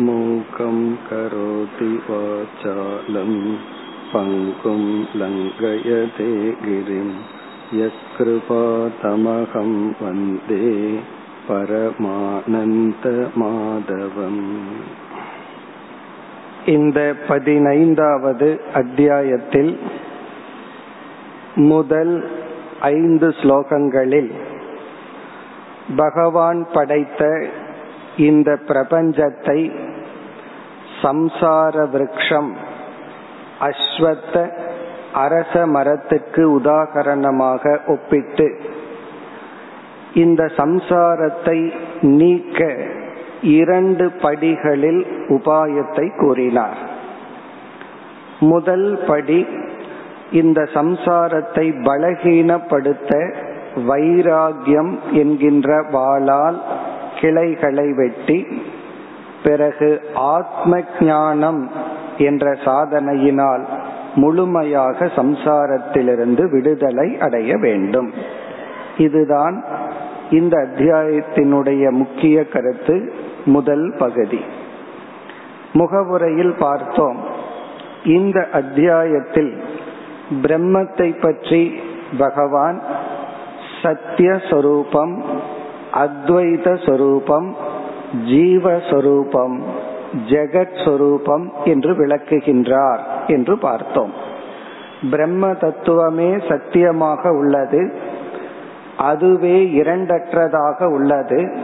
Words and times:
मूकं 0.00 0.78
करोति 1.08 1.90
वाचालं 2.06 3.32
पङ्कुं 4.12 4.82
लङ्घयते 5.16 6.30
गिरिं 6.62 7.10
यत्कृपातमहं 7.80 9.70
वन्दे 10.00 10.62
பரமானந்தமாதவம் 13.06 14.42
இந்த 16.74 16.98
பதினைந்தாவது 17.28 18.48
அத்தியாயத்தில் 18.72 19.72
முதல் 21.64 22.14
ஐந்து 22.90 23.28
ஸ்லோகங்களில் 23.40 24.32
பகவான் 25.96 26.62
படைத்த 26.72 27.22
இந்த 28.20 28.50
பிரபஞ்சத்தை 28.66 29.58
சம்சார 31.01 31.75
விரக்ஷம் 31.93 32.51
அஸ்வத்த 33.67 34.35
அரச 35.13 35.53
மரத்துக்கு 35.65 36.43
உதாகரணமாக 36.59 37.87
ஒப்பிட்டு 37.87 38.47
இந்த 40.13 40.43
சம்சாரத்தை 40.57 41.73
நீக்க 42.01 42.67
இரண்டு 43.41 44.11
படிகளில் 44.21 45.01
உபாயத்தை 45.27 46.05
கூறினார். 46.17 46.79
முதல் 48.39 49.03
படி 49.07 49.47
இந்த 50.31 50.59
சம்சாரத்தை 50.73 51.65
பலகீனப்படுத்த 51.87 53.13
வைராகியம் 53.87 54.93
என்கின்ற 55.11 55.69
வாளால் 55.91 56.59
கிளைகளை 57.19 57.87
வெட்டி 57.93 58.39
பிறகு 59.43 60.01
ஆத்ம 60.13 60.81
ஞானம் 60.99 61.71
என்ற 62.17 62.51
சாதனையினால் 62.51 63.63
முழுமையாக 64.15 65.05
சம்சாரத்திலிருந்து 65.05 66.51
விடுதலை 66.51 67.17
அடைய 67.19 67.57
வேண்டும். 67.57 68.13
இதுதான் 68.97 69.63
இந்த 70.31 70.57
அத்தியாயத்தினுடைய 70.57 71.89
முக்கிய 71.89 72.45
கருத்து 72.45 73.13
முதல் 73.45 73.95
பகுதி. 73.97 74.39
முகவுரையில் 75.73 76.55
பார்த்தோம். 76.59 77.17
இந்த 78.03 78.47
அத்தியாயத்தில் 78.53 79.63
பிரம்மத்தை 80.41 81.21
பற்றி 81.21 81.81
பகவான் 82.17 82.81
சத்தியஸ்வரூபம் 83.81 85.23
அத்வைத 85.93 86.89
சொரூபம் 86.89 87.55
ஜீவஸ்வரூபம் 88.15 89.59
ஜெகத் 90.29 90.85
சொரூபம் 90.85 91.51
என்று 91.65 91.93
விளக்குகின்றார் 91.93 92.99
என்று 93.27 93.57
பார்த்தோம். 93.57 94.13
பிரம்ம 95.11 95.53
தத்துவமே 95.53 96.37
சத்தியமாக 96.49 97.31
உள்ளது. 97.31 97.93
அதுவே 98.97 99.65
இரண்டற்றதாக 99.65 100.83
உள்ளது. 100.83 101.57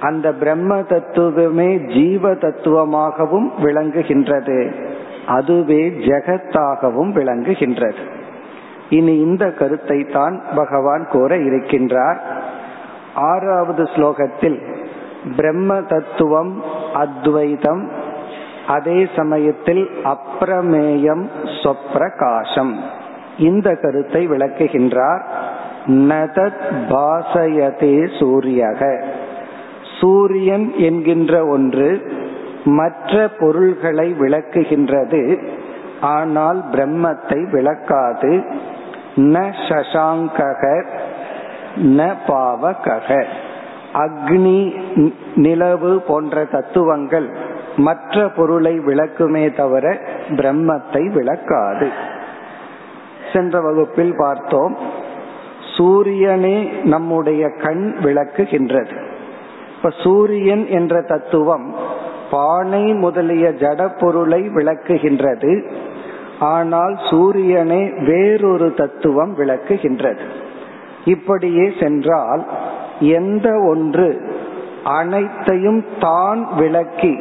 அந்த 0.00 0.32
பிரம்ம 0.32 0.82
தத்துவமே 0.82 1.76
ஜீவ 1.76 2.34
தத்துவமாகவும் 2.34 3.50
விளங்குகின்றது. 3.62 4.72
அதுவே 5.26 5.88
ஜெகத்தாகவும் 5.88 7.12
விளங்குகின்றது. 7.12 8.10
இனி 8.90 9.18
இந்த 9.18 9.50
கருத்தை 9.50 10.04
தான் 10.04 10.42
பகவான் 10.54 11.08
கூற 11.10 11.36
இருக்கின்றார். 11.36 12.16
ஆறாவது 13.14 13.82
ஸ்லோகத்தில் 13.82 14.75
பிரம்ம 15.36 15.82
தத்துவம் 15.82 16.62
அத்வைதம். 16.94 17.90
அதே 18.66 19.08
சமயத்தில் 19.16 19.90
அப்பிரமேயம் 20.04 21.28
சொப்பிரகாசம் 21.62 22.74
இந்த 23.38 23.74
கருத்தை 23.74 24.28
விளக்குகின்றார். 24.28 25.22
நதத் 25.86 26.70
பாசயதே 26.88 28.18
சூரியக. 28.18 29.02
சூரியன் 30.00 30.72
என்கின்ற 30.76 31.46
ஒன்று 31.46 32.12
மற்ற 32.64 33.28
பொருள்களை 33.38 34.14
விளக்குகின்றது. 34.18 35.46
ஆனால் 36.00 36.64
பிரம்மத்தை 36.72 37.50
விளக்காது. 37.50 38.44
ந 39.16 39.52
சசாங்கக 39.68 40.86
ந 41.76 42.14
பாவகக. 42.26 43.24
அக்னி 43.96 44.60
நிலவு 45.34 46.00
போன்ற 46.00 46.44
தத்துவங்கள் 46.44 47.28
மற்ற 47.76 48.28
பொருளை 48.28 48.78
விளக்குமே 48.78 49.44
தவிர 49.56 50.00
பிரம்மத்தை 50.28 51.02
விளக்காது. 51.12 51.88
சென்ற 53.32 53.60
வகுப்பில் 53.60 54.14
பார்த்தோம் 54.18 54.76
சூரியனே 55.76 56.70
நம்முடைய 56.84 57.48
கண் 57.48 57.96
விளக்குகின்றது. 58.02 58.94
இப்ப 59.76 59.90
சூரியன் 60.02 60.66
என்ற 60.66 61.02
தத்துவம் 61.02 61.74
பானை 62.30 62.84
முதலிய 62.94 63.48
ஜட 63.48 63.88
பொருளை 63.98 64.40
விளக்குகின்றது 64.48 65.52
ஆனால் 66.38 66.94
சூரியனே 67.10 67.82
வேறொரு 68.06 68.74
தத்துவம் 68.74 69.34
விளக்குகின்றது. 69.38 70.24
இப்படியே 71.04 71.72
சென்றால் 71.80 72.46
எந்த 73.00 73.60
ஒன்று 73.60 74.20
அனைத்தையும் 74.84 75.84
தான் 76.00 76.48
விளக்கி 76.56 77.18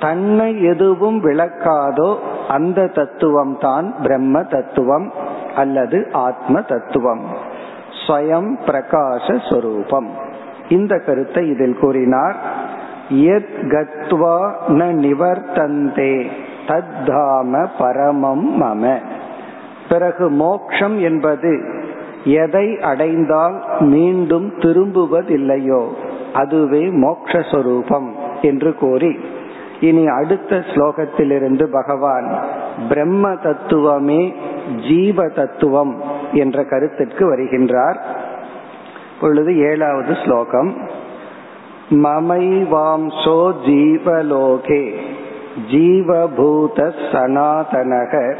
தன்னை 0.00 0.62
எதுவும் 0.62 1.24
விளக்காதோ 1.24 2.16
அந்த 2.48 2.86
தத்துவம் 2.86 3.56
தான் 3.60 3.94
பிரம்ம 4.02 4.42
தத்துவம் 4.42 5.12
அல்லது 5.56 6.08
ஆத்ம 6.12 6.60
தத்துவம். 6.60 7.20
ஸ்வயம் 8.06 8.56
பிரகாச 8.66 9.40
இந்த 10.68 10.98
கருத்தை 10.98 11.48
இதில் 11.48 11.78
கூறினார். 11.78 12.36
எத் 13.08 13.58
கத்வா 13.62 14.52
ந 14.68 14.84
நிவர்த்தந்தே 14.94 16.26
தத்தாம 16.66 17.66
பரமம் 17.78 18.62
மம. 18.62 18.98
பிறகு 19.88 20.30
மோக்ஷம் 20.30 21.00
என்பது 21.00 21.77
எதை 22.24 22.78
அடைந்தால் 22.80 23.64
மீண்டும் 23.80 24.52
திரும்புவதில்லையோ 24.58 25.86
அதுவே 26.32 26.84
மோக்ஷஸ்வரூபம் 26.84 28.08
என்று 28.42 28.74
கூறி 28.74 29.18
இனி 29.80 30.06
அடுத்த 30.06 30.56
ஸ்லோகத்திலிருந்து 30.56 31.64
பகவான் 31.64 32.44
பிரம்ம 32.88 33.34
தத்துவமே 33.34 34.34
ஜீவ 34.88 35.28
தத்துவம் 35.28 36.02
என்ற 36.32 36.64
கருத்திற்கு 36.64 37.36
வருகின்றார். 37.36 37.96
பொழுது 39.20 39.58
ஏழாவது 39.58 40.16
ஸ்லோகம். 40.24 40.76
மமைவாம்சோ 41.90 43.52
ஜீவலோகே 43.66 44.94
ஜீவபூத 45.70 46.92
சனாதனக 47.12 48.34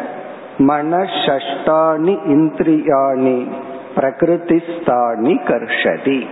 மனஷஷ்டானி 0.58 2.18
இந்திரியாணி 2.26 3.46
பிரகிருதிஸ்தானி 3.96 5.34
கர்ஷதி. 5.44 6.26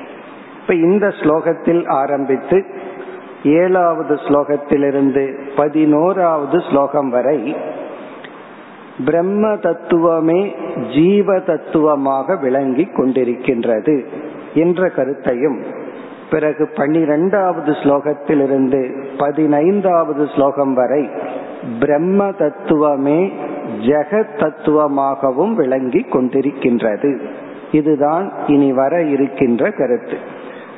இப்ப 0.61 0.75
இந்த 0.75 1.09
ஸ்லோகத்தில் 1.09 1.89
ஆரம்பித்து 1.89 2.65
ஏழாவது 3.44 4.15
ஸ்லோகத்திலிருந்து 4.15 5.41
பதினோராவது 5.56 6.61
ஸ்லோகம் 6.71 7.09
வரை 7.09 7.56
பிரம்ம 9.05 9.56
தத்துவமே 9.56 10.55
ஜீவ 10.94 11.41
தத்துவமாக 11.41 12.37
விளங்கி 12.37 12.84
கொண்டிருக்கின்றது 12.84 14.06
என்ற 14.55 14.88
கருத்தையும் 14.88 15.62
பிறகு 16.31 16.69
பன்னிரெண்டாவது 16.77 17.73
ஸ்லோகத்திலிருந்து 17.73 19.06
பதினைந்தாவது 19.19 20.29
ஸ்லோகம் 20.35 20.75
வரை 20.75 21.11
பிரம்ம 21.81 22.32
தத்துவமே 22.32 23.32
ஜெகத் 23.87 24.37
தத்துவமாகவும் 24.37 25.55
விளங்கி 25.55 26.00
கொண்டிருக்கின்றது. 26.00 27.20
இதுதான் 27.81 28.26
இனி 28.46 28.70
வர 28.73 29.02
இருக்கின்ற 29.14 29.70
கருத்து. 29.70 30.17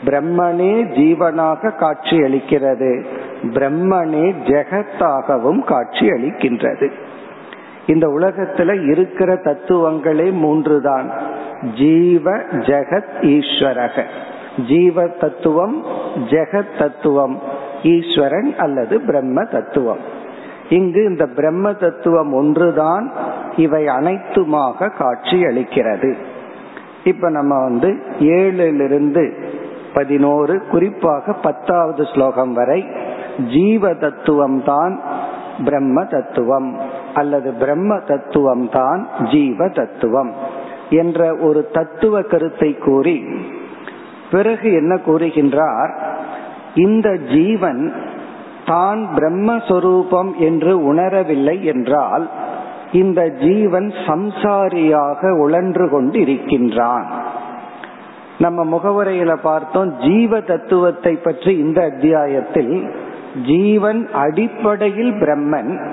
பிரம்மனே 0.04 0.72
ஜீவனாக 0.96 1.70
காட்சி 1.74 2.16
அளிக்கிறது 2.16 2.90
பிரம்மனே 3.54 4.26
ஜெகத்தாகவும் 4.48 5.62
காட்சி 5.64 6.06
அளிக்கின்றது 6.06 6.86
இந்த 7.86 8.06
உலகத்துல 8.08 8.72
இருக்கிற 8.90 9.34
தத்துவங்களே 9.34 10.32
மூன்று 10.32 10.76
தான் 10.80 11.08
ஜீவ 11.74 12.30
ஜெகத் 12.68 13.14
ஈஸ்வரக. 13.34 14.04
ஜீவ 14.68 15.06
தத்துவம் 15.20 15.76
ஜெகத் 16.30 16.76
தத்துவம் 16.78 17.36
ஈஸ்வரன் 17.82 18.50
அல்லது 18.58 19.00
பிரம்ம 19.00 19.44
தத்துவம். 19.44 20.02
இங்கு 20.68 21.00
இந்த 21.04 21.26
பிரம்ம 21.26 21.72
தத்துவம் 21.72 22.32
ஒன்றுதான் 22.32 23.06
இவை 23.56 23.84
அனைத்துமாக 23.84 24.90
காட்சி 24.98 25.38
அளிக்கிறது 25.42 26.10
இப்ப 27.04 27.30
நம்ம 27.30 27.58
வந்து 27.58 27.88
ஏழிலிருந்து 28.20 29.24
பதினோரு 29.94 30.62
குறிப்பாக 30.70 31.32
பத்தாவது 31.32 32.04
ஸ்லோகம் 32.04 32.52
வரை 32.52 32.80
ஜீவ 33.46 33.94
தத்துவம் 33.94 34.62
தான் 34.62 34.94
பிரம்ம 35.64 36.04
தத்துவம் 36.04 36.68
அல்லது 37.14 37.52
பிரம்ம 37.52 37.98
தத்துவம் 38.06 38.68
தான் 38.68 39.08
ஜீவ 39.30 39.68
தத்துவம் 39.68 40.32
என்ற 40.90 41.36
ஒரு 41.36 41.70
தத்துவ 41.70 42.22
கருத்தை 42.22 42.78
கூறி 42.78 43.16
பிறகு 44.30 44.72
என்ன 44.72 44.94
கூறுகின்றார்? 45.06 45.92
இந்த 46.74 47.16
ஜீவன் 47.16 47.82
தான் 48.64 49.14
பிரம்மஸ்வரூபம் 49.16 50.36
என்று 50.38 50.92
உணரவில்லை 50.92 51.60
என்றால் 51.62 52.30
இந்த 52.92 53.28
ஜீவன் 53.28 53.92
சம்சாரியாக 54.06 55.38
உழன்று 55.38 55.90
கொண்டு 55.90 56.20
இருக்கின்றான் 56.20 57.06
நம்ம 58.38 58.64
முகவுரையில 58.64 59.36
பார்த்தோம் 59.42 59.96
ஜீவ 59.98 60.40
தத்துவத்தை 60.40 61.16
பற்றி 61.16 61.56
இந்த 61.56 61.82
அத்தியாயத்தில் 61.82 62.90
ஜீவன் 63.46 64.08
அடிப்படையில் 64.12 65.12
பிரம்மன் 65.12 65.90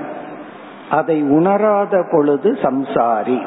அதை 0.89 1.21
உணராத 1.21 2.07
பொழுது 2.12 2.57
சம்சாரி. 2.62 3.42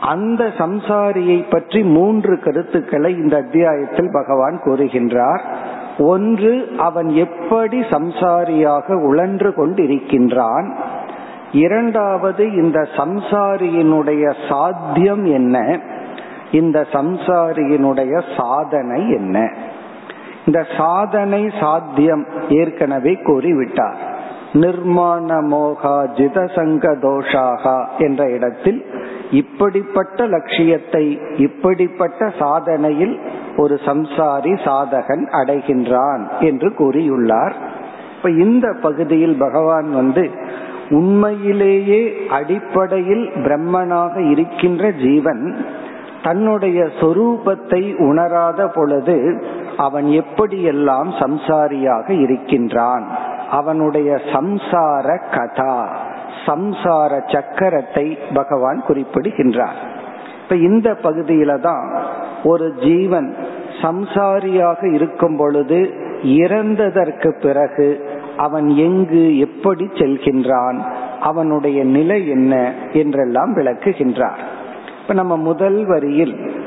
அந்த 0.00 0.44
சம்சாரியை 0.44 1.50
பற்றி 1.50 1.82
மூன்று 1.82 2.40
கருத்துக்களை 2.40 3.12
இந்த 3.12 3.36
அத்தியாயத்தில் 3.36 4.10
பகவான் 4.12 4.60
கூறுகின்றார். 4.64 5.40
ஒன்று 5.98 6.68
அவன் 6.76 7.08
எப்படி 7.08 7.80
சம்சாரியாக 7.80 9.02
உழன்று 9.02 9.50
கொண்டிருக்கின்றான். 9.50 10.76
இரண்டாவது 11.56 12.44
இந்த 12.52 12.78
சம்சாரியினுடைய 12.96 14.24
சாத்தியம் 14.48 15.24
என்ன? 15.24 15.56
இந்த 16.50 16.78
சம்சாரியினுடைய 16.92 18.14
சாதனை 18.36 19.00
என்ன? 19.10 19.36
இந்த 20.46 20.60
சாதனை 20.76 21.42
சாத்தியம் 21.60 22.24
ஏற்கனவே 22.48 23.12
கூறிவிட்டார். 23.28 24.00
நிர்மாண 24.52 25.28
மோகா 25.50 25.96
ஜிதசங்க 26.18 26.84
தோஷாகா 27.04 27.76
என்ற 27.98 28.22
இடத்தில் 28.30 28.80
இப்படிப்பட்ட 29.30 30.26
லட்சியத்தை 30.26 31.04
இப்படிப்பட்ட 31.36 32.28
சாதனையில் 32.38 33.16
ஒரு 33.56 33.74
சம்சாரி 33.84 34.52
சாதகன் 34.66 35.24
அடைகின்றான் 35.40 36.22
என்று 36.40 36.68
கூறியுள்ளார். 36.78 37.56
இப்ப 38.16 38.30
இந்த 38.44 38.66
பகுதியில் 38.82 39.36
பகவான் 39.38 39.88
வந்து 39.92 40.24
உண்மையிலேயே 40.90 42.26
அடிப்படையில் 42.28 43.30
பிரம்மனாக 43.34 44.30
இருக்கின்ற 44.30 44.90
ஜீவன் 44.90 45.64
தன்னுடைய 46.22 46.88
சொரூபத்தை 47.00 47.96
உணராத 47.98 48.68
பொழுது 48.68 49.44
அவன் 49.76 50.04
எப்படியெல்லாம் 50.04 51.10
சம்சாரியாக 51.20 52.10
இருக்கின்றான்? 52.10 53.06
அவனுடைய 53.50 54.20
சம்சார 54.32 55.30
கதா 55.34 55.98
சம்சார 56.46 57.12
சக்கரத்தை 57.26 58.18
பகவான் 58.34 58.82
குறிப்பிடுகின்றார். 58.86 59.76
இப்ப 60.42 60.56
இந்த 60.56 60.96
பகுதியில 61.02 61.60
தான் 61.60 62.02
ஒரு 62.44 62.74
ஜீவன் 62.74 63.36
சம்சாரியாக 63.82 64.94
இருக்கும் 64.94 65.36
பொழுது 65.36 65.90
இறந்ததற்கு 66.22 67.40
பிறகு 67.42 68.08
அவன் 68.36 68.68
எங்கு 68.68 69.38
எப்படி 69.38 69.84
செல்கின்றான் 69.84 70.78
அவனுடைய 71.20 71.84
நிலை 71.84 72.28
என்ன 72.28 72.72
என்றெல்லாம் 72.92 73.56
விளக்குகின்றார். 73.56 74.38
இப்ப 75.02 75.14
நம்ம 75.14 75.36
முதல் 75.36 75.86
வரியில் 75.86 76.64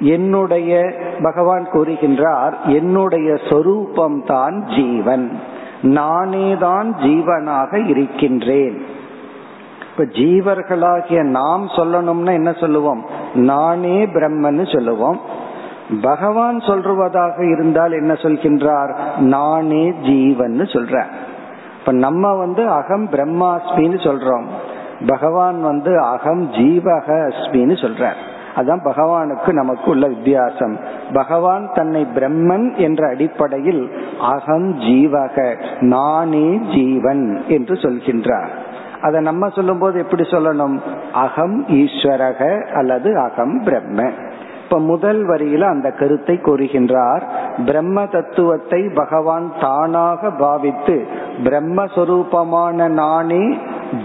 என்னுடைய 0.00 0.92
பகவான் 1.22 1.68
கூறுகின்றார் 1.72 2.52
என்னுடைய 2.64 3.36
சொரூபம் 3.50 4.24
தான் 4.26 4.64
ஜீவன் 4.76 5.32
நானேதான் 5.82 6.94
ஜீவனாக 7.02 7.86
இருக்கின்றேன். 7.86 8.82
இப்ப 9.90 10.04
ஜீவர்களாகிய 10.04 11.22
நாம் 11.22 11.66
சொல்லணும்னா 11.66 12.32
என்ன 12.32 12.52
சொல்லுவோம்? 12.52 13.04
நானே 13.34 14.06
பிரம்மன்னு 14.06 14.74
சொல்லுவோம். 14.74 15.20
பகவான் 16.02 16.56
சொல்றவதாக 16.56 17.50
இருந்தால் 17.50 17.92
என்ன 17.92 18.12
சொல்கின்றார்? 18.12 18.96
நானே 19.18 19.92
ஜீவன் 20.02 20.60
சொல்ற 20.60 21.04
இப்ப 21.80 21.92
நம்ம 21.92 22.34
வந்து 22.34 22.68
அகம் 22.68 23.08
பிரம்மாஸ்மின்னு 23.10 23.98
சொல்றோம். 24.06 24.44
பகவான் 25.06 25.62
வந்து 25.62 26.00
அகம் 26.00 26.52
ஜீவக 26.52 27.06
அஸ்மின்னு 27.28 27.76
சொல்றார் 27.84 28.20
அதான் 28.56 28.84
பகவானுக்கு 28.84 29.52
நமக்கு 29.52 29.90
உள்ள 29.90 30.06
வித்தியாசம். 30.06 30.78
பகவான் 31.12 31.70
தன்னை 31.74 32.06
பிரம்மன் 32.14 32.76
என்ற 32.76 33.08
அடிப்படையில் 33.08 33.90
அகம் 34.20 34.80
ஜீவக 34.80 35.56
நானே 35.80 36.60
ஜீவன் 36.74 37.42
என்று 37.48 37.74
சொல்கின்றார். 37.74 38.48
அதை 39.02 39.20
நம்ம 39.20 39.48
சொல்லும் 39.48 39.78
போது 39.78 39.98
எப்படி 39.98 40.22
சொல்லணும்? 40.22 40.78
அகம் 41.12 41.66
ஈஸ்வரக 41.66 42.72
அல்லது 42.72 43.18
அகம் 43.18 43.62
பிரம்ம 43.64 44.10
இப்ப 44.70 44.82
முதல் 44.82 45.28
வரியில 45.28 45.60
அந்த 45.60 45.88
கருத்தை 45.90 46.34
கூறுகின்றார். 46.42 47.22
பிரம்ம 47.66 48.06
தத்துவத்தை 48.06 48.88
பகவான் 48.94 49.52
தானாக 49.60 50.30
பாவித்து 50.30 51.06
பிரம்மஸ்வரூபமான 51.44 52.88
நானே 52.88 53.56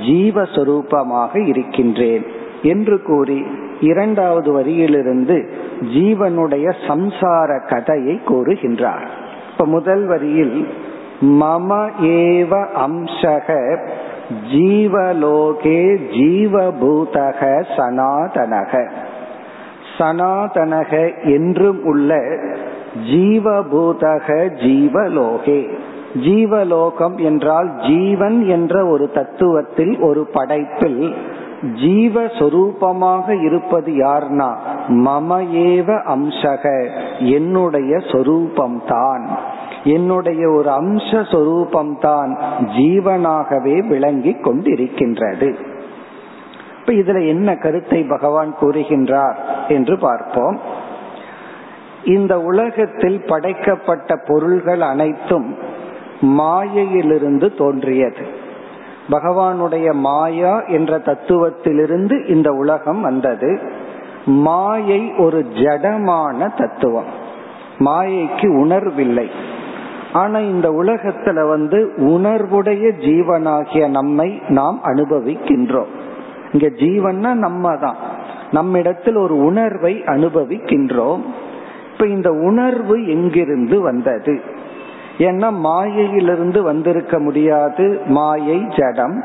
ஜீவஸ்வரூபமாக 0.08 1.48
இருக்கின்றேன் 1.48 2.26
என்று 2.64 3.02
கூறி 3.02 3.46
இரண்டாவது 3.82 4.52
வரியிலிருந்து 4.60 5.38
ஜீவனுடைய 5.82 6.74
சம்சார 6.88 7.66
கதையை 7.66 8.22
கூறுகின்றார். 8.26 9.08
இப்ப 9.52 9.66
முதல் 9.66 10.06
வரியில் 10.06 10.68
மம 11.22 11.80
ஏவ 12.00 12.52
அம்சக 12.86 13.58
ஜீவலோகே 14.54 15.82
ஜீவபூதக 16.18 17.42
சனாதனக. 17.78 18.74
சனாதனக 19.98 21.24
என்றும் 21.24 21.84
உள்ள 21.84 22.20
ஜீவபூதக 23.12 24.28
ஜீவலோகே. 24.66 25.68
ஜீவலோகம் 26.14 27.18
என்றால் 27.18 27.70
ஜீவன் 27.88 28.46
என்ற 28.48 28.86
ஒரு 28.86 29.10
தத்துவத்தில் 29.14 30.02
ஒரு 30.02 30.26
படைப்பில் 30.26 31.14
ஜீவஸ்வரூபமாக 31.84 33.44
இருப்பது 33.44 33.92
யார்னா 33.92 34.50
மம 34.88 35.38
ஏவ 35.54 35.90
அம்சக 36.16 36.90
என்னுடைய 37.20 37.96
சொரூபம்தான். 37.96 39.26
என்னுடைய 39.84 40.50
ஒரு 40.50 40.70
அம்ச 40.70 41.10
சொரூபம்தான் 41.12 42.32
ஜீவனாகவே 42.78 43.88
விளங்கி 43.88 44.34
கொண்டிருக்கின்றது. 44.34 45.56
இப்ப 46.86 47.14
இதுல 47.14 47.28
என்ன 47.28 47.56
கருத்தை 47.56 48.04
பகவான் 48.04 48.56
கூறுகின்றார் 48.62 49.36
என்று 49.68 50.00
பார்ப்போம். 50.00 50.60
இந்த 52.04 52.42
உலகத்தில் 52.42 53.24
படைக்கப்பட்ட 53.24 54.16
பொருள்கள் 54.28 54.82
அனைத்தும் 54.82 55.56
மாயையிலிருந்து 56.22 57.56
தோன்றியது. 57.56 58.28
பகவானுடைய 59.10 59.92
மாயா 59.92 60.60
என்ற 60.60 60.98
தத்துவத்திலிருந்து 60.98 62.30
இந்த 62.30 62.52
உலகம் 62.52 63.02
வந்தது. 63.02 63.60
மாயை 64.26 65.14
ஒரு 65.18 65.40
ஜடமான 65.40 66.58
தத்துவம். 66.58 67.10
மாயைக்கு 67.80 68.58
உணர்வில்லை. 68.58 69.30
ஆனா 70.14 70.40
இந்த 70.40 70.70
உலகத்துல 70.70 71.50
வந்து 71.50 71.94
உணர்வுடைய 71.98 72.92
ஜீவனாகிய 73.00 73.88
நம்மை 73.88 74.42
நாம் 74.48 74.80
அனுபவிக்கின்றோம். 74.84 76.04
இங்க 76.56 76.68
ஜீவன்னா 76.68 77.34
நம்ம 77.34 77.76
தான் 77.76 77.96
நம்மிடத்தில் 78.52 79.16
ஒரு 79.16 79.38
உணர்வை 79.38 80.04
அனுபவிக்கின்றோம். 80.06 81.22
இப்ப 81.94 82.08
இந்த 82.08 82.32
உணர்வு 82.32 83.08
எங்கிருந்து 83.08 83.82
வந்தது? 83.82 84.42
ஏன்னா 85.18 85.52
மாயையிலிருந்து 85.52 86.64
வந்திருக்க 86.64 87.20
முடியாது. 87.20 88.00
மாயை 88.06 88.62
ஜடம். 88.78 89.24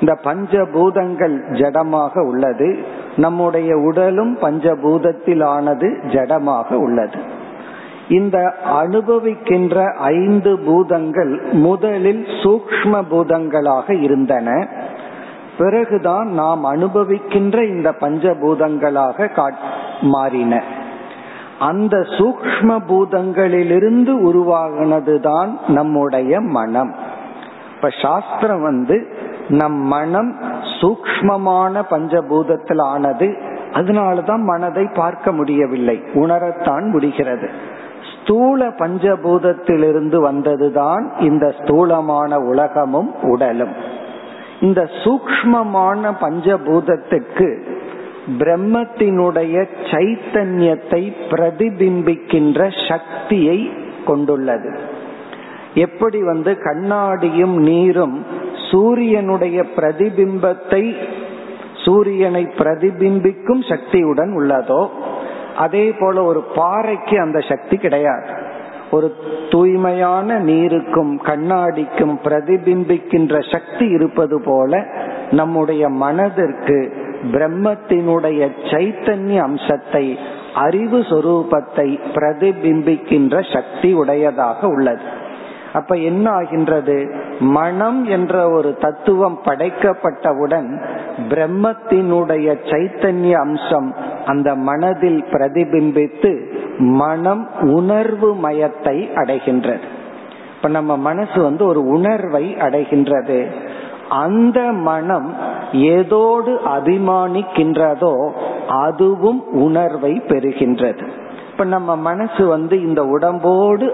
இந்த 0.00 0.18
பஞ்சபூதங்கள் 0.24 1.36
ஜடமாக 1.50 2.18
உள்ளது. 2.26 2.78
நம்முடைய 3.16 3.76
உடலும் 3.76 4.38
பஞ்சபூதத்தில் 4.38 5.44
ஆனது 5.44 5.98
ஜடமாக 6.02 6.72
உள்ளது. 6.72 7.18
இந்த 8.08 8.54
அனுபவிக்கின்ற 8.82 9.92
ஐந்து 9.92 10.58
பூதங்கள் 10.58 11.40
முதலில் 11.52 12.24
சூக்ம 12.24 13.02
பூதங்களாக 13.10 13.94
இருந்தன. 13.94 14.68
பிறகுதான் 15.58 16.28
நாம் 16.28 16.64
அனுபவிக்கின்ற 16.64 17.68
இந்த 17.68 17.90
பஞ்சபூதங்களாக 17.90 19.50
மாறின. 20.00 20.62
அந்த 21.58 21.98
சூக்ம 21.98 22.78
பூதங்களிலிருந்து 22.88 24.12
உருவாகினதுதான் 24.30 25.48
நம்முடைய 25.68 26.40
மனம். 26.40 26.94
இப்ப 27.74 27.88
சாஸ்திரம் 28.02 28.62
வந்து 28.62 29.16
நம் 29.48 29.86
மனம் 29.86 30.36
சூக்மமான 30.80 31.82
பஞ்சபூதத்தில் 31.90 32.80
ஆனது 32.80 33.26
அதனாலதான் 33.70 34.40
மனதை 34.40 34.88
பார்க்க 34.94 35.32
முடியவில்லை. 35.32 36.02
உணரத்தான் 36.14 36.90
முடிகிறது. 36.90 37.50
ஸ்தூல 38.22 38.68
பஞ்சபூதத்திலிருந்து 38.68 40.32
வந்ததுதான் 40.32 41.20
இந்த 41.20 41.54
ஸ்தூலமான 41.60 42.38
உலகமும் 42.38 43.14
உடலும். 43.22 44.06
இந்த 44.60 44.90
சூக்மமான 45.04 46.12
பஞ்சபூதத்துக்கு 46.20 47.48
பிரம்மத்தினுடைய 48.38 49.66
சைத்தன்யத்தை 49.90 51.12
பிரதிபிம்பிக்கின்ற 51.30 52.88
சக்தியை 52.88 53.70
கொண்டுள்ளது. 54.04 54.78
எப்படி 55.74 56.22
வந்து 56.22 56.52
கண்ணாடியும் 56.52 57.56
நீரும் 57.56 58.26
சூரியனுடைய 58.70 59.64
பிரதிபிம்பத்தை 59.76 60.96
சூரியனை 61.84 62.44
பிரதிபிம்பிக்கும் 62.58 63.62
சக்தியுடன் 63.68 64.32
உள்ளதோ 64.38 64.88
அதே 65.56 65.92
போல 65.92 66.22
ஒரு 66.24 66.40
பாறைக்கு 66.54 67.20
அந்த 67.20 67.40
சக்தி 67.40 67.76
கிடையாது. 67.76 68.46
ஒரு 68.90 69.16
தூய்மையான 69.50 70.38
நீருக்கும் 70.38 71.12
கண்ணாடிக்கும் 71.22 72.14
பிரதிபிம்பிக்கின்ற 72.24 73.52
சக்தி 73.52 73.86
இருப்பது 73.86 74.42
போல 74.44 74.86
நம்முடைய 75.30 75.88
மனதிற்கு 75.88 77.06
பிரம்மத்தினுடைய 77.32 78.50
சைத்தன்ய 78.62 79.40
அம்சத்தை 79.40 80.18
அறிவு 80.54 80.98
சொரூபத்தை 80.98 81.98
பிரதிபிம்பிக்கின்ற 82.14 83.52
சக்தி 83.52 83.94
உடையதாக 83.94 84.68
உள்ளது. 84.68 85.26
அப்ப 85.78 85.96
என்ன 86.10 86.24
ஆகின்றது 86.30 86.96
மனம் 87.40 88.00
என்ற 88.16 88.34
ஒரு 88.50 88.70
தத்துவம் 88.76 89.38
படைக்கப்பட்டவுடன் 89.44 90.70
பிரம்மத்தினுடைய 91.30 92.46
சைத்தன்ய 92.70 93.34
அம்சம் 93.38 93.90
அந்த 94.26 94.48
மனதில் 94.68 95.20
பிரதிபிம்பித்து 95.32 96.32
மனம் 96.98 97.44
உணர்வு 97.74 98.30
மயத்தை 98.44 98.96
அடைகின்றது. 99.14 99.86
இப்ப 100.56 100.68
நம்ம 100.68 100.92
மனசு 101.08 101.38
வந்து 101.42 101.62
ஒரு 101.66 101.80
உணர்வை 101.88 102.44
அடைகின்றது. 102.66 103.38
அந்த 104.24 104.60
மனம் 104.88 105.28
ஏதோடு 105.94 106.52
அபிமானிக்கின்றதோ 106.76 108.14
அதுவும் 108.84 109.40
உணர்வை 109.66 110.12
பெறுகின்றது. 110.28 111.04
இப்ப 111.58 111.70
நம்ம 111.70 111.94
மனசு 111.96 112.42
வந்து 112.46 112.74
இந்த 112.82 113.00
உடம்போடு 113.04 113.86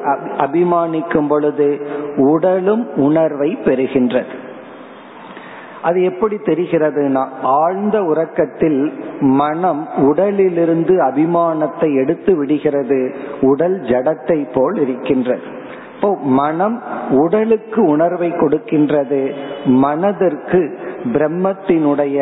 அபிமானிக்கும் 0.44 1.28
பொழுது 1.28 1.68
உடலும் 2.16 2.82
உணர்வை 2.96 3.48
பெறுகின்றது. 3.64 4.34
அது 5.82 6.02
எப்படி 6.02 6.36
தெரிகிறதுனா 6.46 7.22
ஆழ்ந்த 7.42 7.96
உறக்கத்தில் 8.02 8.92
மனம் 9.20 9.88
உடலிலிருந்து 10.08 10.96
அபிமானத்தை 11.04 11.88
எடுத்து 12.02 12.34
விடுகிறது 12.36 13.00
உடல் 13.40 13.78
ஜடத்தை 13.80 14.38
போல் 14.52 14.78
இருக்கின்றது. 14.80 15.46
இப்போ 15.94 16.10
மனம் 16.40 16.82
உடலுக்கு 17.10 17.82
உணர்வை 17.86 18.30
கொடுக்கின்றது 18.30 19.22
மனதிற்கு 19.64 20.62
பிரம்மத்தினுடைய 21.12 22.18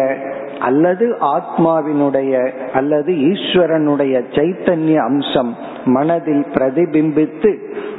அல்லது 0.62 1.06
ஆத்மாவினுடைய 1.36 2.32
அல்லது 2.72 3.12
ஈஸ்வரனுடைய 3.30 4.14
சைத்தன்ய 4.30 4.96
அம்சம் 4.96 5.52
மனதில் 5.84 6.44
பிரதிபிம்பித்து 6.54 7.50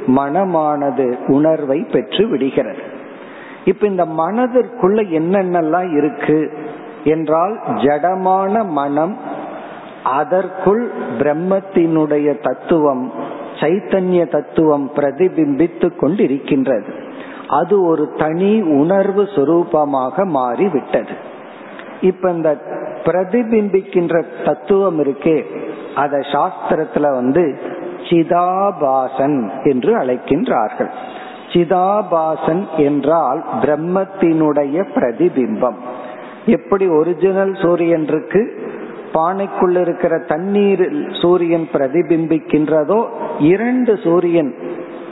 மனமானது 0.06 1.06
உணர்வை 1.26 1.78
பெற்று 1.92 2.28
விடுகிறது. 2.28 2.82
இப்ப 3.64 3.86
இந்த 3.86 4.04
மனதிற்குள்ள 4.04 4.98
என்னென்னலாம் 5.18 5.90
இருக்கு 5.96 6.40
என்றால் 7.04 7.54
ஜடமான 7.84 8.64
மனம் 8.70 9.14
அதற்குள் 10.04 10.84
பிரம்மத்தினுடைய 11.18 12.28
தத்துவம் 12.42 13.12
சைத்தன்ய 13.60 14.22
தத்துவம் 14.28 14.86
பிரதிபிம்பித்து 14.96 15.88
கொண்டிருக்கின்றது. 16.00 16.90
அது 17.48 17.74
ஒரு 17.86 18.04
தனி 18.16 18.52
உணர்வு 18.80 19.22
சுரூபமாக 19.34 20.24
மாறிவிட்டது. 20.38 21.14
இப்ப 22.00 22.30
இந்த 22.30 22.56
பிரதிபிம்பிக்கின்ற 23.04 24.24
தத்துவம் 24.44 25.02
இருக்கே 25.02 25.44
அத 25.94 26.16
சாஸ்திரத்துல 26.16 27.12
வந்து 27.12 27.58
சிதாபாசன் 28.02 29.50
என்று 29.64 29.96
அழைக்கின்றார்கள். 29.96 30.90
சிதாபாசன் 31.52 32.64
என்றால் 32.76 33.44
பிரம்மத்தினுடைய 33.60 34.84
பிரதிபிம்பம். 34.94 35.76
எப்படி 36.46 36.88
ஒரிஜினல் 36.88 37.54
சூரியன் 37.54 38.08
இருக்கு? 38.08 38.72
பானைக்குள்ள 39.12 39.80
இருக்கிற 39.80 40.18
தண்ணீர் 40.18 40.92
சூரியன் 41.20 41.68
பிரதிபிம்பிக்கின்றதோ 41.72 43.06
இரண்டு 43.38 43.96
சூரியன் 43.96 44.54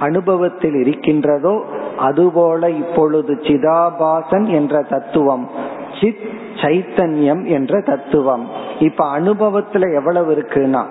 அனுபவத்தில் 0.00 0.74
இருக்கின்றதோ 0.74 1.62
அதுபோல 1.98 2.70
இப்பொழுது 2.70 3.34
சிதாபாசன் 3.34 4.46
என்ற 4.46 4.82
தத்துவம் 4.82 5.50
சித் 6.02 6.28
சைத்தன்யம் 6.54 7.46
என்ற 7.46 7.80
தத்துவம். 7.80 8.46
இப்ப 8.78 9.20
அனுபவத்துல 9.20 9.94
எவ்வளவு 9.94 10.34
இருக்குன்னா 10.34 10.84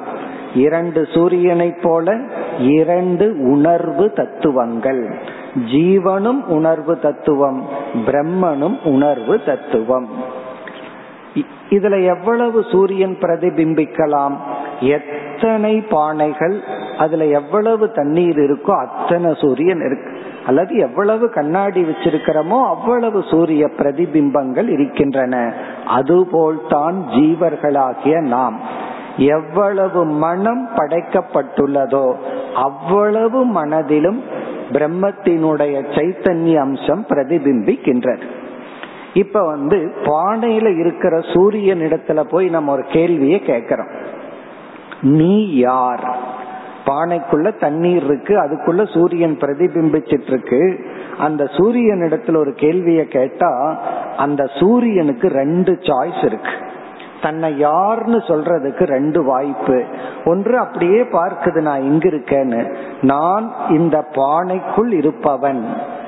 இரண்டு 0.54 1.08
சூரியனை 1.14 1.76
போல 1.82 2.20
இரண்டு 2.60 3.38
உணர்வு 3.52 4.12
தத்துவங்கள். 4.12 5.04
ஜீவனும் 5.74 6.44
உணர்வு 6.48 7.00
தத்துவம் 7.00 7.66
பிரம்மனும் 8.06 8.78
உணர்வு 8.84 9.44
தத்துவம். 9.46 10.08
இதுல 11.70 12.04
எவ்வளவு 12.06 12.64
சூரியன் 12.72 13.18
பிரதிபிம்பிக்கலாம்? 13.22 14.36
எத்தனை 14.80 15.84
பானைகள் 15.92 16.58
அதுல 16.98 17.26
எவ்வளவு 17.26 17.92
தண்ணீர் 17.92 18.40
இருக்கோ 18.40 18.88
அத்தனை 18.88 19.34
சூரியன் 19.42 19.84
இருக்கு. 19.86 20.21
அல்லது 20.46 20.76
எவ்வளவு 20.76 21.30
கண்ணாடி 21.30 21.82
வச்சிருக்கிறோமோ 21.82 22.66
அவ்வளவு 22.66 23.24
சூரிய 23.32 23.70
பிரதிபிம்பங்கள் 23.78 24.68
இருக்கின்றன. 24.68 25.54
அதுபோல்தான் 25.88 27.06
ஜீவர்களாகிய 27.10 28.22
நாம். 28.22 28.60
எவ்வளவு 29.18 30.06
மனம் 30.06 30.70
படைக்கப்பட்டுள்ளதோ 30.76 32.14
அவ்வளவு 32.56 33.46
மனதிலும் 33.46 34.24
பிரம்மத்தினுடைய 34.72 35.84
சைத்தன்ய 35.96 36.56
அம்சம் 36.60 37.06
பிரதிபிம்பிக்கின்றது. 37.10 38.22
இப்ப 39.14 39.46
வந்து 39.46 39.92
பானையில 40.04 40.80
இருக்கிற 40.80 41.22
சூரியன் 41.34 41.80
இடத்துல 41.80 42.22
போய் 42.22 42.50
நம்ம 42.50 42.72
ஒரு 42.72 42.84
கேள்வியை 42.84 43.40
கேட்கிறோம். 43.40 43.90
நீ 45.02 45.56
யார்? 45.56 46.18
பானைக்குள்ள 46.86 47.60
தண்ணீர் 47.60 48.04
இருக்கு 48.04 48.40
அதுக்குள்ள 48.44 48.94
சூரியன் 48.94 49.38
பிரதிபிம்பிச்சிட்டு 49.42 50.28
இருக்கு 50.28 50.80
அந்த 51.20 51.46
சூரியன் 51.58 52.00
இடத்துல 52.00 52.38
ஒரு 52.38 52.54
கேள்வியை 52.54 53.08
கேட்டா 53.08 53.80
அந்த 54.18 54.50
சூரியனுக்கு 54.60 55.28
ரெண்டு 55.28 55.72
சாய்ஸ் 55.72 56.26
இருக்கு. 56.26 56.52
தன்னை 57.22 57.58
யாருன்னு 57.58 58.18
சொல்றதுக்கு 58.18 58.84
ரெண்டு 58.84 59.24
வாய்ப்பு. 59.24 59.84
ஒன்று 60.26 60.58
அப்படியே 60.58 61.02
பார்க்குது 61.02 61.62
நான் 61.62 61.82
இங்க 61.82 62.10
இருக்கேன்னு. 62.10 62.76
நான் 63.02 63.52
இந்த 63.70 64.06
பானைக்குள் 64.12 64.92
இருப்பவன். 64.92 65.66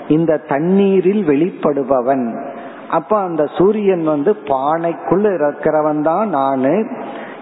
இந்த 0.08 0.38
தண்ணீரில் 0.38 1.28
வெளிப்படுபவன். 1.28 2.52
அப்ப 2.90 3.18
அந்த 3.18 3.46
சூரியன் 3.58 4.04
வந்து 4.04 4.36
பானைக்குள் 4.44 5.24
இருக்கிறவன் 5.24 6.02
தான் 6.02 6.30
நானு. 6.30 6.88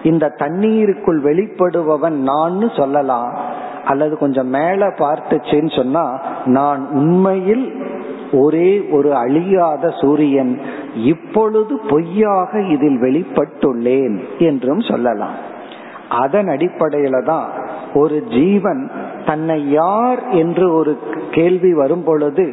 இந்த 0.02 0.28
தண்ணீருக்குள் 0.28 1.20
வெளிப்படுபவன் 1.22 2.16
நான் 2.30 2.70
சொல்லலாம். 2.76 3.30
அல்லது 3.84 4.18
கொஞ்சம் 4.18 4.48
மேல 4.48 4.86
பார்த்துச்சுன்னு 4.86 5.76
சொன்னா 5.76 6.04
நான் 6.44 6.88
உண்மையில் 6.90 7.64
ஒரே 8.32 8.84
ஒரு 8.90 9.14
அழியாத 9.14 9.90
சூரியன் 10.00 10.60
இப்பொழுது 10.94 11.78
பொய்யாக 11.88 12.60
இதில் 12.60 12.98
வெளிப்பட்டுள்ளேன் 13.00 14.16
என்றும் 14.38 14.80
சொல்லலாம். 14.80 15.38
அதன் 16.08 16.48
அடிப்படையில 16.48 17.24
தான் 17.24 17.48
ஒரு 17.94 18.16
ஜீவன் 18.30 18.90
தன்னை 19.26 19.70
யார் 19.70 20.20
என்று 20.30 20.74
ஒரு 20.74 20.98
கேள்வி 21.30 21.72
வரும் 21.74 22.04
பொழுது 22.04 22.46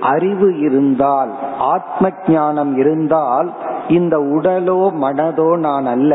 அறிவு 0.00 0.48
இருந்தால் 0.58 1.30
ஆத்ம 1.58 2.10
ஞானம் 2.28 2.76
இருந்தால் 2.76 3.52
இந்த 3.88 4.18
உடலோ 4.18 4.90
மனதோ 5.00 5.56
நான் 5.56 5.86
அல்ல 5.86 6.14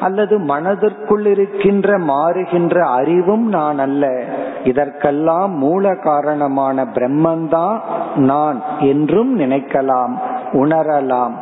அல்லது 0.00 0.38
மனதிற்குள் 0.38 1.26
இருக்கின்ற 1.26 1.98
மாறுகின்ற 1.98 2.80
அறிவும் 2.80 3.48
நான் 3.48 3.78
அல்ல 3.78 4.24
இதற்கெல்லாம் 4.64 5.52
மூல 5.52 5.94
காரணமான 5.94 6.84
பிரம்மந்தான் 6.84 7.80
நான் 8.16 8.60
என்றும் 8.80 9.38
நினைக்கலாம் 9.38 10.14
உணரலாம். 10.52 11.32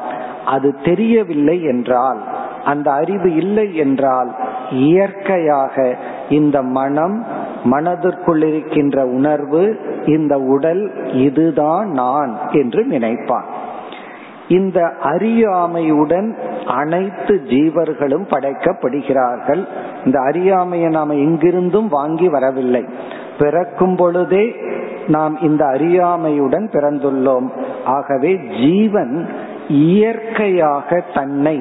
அது 0.44 0.74
தெரியவில்லை 0.84 1.62
என்றால் 1.62 2.18
அந்த 2.64 2.92
அறிவு 2.92 3.34
இல்லை 3.34 3.74
என்றால் 3.74 4.34
இயற்கையாக 4.70 5.96
இந்த 6.28 6.62
மனம் 6.62 7.26
மனதிற்குள் 7.64 8.42
இருக்கின்ற 8.42 9.06
உணர்வு 9.06 9.80
இந்த 10.06 10.38
உடல் 10.38 11.12
இதுதான் 11.12 11.88
நான் 11.90 12.38
என்று 12.50 12.84
நினைப்பான். 12.84 13.44
இந்த 14.52 14.78
அறியாமையுடன் 15.02 16.28
அனைத்து 16.80 17.34
ஜீவர்களும் 17.48 18.26
படைக்கப்படுகிறார்கள். 18.32 19.62
இந்த 20.04 20.16
அறியாமையை 20.20 20.88
நாம 20.88 21.14
எங்கிருந்தும் 21.26 21.88
வாங்கி 21.88 22.28
வரவில்லை. 22.28 22.84
பிறக்கும் 23.38 23.96
பொழுதே 23.96 24.44
நாம் 25.06 25.34
இந்த 25.40 25.62
அறியாமையுடன் 25.64 26.66
பிறந்துள்ளோம். 26.74 27.46
ஆகவே 27.84 28.32
ஜீவன் 28.62 29.14
இயற்கையாக 29.68 31.02
தன்னை 31.14 31.58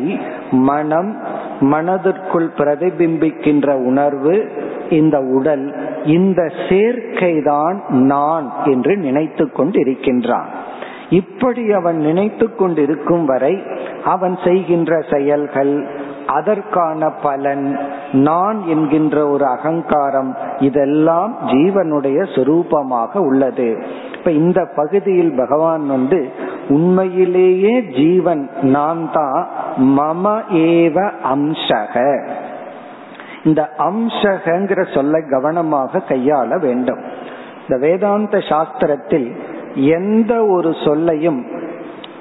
மனம் 0.52 1.12
மனதிற்குள் 1.60 2.50
பிரதிபிம்பிக்கின்ற 2.58 3.68
உணர்வு 3.86 4.36
இந்த 4.90 5.18
உடல் 5.38 5.66
இந்த 6.06 6.42
சேர்க்கைதான் 6.70 7.78
நான் 8.10 8.48
என்று 8.66 8.94
நினைத்து 8.98 9.46
கொண்டிருக்கின்றான். 9.58 10.50
இப்படி 11.12 11.63
அவன் 11.72 11.98
நினைத்து 11.98 12.46
கொண்டிருக்கும் 12.56 13.25
வரை 13.25 13.53
அவன் 14.06 14.36
செய்கின்ற 14.44 14.91
செயல்கள் 15.12 15.74
அதற்கான 16.27 17.10
பலன். 17.24 17.65
நான் 18.12 18.60
என்கின்ற 18.68 19.27
ஒரு 19.27 19.46
அகங்காரம் 19.46 20.38
இதெல்லாம் 20.60 21.34
ஜீவனுடைய 21.46 22.20
சுரூபமாக 22.36 23.18
உள்ளது. 23.18 23.70
இப்ப 24.18 24.32
இந்த 24.32 24.60
பகுதியில் 24.75 25.34
பகவான் 25.38 25.86
வந்து 25.88 26.20
உண்மையிலேயே 26.70 27.74
ஜீவன் 27.82 28.44
நான் 28.62 29.03
தான் 29.13 29.39
மம 29.98 30.25
ஏவ 30.70 30.98
அம்சக. 31.34 31.96
இந்த 33.44 33.62
அம்சகங்கிற 33.77 34.94
சொல்ல 34.94 35.22
கவனமாக 35.30 36.03
கையாள 36.10 36.60
வேண்டும். 36.60 37.01
இந்த 37.62 37.75
வேதாந்த 37.88 38.38
சாஸ்திரத்தில் 38.38 39.30
எந்த 39.75 40.46
ஒரு 40.46 40.75
சொல்லையும் 40.86 41.46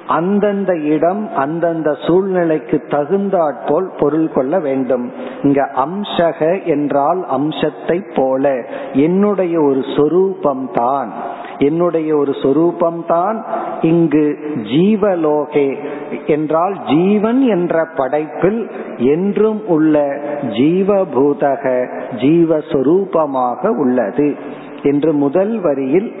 அந்தந்த 0.07 0.75
இடம் 0.75 1.29
அந்தந்த 1.35 1.97
சூழ்நிலைக்கு 2.07 2.85
தகுந்தாற்போல் 2.89 3.91
பொருள் 3.99 4.29
கொள்ள 4.29 4.59
வேண்டும். 4.59 5.11
இங்க 5.43 5.71
அம்சக 5.75 6.65
என்றால் 6.65 7.25
அம்சத்தை 7.27 8.03
போல 8.13 8.65
என்னுடைய 8.93 9.61
ஒரு 9.61 9.83
சொரூபம் 9.95 10.69
தான் 10.73 11.11
என்னுடைய 11.57 12.17
ஒரு 12.17 12.33
சொரூபம் 12.33 13.05
தான் 13.07 13.45
இங்கு 13.81 14.37
ஜீவலோகே 14.55 15.77
என்றால் 16.25 16.79
ஜீவன் 16.87 17.41
என்ற 17.41 17.85
படைப்பில் 17.95 18.69
என்றும் 18.97 19.61
உள்ள 19.67 20.05
ஜீவபூதக 20.41 21.87
ஜீவஸ்வரூபமாக 22.15 23.67
உள்ளது. 23.67 24.35
என்று 24.83 25.13
முதல் 25.13 25.59
வரியில் 25.59 26.15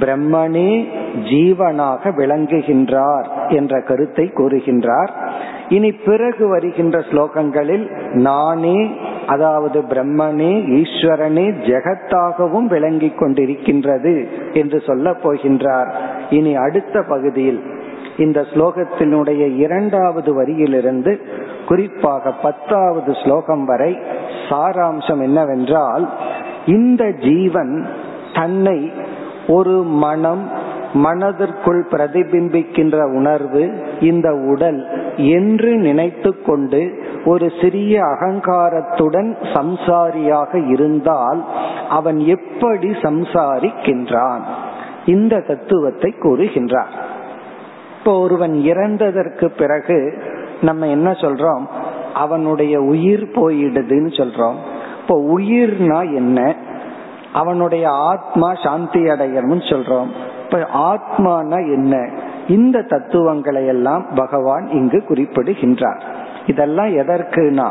பிரம்மனே 0.00 0.70
ஜீவனாக 1.30 2.10
விளங்குகின்றார் 2.10 3.26
என்ற 3.48 3.80
கருத்தை 3.80 4.30
கூறுகின்றார். 4.34 5.10
இனி 5.68 5.92
பிறகு 5.92 6.48
வருகின்ற 6.48 6.98
ஸ்லோகங்களில் 6.98 7.86
நானே 8.12 8.90
அதாவது 9.26 9.80
பிரம்மனே 9.80 10.52
ஈஸ்வரனே 10.80 11.46
ஜெகத்தாகவும் 11.68 12.66
விளங்கி 12.66 13.12
கொண்டிருக்கின்றது 13.16 14.14
என்று 14.52 14.80
சொல்ல 14.80 15.10
போகின்றார். 15.10 15.90
இனி 16.30 16.54
அடுத்த 16.54 17.02
பகுதியில் 17.02 17.62
இந்த 18.16 18.40
ஸ்லோகத்தினுடைய 18.54 19.42
இரண்டாவது 19.56 20.30
வரியிலிருந்து 20.42 21.12
குறிப்பாக 21.66 22.32
பத்தாவது 22.32 23.12
ஸ்லோகம் 23.12 23.64
வரை 23.64 23.98
சாராம்சம் 24.48 25.22
என்னவென்றால் 25.22 26.08
இந்த 26.66 27.04
ஜீவன் 27.10 27.86
தன்னை 28.34 28.92
ஒரு 29.48 29.82
மனம் 29.82 30.70
மனதிற்குள் 30.94 31.86
பிரதிபிம்பிக்கின்ற 31.90 33.14
உணர்வு 33.14 33.72
இந்த 34.00 34.34
உடல் 34.34 34.86
என்று 35.16 35.76
நினைத்து 35.76 36.42
கொண்டு 36.42 37.04
ஒரு 37.24 37.52
சிறிய 37.60 38.00
அகங்காரத்துடன் 38.02 39.36
சம்சாரியாக 39.54 40.68
இருந்தால் 40.68 41.44
அவன் 41.88 42.18
எப்படி 42.18 42.90
சம்சாரிக்கின்றான்? 42.90 44.40
இந்த 45.06 45.40
தத்துவத்தை 45.40 46.14
கூறுகின்றார். 46.18 46.92
இப்போ 47.98 48.18
ஒருவன் 48.20 48.52
இறந்ததற்கு 48.52 49.46
பிறகு 49.58 50.18
நம்ம 50.60 50.86
என்ன 50.86 51.10
சொல்றோம்? 51.10 51.66
அவனுடைய 52.14 52.80
உயிர் 52.80 53.28
போயிடுதுன்னு 53.28 54.12
சொல்றோம். 54.16 54.54
இப்போ 55.00 55.38
உயிர்னா 55.38 56.14
என்ன? 56.14 56.54
அவனுடைய 57.32 57.90
ஆத்மா 57.90 58.54
சாந்தி 58.54 59.00
அடையணும்னு 59.00 59.64
சொல்றோம். 59.72 60.10
இப்ப 60.44 60.68
ஆத்மானா 60.74 61.58
என்ன? 61.74 62.08
இந்த 62.48 62.82
தத்துவங்களை 62.82 63.66
எல்லாம் 63.66 64.06
பகவான் 64.14 64.68
இங்கு 64.68 65.04
குறிப்பிடுகின்றார். 65.04 66.02
இதெல்லாம் 66.46 66.86
எதற்குனா 66.86 67.70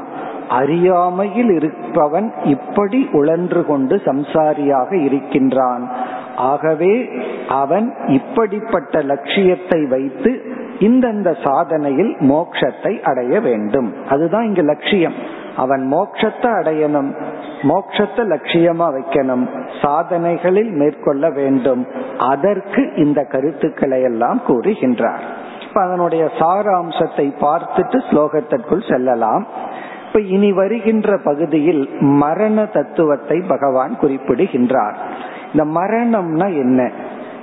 அறியாமையில் 0.50 1.50
இருப்பவன் 1.50 2.34
இப்படி 2.44 3.10
உழன்று 3.12 3.66
கொண்டு 3.66 3.96
சம்சாரியாக 3.96 4.94
இருக்கின்றான். 4.94 5.90
ஆகவே 6.36 7.10
அவன் 7.50 7.94
இப்படிப்பட்ட 8.08 9.02
லட்சியத்தை 9.02 9.86
வைத்து 9.86 10.42
இந்தந்த 10.80 11.36
சாதனையில் 11.44 12.14
மோட்சத்தை 12.20 13.02
அடைய 13.02 13.40
வேண்டும். 13.40 13.94
அதுதான் 14.10 14.46
இங்கு 14.46 14.62
லட்சியம். 14.62 15.14
அவன் 15.56 15.94
மோட்சத்தை 15.94 16.52
அடையணும். 16.60 17.22
மோட்சத்தை 17.62 18.24
லட்சியமா 18.24 18.88
வைக்கணும். 18.96 19.46
சாதனைகளில் 19.82 20.72
மேற்கொள்ள 20.72 21.30
வேண்டும். 21.30 21.88
அதற்கு 22.18 22.94
இந்த 22.96 23.24
கருத்துக்களை 23.24 24.02
எல்லாம் 24.02 24.42
கூறுகின்றார். 24.48 25.26
இப்ப 25.68 25.82
அதனுடைய 25.82 26.30
சாராம்சத்தை 26.40 27.34
பார்த்துட்டு 27.42 28.00
ஸ்லோகத்திற்குள் 28.10 28.92
செல்லலாம். 28.92 29.48
இப்ப 30.08 30.20
இனி 30.20 30.52
வருகின்ற 30.52 31.18
பகுதியில் 31.24 31.90
மரண 32.00 32.66
தத்துவத்தை 32.66 33.44
பகவான் 33.48 33.98
குறிப்பிடுகின்றார். 34.00 34.96
இந்த 35.54 35.80
மரணம்னா 35.80 36.48
என்ன? 36.54 36.92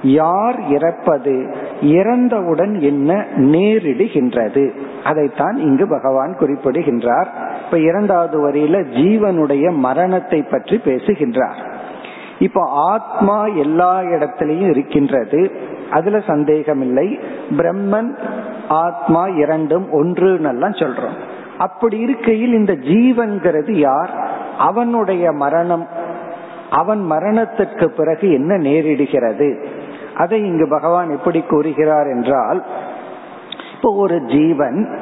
யார் 0.02 0.68
இறப்பது? 0.68 1.54
இறந்தவுடன் 1.82 2.80
என்ன 2.80 3.26
நேரிடுகின்றது? 3.36 4.70
அதைத்தான் 5.04 5.56
இங்கு 5.56 5.88
பகவான் 5.88 6.36
குறிப்பிடுகின்றார். 6.36 7.28
இப்ப 7.64 7.78
இரண்டாவது 7.78 8.48
வரியில 8.48 8.84
ஜீவனுடைய 8.84 9.72
மரணத்தை 9.72 10.42
பற்றி 10.42 10.78
பேசுகின்றார். 10.78 11.76
இப்போ 12.38 12.60
ஆத்மா 12.70 13.46
எல்லா 13.46 14.00
இடத்திலையும் 14.00 14.68
இருக்கின்றது. 14.68 15.52
அதுல 15.90 16.20
சந்தேகம் 16.20 16.80
இல்லை 16.80 17.18
பிரம்மன் 17.56 18.18
ஆத்மா 18.68 19.26
இரண்டும் 19.26 19.86
ஒன்றுன்னெல்லாம் 19.92 20.76
சொல்றோம். 20.76 21.16
அப்படி 21.58 21.98
இருக்கையில் 21.98 22.52
இந்த 22.52 22.72
ஜீவன்கிறது 22.72 23.70
யார்? 23.70 24.30
அவனுடைய 24.58 25.32
மரணம். 25.32 25.86
அவன் 26.70 27.00
மரணத்திற்கு 27.00 27.90
பிறகு 27.90 28.32
என்ன 28.32 28.56
நேரிடுகிறது? 28.56 29.64
அதை 30.18 30.44
இங்கு 30.44 30.68
பகவான் 30.68 31.10
எப்படி 31.10 31.40
கூறுகிறார் 31.40 32.06
என்றால் 32.06 32.64
இப்போ 33.74 33.92
ஒரு 33.92 34.20
ஜீவன் 34.20 35.00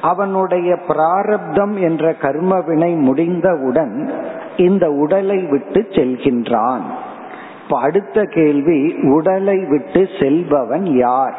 அவனுடைய 0.00 0.76
பிராரப்தம் 0.86 1.80
என்ற 1.80 2.12
கர்ம 2.12 2.60
வினை 2.60 2.94
முடிந்தவுடன் 2.94 4.12
இந்த 4.56 4.90
உடலை 4.90 5.38
விட்டு 5.38 5.86
செல்கின்றான். 5.90 6.80
இப்ப 7.64 7.78
அடுத்த 7.78 8.24
கேள்வி 8.24 8.94
உடலை 9.02 9.58
விட்டு 9.58 10.08
செல்பவன் 10.20 10.96
யார்? 10.96 11.36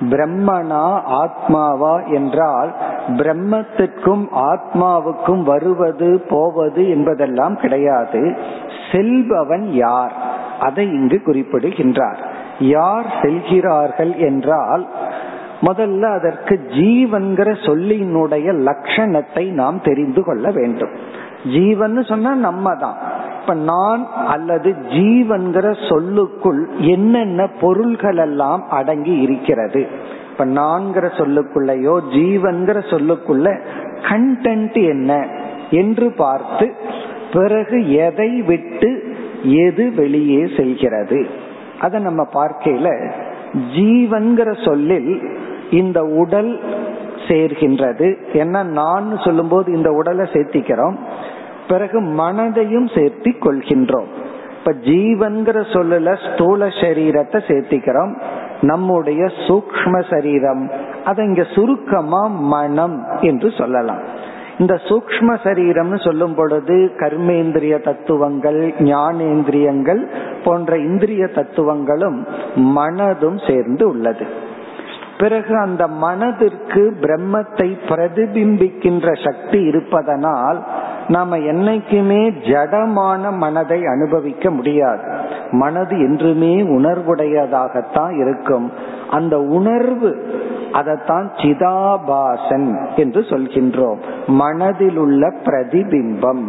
பிரம்மனா 0.00 1.00
ஆத்மாவா 1.22 2.12
என்றால் 2.12 2.74
பிரம்மத்திற்கும் 3.08 4.26
ஆத்மாவுக்கும் 4.34 5.42
வருவது 5.42 6.22
போவது 6.28 6.88
என்பதெல்லாம் 6.88 7.56
கிடையாது. 7.56 8.36
செல்பவன் 8.92 9.66
யார்? 9.70 10.25
அதை 10.60 10.88
இங்கு 10.88 11.22
குறிப்பிடுகின்றார். 11.22 12.34
யார் 12.58 13.18
செல்கிறார்கள் 13.22 14.14
என்றால் 14.14 14.86
முதல்ல 15.62 16.02
அதற்கு 16.02 16.60
ஜீவன்கிற 16.70 17.52
சொல்லினுடைய 17.66 18.52
லட்சணத்தை 18.52 19.50
நாம் 19.50 19.80
தெரிந்து 19.80 20.24
கொள்ள 20.24 20.50
வேண்டும். 20.50 20.90
ஜீவன் 21.44 22.02
சொன்னா 22.02 22.34
நம்ம 22.34 22.74
தான் 22.74 22.96
இப்ப 23.40 23.54
நான் 23.54 24.06
அல்லது 24.26 24.70
ஜீவன்கிற 24.70 25.88
சொல்லுக்குள் 25.88 26.68
என்னென்ன 26.78 27.46
பொருள்கள் 27.46 28.16
எல்லாம் 28.16 28.64
அடங்கி 28.68 29.16
இருக்கிறது? 29.16 29.86
இப்ப 30.30 30.44
நான்கிற 30.44 31.06
சொல்லுக்குள்ளயோ 31.10 31.98
ஜீவன்கிற 32.10 32.78
சொல்லுக்குள்ள 32.90 33.60
கண்டென்ட் 34.02 34.88
என்ன? 34.88 35.26
என்று 35.70 36.12
பார்த்து 36.12 36.74
பிறகு 37.32 37.90
எதை 37.90 38.42
விட்டு 38.42 39.05
எது 39.42 39.92
வெளியே 39.94 40.48
செல்கிறது? 40.56 41.26
அதை 41.80 42.00
நம்ம 42.00 42.26
பார்க்கையில 42.32 43.10
ஜீவன்கிற 43.76 44.64
சொல்லில் 44.64 45.22
இந்த 45.70 46.02
உடல் 46.02 46.60
சேர்கின்றது. 47.28 48.16
ஏன்னா 48.32 48.64
நான் 48.64 49.18
சொல்லும்போது 49.24 49.72
இந்த 49.72 49.90
உடலை 49.90 50.26
சேர்த்திக்கிறோம். 50.32 50.96
பிறகு 51.68 52.00
மனதையும் 52.00 52.86
சேர்த்தி 52.86 53.34
கொள்கின்றோம். 53.40 54.06
இப்ப 54.58 54.72
ஜீவன்கிற 54.72 55.60
சொல்லல 55.72 56.34
ஸ்தூல 56.34 56.66
சரீரத்தை 56.66 57.40
சேர்த்திக்கிறோம். 57.48 58.20
நம்முடைய 58.60 59.24
சூக்ம 59.24 60.04
சரீரம். 60.10 60.70
அதை 61.04 61.24
இங்க 61.24 61.46
சுருக்கமா 61.54 62.26
மனம் 62.26 63.04
என்று 63.20 63.50
சொல்லலாம். 63.58 64.02
இந்த 64.58 64.74
சூக்ம 64.74 65.30
சரீரம்னு 65.44 66.04
சொல்லும் 66.04 66.34
பொழுது 66.34 66.92
கர்மேந்திரிய 66.98 67.82
தத்துவங்கள் 67.82 68.74
ஞானேந்திரியங்கள் 68.78 70.02
போன்ற 70.44 70.78
இந்திரிய 70.78 71.26
தத்துவங்களும் 71.26 72.26
மனதும் 72.56 73.46
சேர்ந்து 73.46 73.88
உள்ளது. 73.88 74.26
பிறகு 75.18 75.58
அந்த 75.58 75.88
மனதிற்கு 75.88 76.94
பிரம்மத்தை 77.00 77.68
பிரதிபிம்பிக்கின்ற 77.88 79.24
சக்தி 79.24 79.60
இருப்பதனால் 79.62 80.66
நாம 81.08 81.38
என்னைக்குமே 81.38 82.34
ஜடமான 82.50 83.32
மனதை 83.32 83.86
அனுபவிக்க 83.86 84.50
முடியாது. 84.50 85.00
மனது 85.50 85.98
என்றுமே 85.98 86.62
உணர்வுடையதாகத்தான் 86.62 88.18
இருக்கும். 88.18 88.72
அந்த 89.10 89.40
உணர்வு 89.40 90.34
அதைத்தான் 90.72 91.30
சிதாபாசன் 91.36 92.96
என்று 92.96 93.20
சொல்கின்றோம். 93.20 93.98
மனதில் 94.26 94.96
உள்ள 94.96 95.28
பிரதிபிம்பம். 95.28 96.44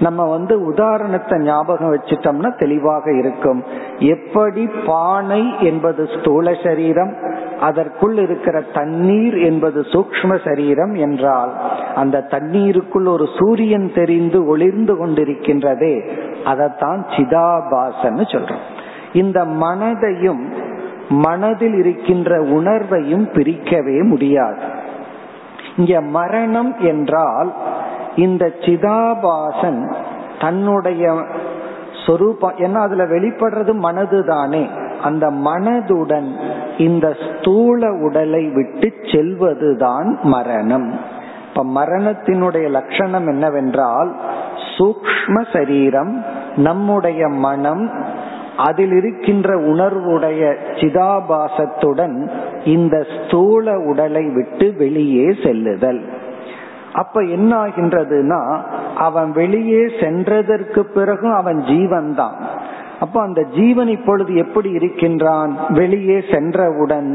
நம்ம 0.00 0.28
வந்து 0.30 0.64
உதாரணத்தை 0.64 1.38
ஞாபகம் 1.38 1.94
வச்சுட்டோம்னா 1.94 2.58
தெளிவாக 2.58 3.12
இருக்கும். 3.12 3.64
எப்படி 3.98 4.70
பானை 4.86 5.60
என்பது 5.60 6.08
ஸ்தூல 6.18 6.54
சரீரம் 6.62 7.14
அதற்குள் 7.62 8.16
இருக்கிற 8.16 8.60
தண்ணீர் 8.60 9.36
என்பது 9.38 9.80
சூக்ம 9.80 10.30
சரீரம் 10.44 10.94
என்றால் 10.94 11.52
அந்த 11.94 12.20
தண்ணீருக்குள் 12.20 13.06
ஒரு 13.06 13.26
சூரியன் 13.38 13.88
தெரிந்து 13.94 14.38
ஒளிர்ந்து 14.46 14.94
கொண்டிருக்கின்றதே 14.94 15.94
அதைத்தான் 16.44 17.00
சிதாபாசன்னு 17.16 18.24
சொல்றோம். 18.32 18.64
இந்த 19.12 19.38
மனதையும் 19.44 20.42
மனதில் 21.08 21.74
இருக்கின்ற 21.74 22.30
உணர்வையும் 22.58 23.26
பிரிக்கவே 23.32 23.98
முடியாது. 24.04 24.62
இங்க 25.76 26.00
மரணம் 26.00 26.72
என்றால் 26.78 27.50
இந்த 28.16 28.44
சிதாபாசன் 28.60 29.82
தன்னுடைய 30.40 31.02
சொரூபம் 32.06 32.56
ஏன்னா 32.56 32.80
அதுல 32.86 33.04
வெளிப்படுறது 33.04 33.72
மனது 33.72 34.18
தானே 34.24 34.64
அந்த 35.02 35.26
மனதுடன் 35.30 36.28
இந்த 36.78 37.06
ஸ்தூல 37.26 37.90
உடலை 38.06 38.44
விட்டு 38.48 38.88
செல்வதுதான் 39.12 40.08
மரணம். 40.34 40.88
இப்ப 41.48 41.64
மரணத்தினுடைய 41.80 42.66
லட்சணம் 42.68 43.26
என்னவென்றால் 43.26 44.10
சூக்ம 44.76 45.34
சரீரம் 45.52 46.12
நம்முடைய 46.56 47.28
மனம் 47.46 47.84
அதில் 48.56 48.92
இருக்கின்ற 48.92 49.50
உணர்வுடைய 49.72 50.40
சிதாபாசத்துடன் 50.80 52.16
இந்த 52.64 52.96
ஸ்தூல 53.14 53.74
உடலை 53.90 54.24
விட்டு 54.34 54.66
வெளியே 54.78 55.28
செல்லுதல். 55.44 56.02
அப்ப 56.92 57.20
என்ன 57.36 57.50
ஆகின்றதுன்னா 57.64 58.40
அவன் 58.96 59.30
வெளியே 59.32 59.84
சென்றதற்கு 60.02 60.80
பிறகும் 60.96 61.34
அவன் 61.34 61.60
ஜீவன் 61.62 62.10
தான் 62.14 62.36
அப்ப 63.02 63.16
அந்த 63.22 63.42
ஜீவன் 63.42 63.88
இப்பொழுது 63.88 64.32
எப்படி 64.34 64.70
இருக்கின்றான்? 64.70 65.52
வெளியே 65.68 66.18
சென்றவுடன் 66.32 67.08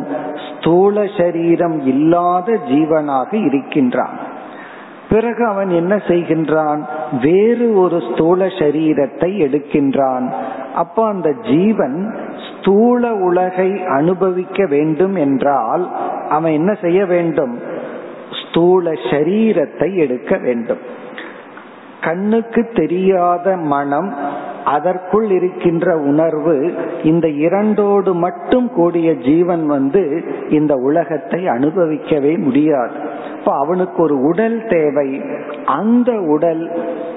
ஸ்தூல 0.48 1.06
சரீரம் 1.18 1.78
இல்லாத 1.86 2.58
ஜீவனாக 2.68 3.32
இருக்கின்றான். 3.46 4.18
பிறகு 5.10 5.44
அவன் 5.48 5.70
என்ன 5.70 5.96
செய்கின்றான்? 6.08 6.82
வேறு 7.22 7.68
ஒரு 7.80 7.98
ஸ்தூல 8.10 8.46
சரீரத்தை 8.46 9.30
எடுக்கின்றான். 9.46 10.26
அப்ப 10.76 11.06
அந்த 11.08 11.30
ஜீவன் 11.44 11.98
ஸ்தூல 12.48 13.14
உலகை 13.28 13.70
அனுபவிக்க 13.86 14.66
வேண்டும் 14.66 15.16
என்றால் 15.16 15.86
அவன் 16.30 16.52
என்ன 16.52 16.72
செய்ய 16.82 17.06
வேண்டும்? 17.06 17.56
ஸ்தூல 18.42 18.92
சரீரத்தை 19.12 19.90
எடுக்க 19.96 20.38
வேண்டும். 20.38 20.84
கண்ணுக்கு 22.02 22.62
தெரியாத 22.74 23.56
மனம் 23.58 24.10
அதற்குள் 24.68 25.30
இருக்கின்ற 25.30 25.98
உணர்வு 25.98 26.74
இந்த 27.04 27.28
இரண்டோடு 27.28 28.14
மட்டும் 28.14 28.70
கூடிய 28.74 29.16
ஜீவன் 29.16 29.66
வந்து 29.66 30.24
இந்த 30.50 30.76
உலகத்தை 30.76 31.46
அனுபவிக்கவே 31.46 32.38
முடியாது. 32.38 32.94
இப்ப 33.40 33.58
அவனுக்கு 33.58 34.04
ஒரு 34.04 34.20
உடல் 34.20 34.66
தேவை. 34.68 35.22
அந்த 35.66 36.12
உடல் 36.20 36.72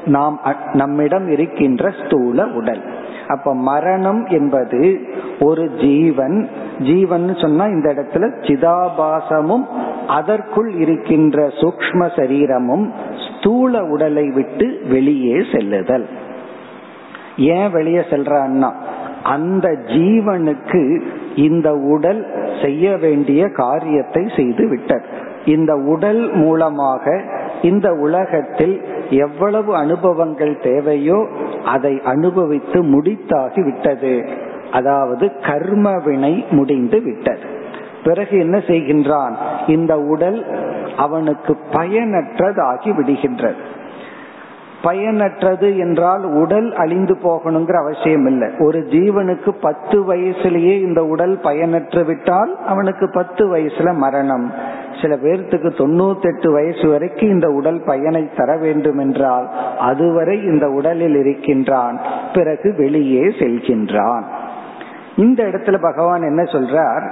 நாம் 0.05 0.41
நம்மிடம் 0.73 1.29
இருக்கின்ற 1.29 1.93
ஸ்தூல 2.05 2.47
உடல். 2.47 2.83
அப்ப 3.27 3.55
மரணம் 3.55 4.27
என்பது 4.27 5.01
ஒரு 5.41 5.71
ஜீவன். 5.71 6.49
ஜீவன் 6.81 7.35
சொன்னா 7.37 7.65
இந்த 7.65 7.95
இடத்துல 7.95 8.25
சிதாபாசமும் 8.41 9.67
அதற்குள் 10.07 10.71
இருக்கின்ற 10.71 11.47
சூக்ம 11.47 12.11
சரீரமும் 12.17 12.93
ஸ்தூல 13.27 13.85
உடலை 13.85 14.31
விட்டு 14.31 14.81
வெளியே 14.91 15.37
செல்லுதல். 15.53 16.09
ஏன் 17.41 17.71
வெளியே 17.71 17.99
செல்றான்னா 17.99 18.71
அந்த 19.23 19.69
ஜீவனுக்கு 19.69 21.01
இந்த 21.35 21.75
உடல் 21.75 22.27
செய்ய 22.63 22.97
வேண்டிய 22.97 23.49
காரியத்தை 23.49 24.29
செய்து 24.37 24.69
விட்டது 24.69 25.29
இந்த 25.45 25.75
உடல் 25.77 26.33
மூலமாக 26.33 27.23
இந்த 27.63 27.93
உலகத்தில் 27.93 28.77
எவ்வளவு 29.11 29.77
அனுபவங்கள் 29.77 30.59
தேவையோ 30.59 31.27
அதை 31.65 32.01
அனுபவித்து 32.05 32.79
முடித்தாகி 32.83 33.65
விட்டது. 33.65 34.29
அதாவது 34.73 35.33
கர்ம 35.41 35.99
வினை 36.05 36.47
முடிந்து 36.51 37.03
விட்டது. 37.03 37.47
பிறகு 38.05 38.39
என்ன 38.39 38.59
செய்கின்றான்? 38.59 39.35
இந்த 39.67 39.99
உடல் 39.99 40.47
அவனுக்கு 40.97 41.57
பயனற்றதாகி 41.73 42.91
விடுகின்றது. 42.99 43.61
பயனற்றது 44.83 45.79
என்றால் 45.79 46.25
உடல் 46.25 46.75
அழிந்து 46.75 47.17
போகணுங்கிற 47.23 47.73
அவசியம் 47.73 48.27
இல்லை 48.27 48.49
ஒரு 48.59 48.79
ஜீவனுக்கு 48.79 49.51
பத்து 49.61 50.15
வயசுலயே 50.15 50.81
இந்த 50.81 51.05
உடல் 51.05 51.39
பயனற்று 51.43 52.05
விட்டால் 52.05 52.59
அவனுக்கு 52.67 53.11
பத்து 53.11 53.57
வயசுல 53.57 53.95
மரணம். 53.95 54.53
சில 55.03 55.17
பேர்த்துக்கு 55.17 55.71
தொண்ணூத்தி 55.79 56.35
எட்டு 56.35 56.53
வயசு 56.53 56.89
வரைக்கும் 56.89 57.29
இந்த 57.29 57.49
உடல் 57.51 57.83
பயனை 57.87 58.29
தர 58.37 58.57
வேண்டும் 58.57 58.99
என்றால் 58.99 59.51
அதுவரை 59.79 60.43
இந்த 60.43 60.69
உடலில் 60.69 61.17
இருக்கின்றான். 61.17 62.01
பிறகு 62.35 62.75
வெளியே 62.77 63.23
செல்கின்றான். 63.23 64.23
இந்த 65.21 65.41
இடத்துல 65.45 65.79
பகவான் 65.83 66.29
என்ன 66.31 66.43
சொல்றார்? 66.55 67.05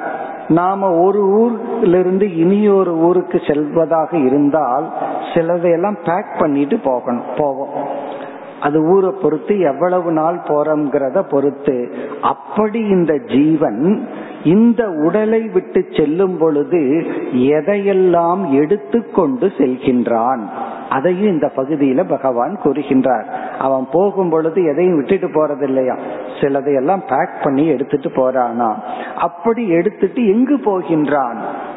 நாம 0.48 0.90
ஒரு 1.06 1.22
ஊர்லிருந்து 1.40 2.26
இனி 2.36 2.60
ஒரு 2.78 2.92
ஊருக்கு 3.06 3.38
செல்வதாக 3.48 4.10
இருந்தால் 4.28 4.86
சிலதையெல்லாம் 5.34 5.98
பேக் 6.04 6.32
பண்ணிட்டு 6.38 6.78
போகணும் 6.84 7.28
போவோம். 7.38 7.76
அது 8.60 8.78
ஊரை 8.92 9.10
பொறுத்து 9.22 9.54
எவ்வளவு 9.70 10.10
நாள் 10.12 10.38
போறோம்ங்கிறத 10.48 11.18
பொறுத்து 11.32 11.76
அப்படி 12.22 12.80
இந்த 12.96 13.12
ஜீவன் 13.26 13.82
இந்த 14.44 14.82
உடலை 15.06 15.42
விட்டு 15.48 15.80
செல்லும் 15.96 16.36
பொழுது 16.38 16.80
எதையெல்லாம் 17.56 18.42
எடுத்துக்கொண்டு 18.62 19.46
செல்கின்றான்? 19.58 20.42
அதையும் 20.90 21.33
இந்த 21.33 21.51
பகுதியில 21.57 22.09
பகவான் 22.09 22.59
கூறுகின்றார். 22.64 23.24
அவன் 23.59 23.87
போகும் 23.92 24.31
பொழுது 24.31 24.64
எதையும் 24.64 24.96
விட்டுட்டு 24.96 25.29
போறது 25.29 25.62
இல்லையா 25.62 25.96
சிலதையெல்லாம் 26.40 27.03
பேக் 27.09 27.42
பண்ணி 27.42 27.66
எடுத்துட்டு 27.66 28.09
போறானா? 28.09 28.74
அப்படி 29.16 29.68
எடுத்துட்டு 29.68 30.27
எங்கு 30.27 30.57
போகின்றான்? 30.57 31.37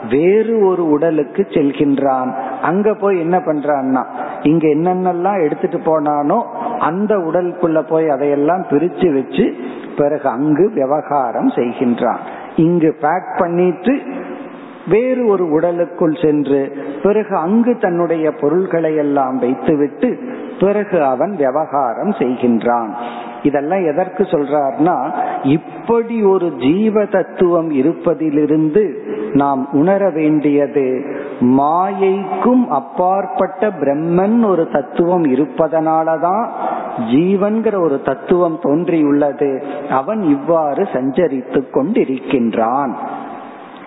வேறு 0.10 0.60
ஒரு 0.60 0.89
உடலுக்கு 0.89 1.47
செல்கின்றான். 1.50 2.34
அங்க 2.62 2.93
போய் 2.93 3.19
என்ன 3.19 3.38
பண்றான்னா 3.38 4.06
இங்க 4.41 4.67
என்னென்னலாம் 4.67 5.43
எடுத்துட்டு 5.43 5.78
போனானோ 5.78 6.41
அந்த 6.80 7.17
உடலுக்குள்ள 7.17 7.82
போய் 7.82 8.10
அதையெல்லாம் 8.10 8.62
பிரிச்சு 8.62 9.13
வச்சு 9.13 9.56
பிறகு 9.97 10.30
அங்கு 10.30 10.71
விவகாரம் 10.74 11.47
செய்கின்றான். 11.47 12.17
இங்கு 12.56 12.97
பேக் 13.02 13.38
பண்ணிட்டு 13.38 14.02
வேறு 14.89 15.25
ஒரு 15.25 15.51
உடலுக்குள் 15.51 16.17
சென்று 16.21 16.77
பிறகு 17.03 17.35
அங்கு 17.35 17.77
தன்னுடைய 17.77 18.31
பொருள்களை 18.31 18.95
எல்லாம் 18.95 19.37
வைத்துவிட்டு 19.37 20.19
பிறகு 20.59 21.03
அவன் 21.03 21.31
விவகாரம் 21.31 22.09
செய்கின்றான். 22.09 22.93
இதெல்லாம் 23.43 23.85
எதற்கு 23.85 24.23
சொல்றார்னா 24.23 25.11
இப்படி 25.43 26.23
ஒரு 26.23 26.51
ஜீவ 26.57 27.05
தத்துவம் 27.05 27.71
இருப்பதிலிருந்து 27.71 28.93
நாம் 29.33 29.69
உணர 29.71 30.09
வேண்டியது 30.09 31.05
மாயைக்கும் 31.41 32.67
அப்பாற்பட்ட 32.67 33.69
பிரம்மன் 33.69 34.45
ஒரு 34.45 34.67
தத்துவம் 34.67 35.23
இருப்பதனாலதான் 35.23 36.49
ஜீவன்கிற 36.97 37.83
ஒரு 37.83 38.01
தத்துவம் 38.01 38.59
தோன்றியுள்ளது. 38.61 39.63
அவன் 39.89 40.21
இவ்வாறு 40.21 40.83
சஞ்சரித்து 40.83 41.63
கொண்டிருக்கின்றான். 41.73 42.93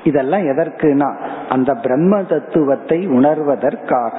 இதெல்லாம் 0.04 0.44
எதற்குனா 0.52 1.08
அந்த 1.48 1.70
பிரம்ம 1.74 2.14
தத்துவத்தை 2.22 2.98
உணர்வதற்காக 3.08 4.18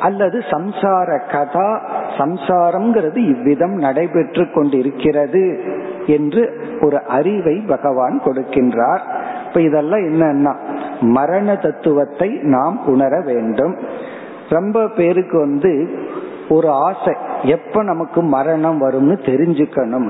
அல்லது 0.00 0.38
சம்சார 0.50 1.08
கதா 1.32 1.70
சம்சாரம்ங்கிறது 2.18 3.20
இவ்விதம் 3.32 3.76
நடைபெற்று 3.76 4.44
கொண்டிருக்கிறது 4.52 5.44
என்று 6.06 6.42
ஒரு 6.80 6.98
அறிவை 7.06 7.56
பகவான் 7.66 8.16
கொடுக்கின்றார். 8.24 9.02
இப்ப 9.46 9.60
இதெல்லாம் 9.60 10.00
என்னன்னா 10.00 10.54
மரண 11.00 11.56
தத்துவத்தை 11.56 12.30
நாம் 12.54 12.78
உணர 12.86 13.12
வேண்டும். 13.20 13.76
ரொம்ப 14.48 14.86
பேருக்கு 14.88 15.38
வந்து 15.38 15.72
ஒரு 16.48 16.68
ஆசை 16.86 17.14
எப்ப 17.42 17.82
நமக்கு 17.82 18.20
மரணம் 18.22 18.78
வரும்னு 18.82 19.16
தெரிஞ்சுக்கணும். 19.24 20.08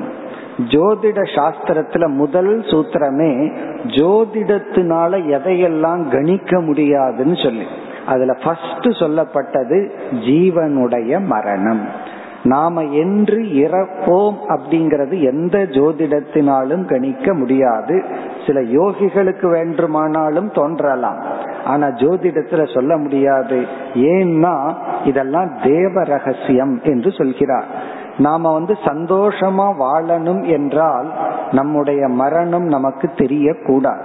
ஜோதிட 0.69 1.19
சாஸ்திரத்துல 1.35 2.09
முதல் 2.09 2.63
சூத்திரமே 2.63 3.53
ஜோதிடத்தினால 3.83 5.19
எதையெல்லாம் 5.19 6.11
கணிக்க 6.11 6.61
முடியாதுன்னு 6.61 7.37
சொல்லி. 7.37 7.65
அதுல 8.07 8.33
ஃபர்ஸ்ட் 8.33 8.85
சொல்லப்பட்டது 8.85 9.91
ஜீவனுடைய 10.11 11.21
மரணம். 11.21 12.09
நாம 12.43 12.83
என்று 12.85 13.37
இறப்போம் 13.37 14.37
அப்படிங்கறது 14.49 15.23
எந்த 15.23 15.59
ஜோதிடத்தினாலும் 15.59 16.85
கணிக்க 16.85 17.35
முடியாது. 17.35 18.05
சில 18.47 18.61
யோகிகளுக்கு 18.61 19.51
வேண்டுமானாலும் 19.51 20.51
தோன்றலாம். 20.51 21.19
ஆனா 21.65 21.87
ஜோதிடத்துல 21.87 22.75
சொல்ல 22.75 22.97
முடியாது. 22.97 23.67
ஏன்னா 23.95 24.75
இதெல்லாம் 25.05 25.59
தேவ 25.63 26.05
ரகசியம் 26.05 26.81
என்று 26.83 27.13
சொல்கிறார். 27.13 27.99
நாம 28.21 28.53
வந்து 28.53 28.75
சந்தோஷமா 28.85 29.67
வாழணும் 29.83 30.43
என்றால் 30.47 31.09
நம்முடைய 31.51 32.09
மரணம் 32.21 32.67
நமக்கு 32.67 33.07
தெரியக்கூடாது. 33.17 34.05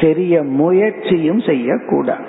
தெரிய 0.00 0.42
முயற்சியும் 0.42 1.38
செய்யக்கூடாது. 1.38 2.26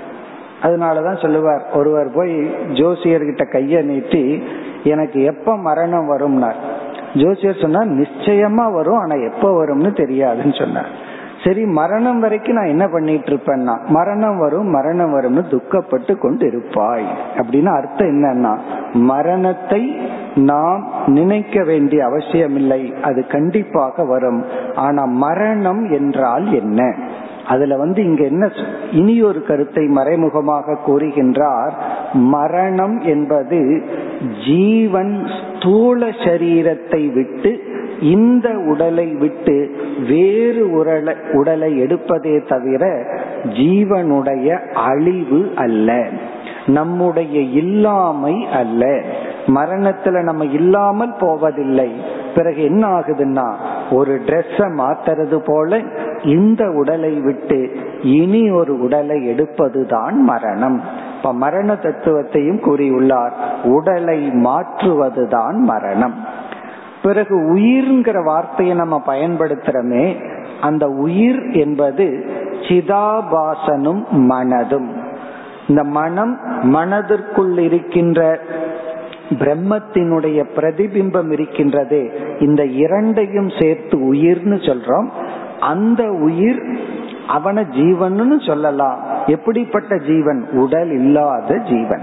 அதனாலதான் 0.63 1.21
சொல்லுவார் 1.21 1.63
ஒருவர் 1.73 2.15
போய் 2.15 2.36
ஜோசியர்கிட்ட 2.80 3.43
கைய 3.53 3.84
நீட்டி 3.84 4.23
எனக்கு 4.84 5.19
எப்ப 5.23 5.58
மரணம் 5.58 6.10
வரும்னார்? 6.12 6.60
ஜோசியர் 7.13 7.62
சொன்னா 7.62 7.82
நிச்சயமா 7.99 8.65
வரும் 8.73 8.99
ஆனா 8.99 9.15
எப்ப 9.30 9.51
வரும்னு 9.60 9.91
தெரியாதுன்னு 10.01 10.56
சொன்னார். 10.60 10.91
சரி 11.43 11.63
மரணம் 11.80 12.19
வரைக்கும் 12.19 12.56
நான் 12.56 12.73
என்ன 12.73 12.86
பண்ணிட்டு 12.88 13.30
இருப்பேன்னா 13.32 13.75
மரணம் 13.88 14.38
வரும் 14.38 14.69
மரணம் 14.69 15.13
வரும்னு 15.15 15.43
துக்கப்பட்டு 15.49 16.13
கொண்டு 16.17 16.45
இருப்பாய் 16.47 17.08
அப்படின்னு 17.38 17.69
அர்த்தம் 17.75 18.08
என்னன்னா 18.08 18.53
மரணத்தை 18.93 19.82
நாம் 20.38 20.91
நினைக்க 21.06 21.63
வேண்டிய 21.63 22.06
அவசியம் 22.06 22.56
இல்லை 22.56 22.93
அது 23.02 23.28
கண்டிப்பாக 23.28 24.06
வரும். 24.06 24.45
ஆனா 24.76 25.06
மரணம் 25.06 25.91
என்றால் 25.91 26.54
என்ன? 26.54 26.93
அதுல 27.47 27.78
வந்து 27.78 28.04
இங்க 28.04 28.23
என்ன 28.23 28.52
இனி 28.91 29.21
ஒரு 29.21 29.43
கருத்தை 29.43 29.86
மறைமுகமாக 29.86 30.78
கூறுகின்றார். 30.88 31.71
மரணம் 32.13 33.00
என்பது 33.00 33.84
ஜீவன் 34.45 35.28
ஸ்தூல 35.56 36.08
சரீரத்தை 36.08 37.13
விட்டு 37.13 37.62
இந்த 38.02 38.50
உடலை 38.50 39.06
விட்டு 39.06 39.76
வேறு 40.08 40.71
உடலை 40.71 41.15
உடலை 41.34 41.82
எடுப்பதே 41.82 42.47
தவிர 42.47 43.04
ஜீவனுடைய 43.43 44.73
அழிவு 44.73 45.52
அல்ல. 45.56 46.08
நம்முடைய 46.65 47.39
இல்லாமை 47.39 48.47
அல்ல. 48.52 49.02
மரணத்துல 49.47 50.23
நம்ம 50.23 50.45
இல்லாமல் 50.45 51.15
போவதில்லை. 51.19 52.01
பிறகு 52.36 52.63
என்ன 52.63 52.88
ஆகுதுன்னா 52.88 53.53
ஒரு 53.91 54.21
ட்ரெஸ்ஸ 54.25 54.57
மாத்துறது 54.57 55.38
போல 55.45 55.81
இந்த 56.23 56.71
உடலை 56.71 57.19
விட்டு 57.19 57.71
இனி 58.01 58.51
ஒரு 58.51 58.79
உடலை 58.81 59.29
எடுப்பதுதான் 59.29 60.12
மரணம். 60.12 60.81
இப்ப 61.17 61.33
மரண 61.33 61.73
தத்துவத்தையும் 61.73 62.60
கூறியுள்ளார். 62.60 63.31
உடலை 63.63 64.29
மாற்றுவதுதான் 64.29 65.53
மரணம். 65.53 66.15
பிறகு 67.03 67.55
உயிர்ங்கிற 67.55 68.23
வார்த்தையை 68.23 68.75
நம்ம 68.75 69.01
பயன்படுத்துறோமே 69.07 70.36
அந்த 70.62 70.88
உயிர் 70.88 71.41
என்பது 71.51 72.25
சிதாபாசனும் 72.62 74.03
மனதும். 74.10 74.88
இந்த 75.67 75.83
மனம் 75.83 76.39
மனதிற்குள் 76.62 77.57
இருக்கின்ற 77.57 78.39
பிரம்மத்தினுடைய 79.30 80.46
பிரதிபிம்பம் 80.56 81.32
இருக்கின்றது. 81.32 82.12
இந்த 82.40 82.66
இரண்டையும் 82.66 83.50
சேர்த்து 83.60 84.13
உயிர்னு 84.13 84.58
சொல்றோம். 84.58 85.08
அந்த 85.60 86.12
உயிர் 86.12 86.62
அவன 87.28 87.84
ஜீவன் 87.84 88.40
சொல்லலாம். 88.40 89.00
எப்படிப்பட்ட 89.26 89.98
ஜீவன்? 89.98 90.48
உடல் 90.52 90.92
இல்லாத 90.92 91.58
ஜீவன். 91.58 92.02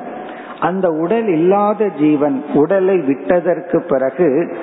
அந்த 0.61 0.89
உடல் 0.91 1.27
இல்லாத 1.27 1.89
ஜீவன் 1.99 2.45
உடலை 2.55 2.99
விட்டதற்கு 2.99 3.85
பிறகு 3.89 4.57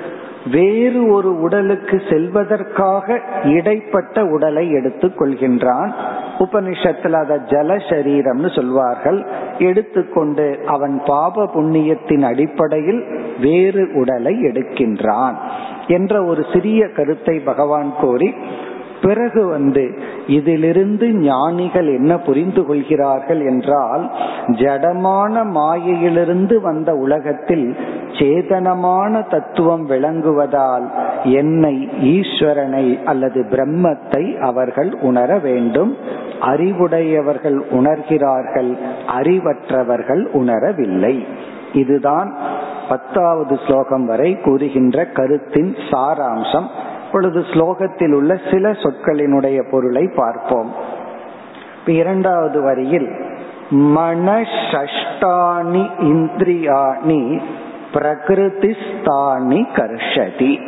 வேறு 0.52 1.06
ஒரு 1.06 1.40
உடலுக்கு 1.40 1.96
செல்வதற்காக 1.96 3.20
இடைப்பட்ட 3.44 4.24
உடலை 4.24 4.70
எடுத்துக் 4.70 5.20
கொள்கின்றான் 5.20 5.92
உபனிஷத்துல 6.44 7.20
அத 7.24 7.34
ஜல 7.52 7.70
சரீரம்னு 7.88 8.50
சொல்வார்கள். 8.56 9.20
எடுத்துக்கொண்டு 9.58 10.46
அவன் 10.66 10.96
பாப 11.06 11.46
புண்ணியத்தின் 11.54 12.24
அடிப்படையில் 12.30 13.02
வேறு 13.40 13.84
உடலை 13.94 14.34
எடுக்கின்றான் 14.50 15.38
என்ற 15.88 16.24
ஒரு 16.24 16.42
சிறிய 16.52 16.82
கருத்தை 16.98 17.36
பகவான் 17.50 17.92
கோரி 18.00 18.30
பிறகு 19.02 19.42
வந்து 19.46 19.82
இதிலிருந்து 20.26 21.06
ஞானிகள் 21.20 21.88
என்ன 21.94 22.12
புரிந்து 22.18 22.62
கொள்கிறார்கள் 22.66 23.40
என்றால் 23.50 24.04
ஜடமான 24.60 25.42
மாயையிலிருந்து 25.56 26.56
வந்த 26.60 26.90
உலகத்தில் 26.94 27.66
சேதனமான 28.18 29.22
தத்துவம் 29.28 29.84
விளங்குவதால் 29.90 30.86
என்னை 31.40 31.74
ஈஸ்வரனை 32.14 32.86
அல்லது 33.04 33.42
பிரம்மத்தை 33.50 34.24
அவர்கள் 34.50 34.92
உணர 35.00 35.38
வேண்டும். 35.38 35.92
அறிவுடையவர்கள் 36.42 37.64
உணர்கிறார்கள் 37.70 38.78
அறிவற்றவர்கள் 39.18 40.28
உணரவில்லை. 40.32 41.24
இதுதான் 41.72 42.36
பத்தாவது 42.88 43.58
ஸ்லோகம் 43.66 44.06
வரை 44.06 44.40
கூறுகின்ற 44.40 45.06
கருத்தின் 45.06 45.76
சாராம்சம். 45.90 46.66
இப்பொழுது 47.06 47.40
ஸ்லோகத்தில் 47.40 48.12
உள்ள 48.12 48.38
சில 48.50 48.70
சொற்களினுடைய 48.70 49.70
பொருளை 49.70 50.10
பார்ப்போம். 50.16 50.74
இரண்டாவது 51.86 52.62
வரியில் 52.62 53.12
மனஷ்டானி 53.70 55.90
இந்திரியாணி 56.00 57.42
பிரகிருதிஸ்தானி 57.94 59.66
கர்ஷதி. 59.74 60.58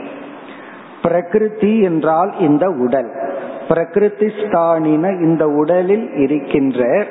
பிரகிருதி 1.03 1.81
என்றால் 1.81 2.39
இந்த 2.39 2.69
உடல். 2.69 3.34
பிரகிருதிஸ்தானின 3.69 5.23
இந்த 5.23 5.49
உடலில் 5.49 6.15
இருக்கின்ற 6.15 7.07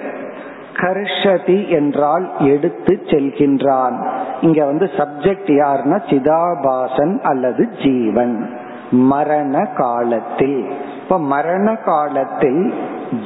கர்ஷதி 0.74 1.68
என்றால் 1.68 2.32
எடுத்து 2.40 3.00
செல்கின்றான். 3.06 4.08
இங்க 4.42 4.66
வந்து 4.66 4.90
சப்ஜெக்ட் 4.98 5.52
யாருன்னா 5.62 5.98
சிதாபாசன் 6.10 7.20
அல்லது 7.20 7.70
ஜீவன். 7.84 8.50
மரண 8.92 9.66
காலத்தில். 9.76 10.66
இப்ப 11.04 11.20
மரண 11.20 11.76
காலத்தில் 11.76 12.74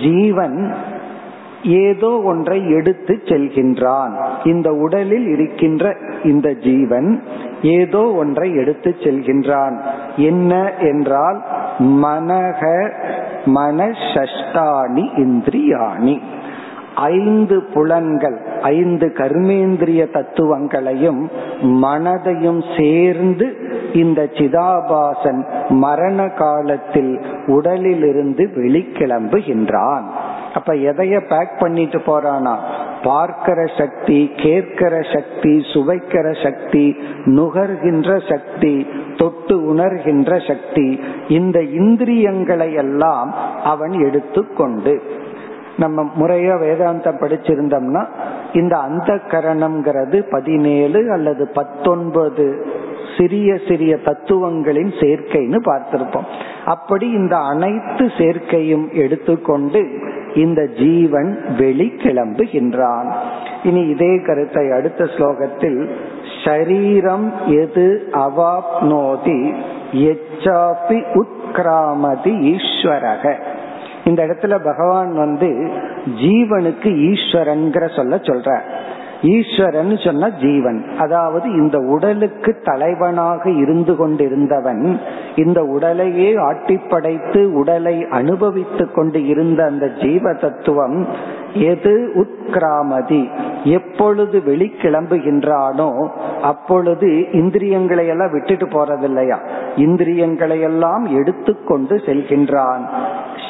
ஜீவன் 0.01 0.73
ஏதோ 1.63 2.21
ஒன்றை 2.21 2.71
எடுத்து 2.71 3.19
செல்கின்றான். 3.23 4.13
இந்த 4.43 4.71
உடலில் 4.71 5.27
இருக்கின்ற 5.27 5.95
இந்த 6.23 6.53
ஜீவன் 6.53 7.23
ஏதோ 7.61 8.11
ஒன்றை 8.11 8.55
எடுத்து 8.55 8.95
செல்கின்றான். 8.99 9.77
என்ன 10.17 10.73
என்றால் 10.73 11.43
மனக 11.77 12.91
மனசஷ்டானி 13.45 15.05
இந்திரியாணி. 15.17 16.21
ஐந்து 16.95 17.63
புலன்கள் 17.73 18.37
ஐந்து 18.61 19.11
கர்மேந்திரிய 19.15 20.11
தத்துவங்களையும் 20.11 21.29
மனதையும் 21.61 22.63
சேர்ந்து 22.77 23.57
இந்த 23.93 24.21
சிதாபாசன் 24.21 25.45
மரண 25.69 26.27
காலத்தில் 26.27 27.21
உடலிலிருந்து 27.47 28.49
வெளிக்கிளம்புகின்றான். 28.55 30.03
அப்ப 30.53 30.73
எதைய 30.73 31.19
பேக் 31.27 31.60
பண்ணிட்டு 31.60 31.99
போறானா 31.99 32.55
பார்க்கிற 33.03 33.65
சக்தி 33.77 34.31
கேட்கிற 34.36 35.01
சக்தி 35.13 35.65
சுவைக்கிற 35.73 36.43
சக்தி 36.43 36.97
நுகர்கின்ற 37.25 38.29
சக்தி 38.29 38.88
தொட்டு 39.15 39.73
உணர்கின்ற 39.73 40.47
சக்தி 40.47 40.99
இந்த 41.27 41.62
இந்திரியங்களை 41.62 42.73
எல்லாம் 42.73 43.33
அவன் 43.63 43.91
எடுத்துக்கொண்டு. 43.91 45.01
நம்ம 45.77 46.03
முறையா 46.19 46.55
வேதாந்தம் 46.62 47.21
படிச்சிருந்தோம்னா 47.21 48.05
இந்த 48.53 48.77
அந்த 48.77 49.13
கரணம்ங்கிறது 49.13 50.25
பதினேழு 50.29 51.12
அல்லது 51.12 51.47
பத்தொன்பது 51.47 52.65
சிறிய 53.17 53.60
சிறிய 53.67 53.95
தத்துவங்களின் 53.95 54.91
சேர்க்கைன்னு 54.99 55.60
பார்த்திருப்போம். 55.65 56.25
அப்படி 56.65 57.10
இந்த 57.10 57.38
அனைத்து 57.38 58.05
சேர்க்கையும் 58.05 58.93
எடுத்துக்கொண்டு 58.93 60.05
இந்த 60.38 60.62
ஜீவன் 60.78 61.30
வெளி 61.58 61.88
கிளம்புகின்றான் 61.97 63.10
இனி 63.63 63.82
இதே 63.88 64.13
கருத்தை 64.26 64.65
அடுத்த 64.71 65.04
ஸ்லோகத்தில் 65.04 65.80
ஷரீரம் 66.43 67.28
எது 67.62 67.86
அவாப்னோதி 68.26 69.39
எச்சாப்பி 70.10 71.00
உத்கிராமதி 71.21 72.34
ஈஸ்வரக. 72.54 73.23
இந்த 74.06 74.19
இடத்துல 74.26 74.56
பகவான் 74.63 75.12
வந்து 75.15 75.50
ஜீவனுக்கு 76.21 76.89
ஈஸ்வரன்கிற 77.12 77.86
சொல்ல 77.95 78.15
சொல்ற. 78.28 78.50
ஈஸ்வரன் 79.21 79.97
சொன்ன 79.97 80.30
ஜீவன். 80.30 80.86
அதாவது 80.97 81.51
இந்த 81.51 81.77
உடலுக்கு 81.77 82.58
தலைவனாக 82.63 83.49
இருந்து 83.49 83.95
கொண்டிருந்தவன் 83.95 84.99
இந்த 85.36 85.63
உடலையே 85.63 86.36
ஆட்டிப்படைத்து 86.36 87.43
உடலை 87.43 88.06
அனுபவித்துக் 88.10 88.95
கொண்டு 88.95 89.27
இருந்த 89.27 89.63
அந்த 89.63 89.89
ஜீவ 89.89 90.34
தத்துவம் 90.34 91.08
எது? 91.53 92.12
உத்கிராமதி. 92.15 93.30
எப்பொழுது 93.71 94.38
வெளிக்கிளம்புகின்றானோ 94.45 95.89
அப்பொழுது 96.41 97.10
இந்திரியங்களை 97.32 98.08
எல்லாம் 98.08 98.32
விட்டுட்டு 98.32 98.65
போறதில்லையா? 98.65 99.38
இந்திரியங்களை 99.75 100.60
எல்லாம் 100.62 101.06
எடுத்துக்கொண்டு 101.15 101.95
செல்கின்றான். 102.06 102.84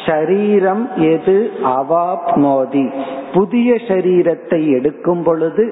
ஷரீரம் 0.05 0.83
எது 1.11 1.35
அவாப்னோதி. 1.77 2.85
புதிய 3.33 3.73
சரீரத்தை 3.87 4.59
எடுக்கும் 4.71 5.23
பொழுது 5.23 5.63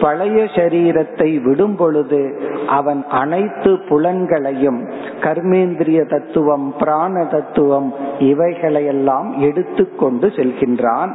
பழைய 0.00 0.42
சரீரத்தை 0.54 1.42
விடும் 1.42 1.76
பொழுது 1.76 2.20
அவன் 2.68 3.00
அனைத்து 3.10 3.70
புலன்களையும் 3.88 4.80
கர்மேந்திரிய 5.20 6.00
தத்துவம் 6.10 6.74
பிராண 6.78 7.24
தத்துவம் 7.24 7.94
இவைகளையெல்லாம் 8.18 9.28
எடுத்துக்கொண்டு 9.38 10.28
செல்கின்றான். 10.28 11.12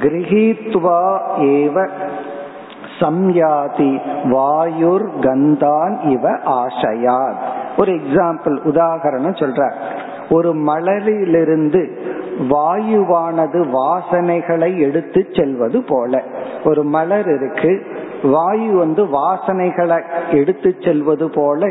கிரகித்வா 0.00 1.02
ஏவ 1.50 1.76
சம்யாதி 3.00 3.92
வாயுர் 4.24 5.06
கந்தான் 5.20 6.10
இவ 6.10 6.30
ஆசையாத். 6.30 7.38
ஒரு 7.76 7.92
எக்ஸாம்பிள் 7.92 8.56
உதாகரணம் 8.64 9.38
சொல்ற 9.38 9.72
ஒரு 10.30 10.54
மலரிலிருந்து 10.54 11.82
வாயுவானது 12.50 13.60
வாசனைகளை 13.70 14.78
எடுத்து 14.78 15.26
செல்வது 15.32 15.82
போல. 15.82 16.22
ஒரு 16.64 16.84
மலர் 16.84 17.28
இருக்கு 17.34 17.86
வாயு 18.22 18.76
வந்து 18.76 19.06
வாசனைகளை 19.06 20.02
எடுத்து 20.30 20.74
செல்வது 20.80 21.30
போல 21.30 21.66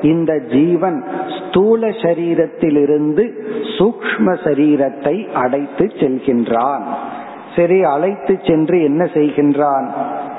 இந்த 0.00 0.38
ஜீவன் 0.38 1.04
ஸ்தூல 1.38 1.86
சரீரத்திலிருந்து 1.86 3.24
சூக்ம 3.78 4.34
சரீரத்தை 4.44 5.32
அடைத்து 5.32 5.84
செல்கின்றான். 5.84 6.82
சரி 7.56 7.82
அழைத்து 7.84 8.40
சென்று 8.46 8.82
என்ன 8.82 9.04
செய்கின்றான்? 9.04 9.86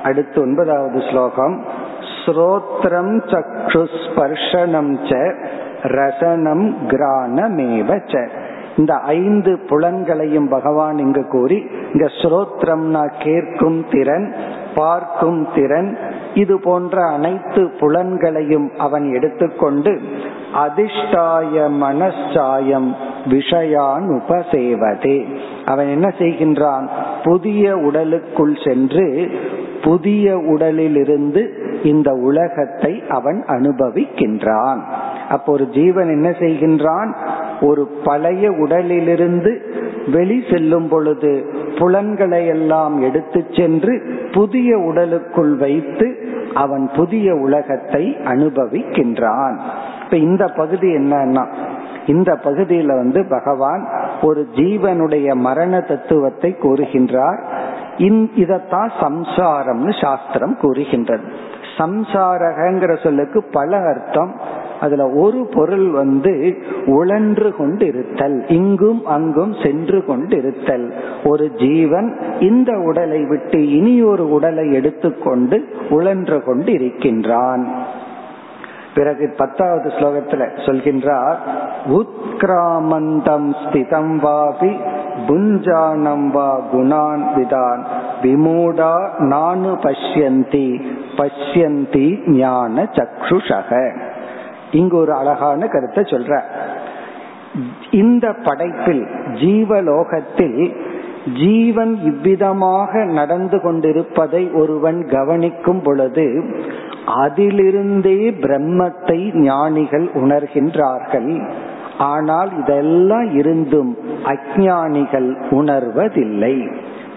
அடுத்து 0.04 0.42
ஒன்பதாவது 0.42 1.02
ஸ்லோகம். 1.10 1.66
ஸ்ரோத்ரம் 2.26 3.16
சக்ஷு 3.32 3.84
ஸ்பர்ஷனம் 4.04 5.00
ச 5.10 5.36
ரசனம் 5.82 6.78
கிரானமேவச்ச 6.88 8.30
இந்த 8.78 8.94
ஐந்து 8.94 9.60
புலன்களையும் 9.70 10.50
பகவான் 10.50 10.98
இங்கு 10.98 11.28
கூறி 11.28 11.68
இங்க 11.94 12.06
ஸ்ரோத்ரம்னா 12.22 13.04
கேட்கும் 13.24 13.86
திறன் 13.92 14.36
பார்க்கும் 14.76 15.48
திறன் 15.56 15.98
இது 16.34 16.60
போன்ற 16.60 17.06
அனைத்து 17.06 17.72
புலன்களையும் 17.80 18.70
அவன் 18.78 19.14
எடுத்துக்கொண்டு 19.14 20.02
அதிர்ஷ்டாய 20.54 21.66
மனசாயம் 21.84 22.90
விஷயான் 23.30 24.08
உபசேவதே 24.18 25.18
அவன் 25.66 25.88
என்ன 25.88 26.08
செய்கின்றான்? 26.18 26.88
புதிய 27.24 27.78
உடலுக்குள் 27.78 28.56
சென்று 28.68 29.30
புதிய 29.84 30.38
உடலிலிருந்து 30.38 31.42
இந்த 31.84 32.12
உலகத்தை 32.12 33.04
அவன் 33.10 33.44
அனுபவிக்கின்றான். 33.48 34.82
அப்போ 35.30 35.52
ஒரு 35.52 35.68
ஜீவன் 35.68 36.10
என்ன 36.10 36.30
செய்கின்றான்? 36.30 37.16
ஒரு 37.62 37.88
பழைய 38.04 38.52
உடலிலிருந்து 38.52 39.52
வெளி 40.12 40.44
செல்லும் 40.52 40.88
பொழுது 40.88 41.46
புலன்களை 41.80 42.48
எல்லாம் 42.48 43.02
எடுத்து 43.02 43.46
சென்று 43.52 43.94
புதிய 44.32 44.78
உடலுக்குள் 44.78 45.56
வைத்து 45.56 46.08
அவன் 46.54 46.90
புதிய 46.96 47.36
உலகத்தை 47.36 48.18
அனுபவிக்கின்றான். 48.24 49.58
இப்ப 50.04 50.18
இந்த 50.18 50.46
பகுதி 50.48 50.88
என்னன்னா 50.96 51.46
இந்த 52.06 52.40
பகுதியில 52.44 52.86
வந்து 52.86 53.26
பகவான் 53.30 53.84
ஒரு 54.22 54.48
ஜீவனுடைய 54.56 55.34
மரண 55.34 55.80
தத்துவத்தை 55.80 56.56
கூறுகின்றார். 56.62 57.40
இதத்தான் 58.36 58.92
சம்சாரம்னு 59.02 60.02
சாஸ்திரம் 60.02 60.58
கூறுகின்றது. 60.62 61.24
சம்சாரகங்கிற 61.78 63.04
சொல்லுக்கு 63.04 63.44
பல 63.52 63.78
அர்த்தம். 63.78 64.60
அதுல 64.82 65.10
ஒரு 65.10 65.50
பொருள் 65.54 65.90
வந்து 65.90 66.58
உழன்று 66.86 67.56
கொண்டு 67.56 67.86
இருத்தல் 67.86 68.46
இங்கும் 68.48 69.06
அங்கும் 69.06 69.56
சென்று 69.64 70.06
கொண்டு 70.06 70.38
இருத்தல் 70.38 70.94
ஒரு 71.24 71.52
ஜீவன் 71.52 72.20
இந்த 72.40 72.78
உடலை 72.78 73.26
விட்டு 73.26 73.70
இனி 73.70 74.04
ஒரு 74.04 74.32
உடலை 74.32 74.74
எடுத்துக்கொண்டு 74.74 75.64
உழன்று 75.90 76.44
கொண்டு 76.44 76.72
இருக்கின்றான் 76.72 77.70
பிறகு 78.96 79.34
பத்தாவது 79.38 79.90
ஸ்லோகத்துல 79.90 80.48
சொல்கின்றார் 80.66 81.36
உத்கிராமந்தம் 81.86 83.50
ஸ்திதம் 83.64 84.14
வாபி 84.24 84.78
புஞ்சானம் 85.28 86.28
வா 86.28 86.60
குணான் 86.74 87.24
விதான். 87.36 87.84
விமூடா 88.22 89.18
நானு 89.18 89.72
பஷ்யந்தி 89.74 90.84
பஷ்யந்தி 91.16 92.30
ஞான 92.30 92.84
சக்ஷுஷக. 92.84 94.00
இங்கு 94.72 94.98
ஒரு 94.98 95.14
அழகான 95.14 95.68
கருத்தை 95.68 96.04
சொல்ற. 96.04 96.42
இந்த 97.92 98.36
படைப்பில் 98.44 99.04
ஜீவலோகத்தில் 99.32 100.76
ஜீவன் 101.26 102.00
இவ்விதமாக 102.04 103.04
நடந்து 103.04 103.62
கொண்டிருப்பதை 103.62 104.50
ஒருவன் 104.52 105.08
கவனிக்கும் 105.08 105.82
பொழுது 105.84 106.44
அதிலிருந்தே 107.06 108.32
பிரம்மத்தை 108.42 109.20
ஞானிகள் 109.34 110.10
உணர்கின்றார்கள். 110.14 111.48
ஆனால் 111.98 112.52
இதெல்லாம் 112.60 113.36
இருந்தும் 113.36 113.98
அஜானிகள் 114.24 115.38
உணர்வதில்லை. 115.50 116.56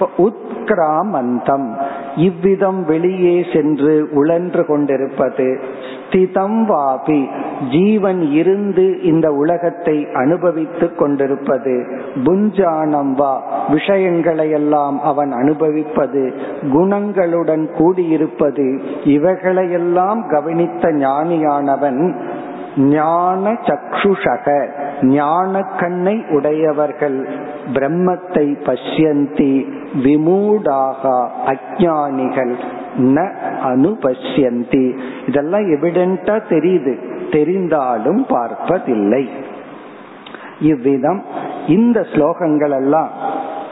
உத்கிராமந்தம். 0.00 1.68
இவ்விதம் 2.16 2.84
வெளியே 2.84 3.46
சென்று 3.52 4.08
உழன்று 4.12 4.66
கொண்டிருப்பது 4.66 5.60
ஸ்திதம் 6.10 6.64
வாபி. 6.68 7.26
ஜீவன் 7.70 8.20
இருந்து 8.20 9.02
இந்த 9.02 9.32
உலகத்தை 9.32 10.06
அனுபவித்துக் 10.14 10.98
கொண்டிருப்பது 10.98 12.02
புஞ்சானம் 12.24 13.12
வா. 13.12 13.42
விஷயங்களை 13.68 14.50
எல்லாம் 14.50 15.00
அவன் 15.02 15.32
அனுபவிப்பது 15.32 16.34
குணங்களுடன் 16.62 17.66
கூடியிருப்பது 17.78 18.80
இவைகளையெல்லாம் 19.04 20.28
கவனித்த 20.28 20.88
ஞானியானவன் 20.88 22.14
ஞான 22.76 23.52
சக்ஷுஷக 23.52 24.68
ஞான 25.02 25.60
கண்ணை 25.62 26.24
உடையவர்கள் 26.30 27.28
பிரம்மத்தை 27.72 28.56
பஷ்யந்தி 28.64 29.66
விமூடாக 30.02 31.30
அஜானிகள் 31.46 32.54
ந 32.98 33.30
அனுபஷ்யந்தி. 33.64 34.98
இதெல்லாம் 35.28 35.60
எவிடென்டா 35.60 36.40
தெரியுது. 36.48 36.98
தெரிந்தாலும் 37.30 38.24
பார்ப்பதில்லை. 38.28 39.28
இவ்விதம் 40.60 41.22
இந்த 41.66 42.00
ஸ்லோகங்கள் 42.00 42.74
எல்லாம் 42.74 43.10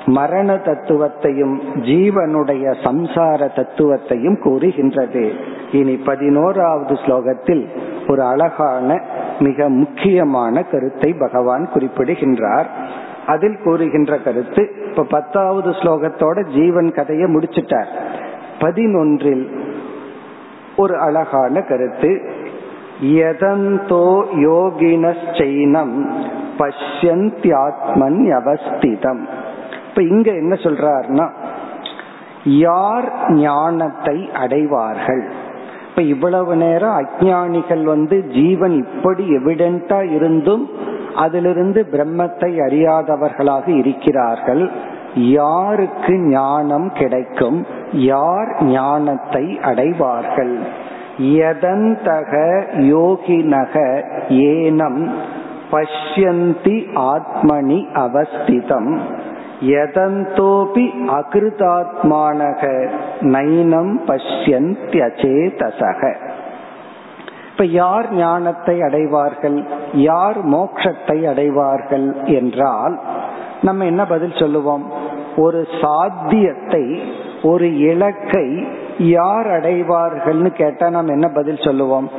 மரண 0.06 0.54
தத்துவத்தையும் 0.54 1.58
ஜீவனுடைய 1.74 2.74
சம்சார 2.84 3.48
தத்துவத்தையும் 3.56 4.38
கூறுகின்றது. 4.38 5.32
இனி 5.72 5.94
பதினோராவது 5.96 6.94
ஸ்லோகத்தில் 6.94 7.64
ஒரு 8.08 8.22
அழகான 8.22 9.00
மிக 9.38 9.68
முக்கியமான 9.68 10.62
கருத்தை 10.62 11.12
பகவான் 11.12 11.64
குறிப்பிடுகின்றார். 11.72 12.68
அதில் 13.26 13.58
கூறுகின்ற 13.64 14.18
கருத்து 14.18 14.62
இப்ப 14.88 15.02
பத்தாவது 15.02 15.70
ஸ்லோகத்தோட 15.70 16.38
ஜீவன் 16.54 16.90
கதையை 16.92 17.28
முடிச்சிட்டார். 17.28 17.90
பதினொன்றில் 18.60 19.44
ஒரு 20.76 20.98
அழகான 20.98 21.60
கருத்து 21.60 22.10
யதந்தோ 23.00 24.08
யோகினச்சைனம் 24.46 25.96
பஷ்யந்தியாத்மன் 26.58 28.20
அவஸ்திதம் 28.38 29.22
இப்ப 29.88 30.02
இங்க 30.02 30.30
என்ன 30.32 30.54
சொல்றாருன்னா 30.54 31.26
யார் 32.44 33.08
ஞானத்தை 33.28 34.30
அடைவார்கள்? 34.32 35.41
இப்ப 35.92 36.02
இவ்வளவு 36.02 36.56
நேரம் 36.56 36.94
அஜானிகள் 37.00 37.82
வந்து 37.82 38.24
ஜீவன் 38.26 38.76
இப்படி 38.76 39.24
எவிடென்டா 39.36 40.14
இருந்தும் 40.14 40.70
அதிலிருந்து 41.14 41.86
பிரம்மத்தை 41.92 42.50
அறியாதவர்களாக 42.66 43.68
இருக்கிறார்கள். 43.76 44.70
யாருக்கு 45.14 46.14
ஞானம் 46.18 46.92
கிடைக்கும்? 46.92 47.66
யார் 47.92 48.64
ஞானத்தை 48.64 49.58
அடைவார்கள்? 49.62 50.58
யதந்தக 51.18 52.32
யோகினக 52.92 54.02
ஏனம் 54.28 55.10
பஷ்யந்தி 55.70 56.78
ஆத்மனி 57.12 57.80
அவஸ்திதம். 57.94 58.98
யதந்தோபி 59.66 60.84
அகிருதாத்மானக 61.18 62.62
நைனம் 63.20 63.92
பஷ்யந்தியச்சேதசக 64.06 66.00
இப்ப 67.50 67.64
யார் 67.64 68.06
ஞானத்தை 68.14 68.82
அடைவார்கள்? 68.82 69.64
யார் 69.92 70.38
மோட்சத்தை 70.46 71.26
அடைவார்கள் 71.26 72.06
என்றால் 72.24 73.00
நம்ம 73.62 73.84
என்ன 73.84 74.06
பதில் 74.06 74.36
சொல்லுவோம்? 74.36 74.84
ஒரு 75.36 75.66
சாத்தியத்தை 75.80 77.02
ஒரு 77.42 77.78
இலக்கை 77.78 78.46
யார் 78.98 79.46
அடைவார்கள்னு 79.46 80.50
கேட்டா 80.52 80.88
நாம் 80.88 81.08
என்ன 81.08 81.28
பதில் 81.28 81.60
சொல்லுவோம்? 81.60 82.10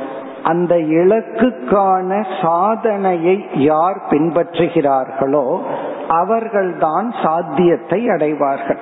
அந்த 0.42 0.76
இலக்குக்கான 0.76 2.10
சாதனையை 2.42 3.44
யார் 3.54 4.00
பின்பற்றுகிறார்களோ 4.10 5.60
அவர்கள்தான் 6.08 7.14
சாத்தியத்தை 7.22 8.08
அடைவார்கள். 8.08 8.78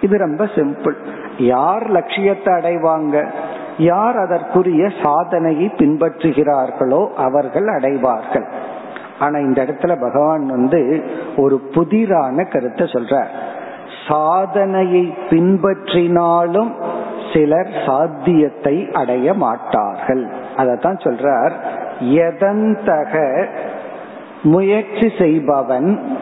இது 0.00 0.18
ரொம்ப 0.18 0.44
சிம்பிள். 0.44 0.96
யார் 1.38 1.90
லட்சியத்தை 1.90 2.54
அடைவாங்க? 2.54 3.26
யார் 3.78 4.16
அதற்குரிய 4.16 4.90
சாதனையை 5.02 5.72
பின்பற்றுகிறார்களோ 5.76 7.12
அவர்கள் 7.14 7.66
அடைவார்கள். 7.66 8.46
ஆனா 9.18 9.38
இந்த 9.38 9.64
இடத்துல 9.64 10.00
பகவான் 10.00 10.46
வந்து 10.46 11.04
ஒரு 11.36 11.60
புதிரான 11.74 12.44
கருத்தை 12.44 12.86
சொல்றார். 12.86 13.28
சாதனையை 14.08 15.14
பின்பற்றினாலும் 15.30 16.72
சிலர் 17.32 17.72
சாத்தியத்தை 17.86 18.88
அடைய 18.92 19.34
மாட்டார்கள். 19.34 20.30
அதத்தான் 20.56 20.98
சொல்றார். 21.00 21.52
எதந்தக 22.00 23.46
முயற்சி 24.42 25.12
செய்பவன் 25.18 26.18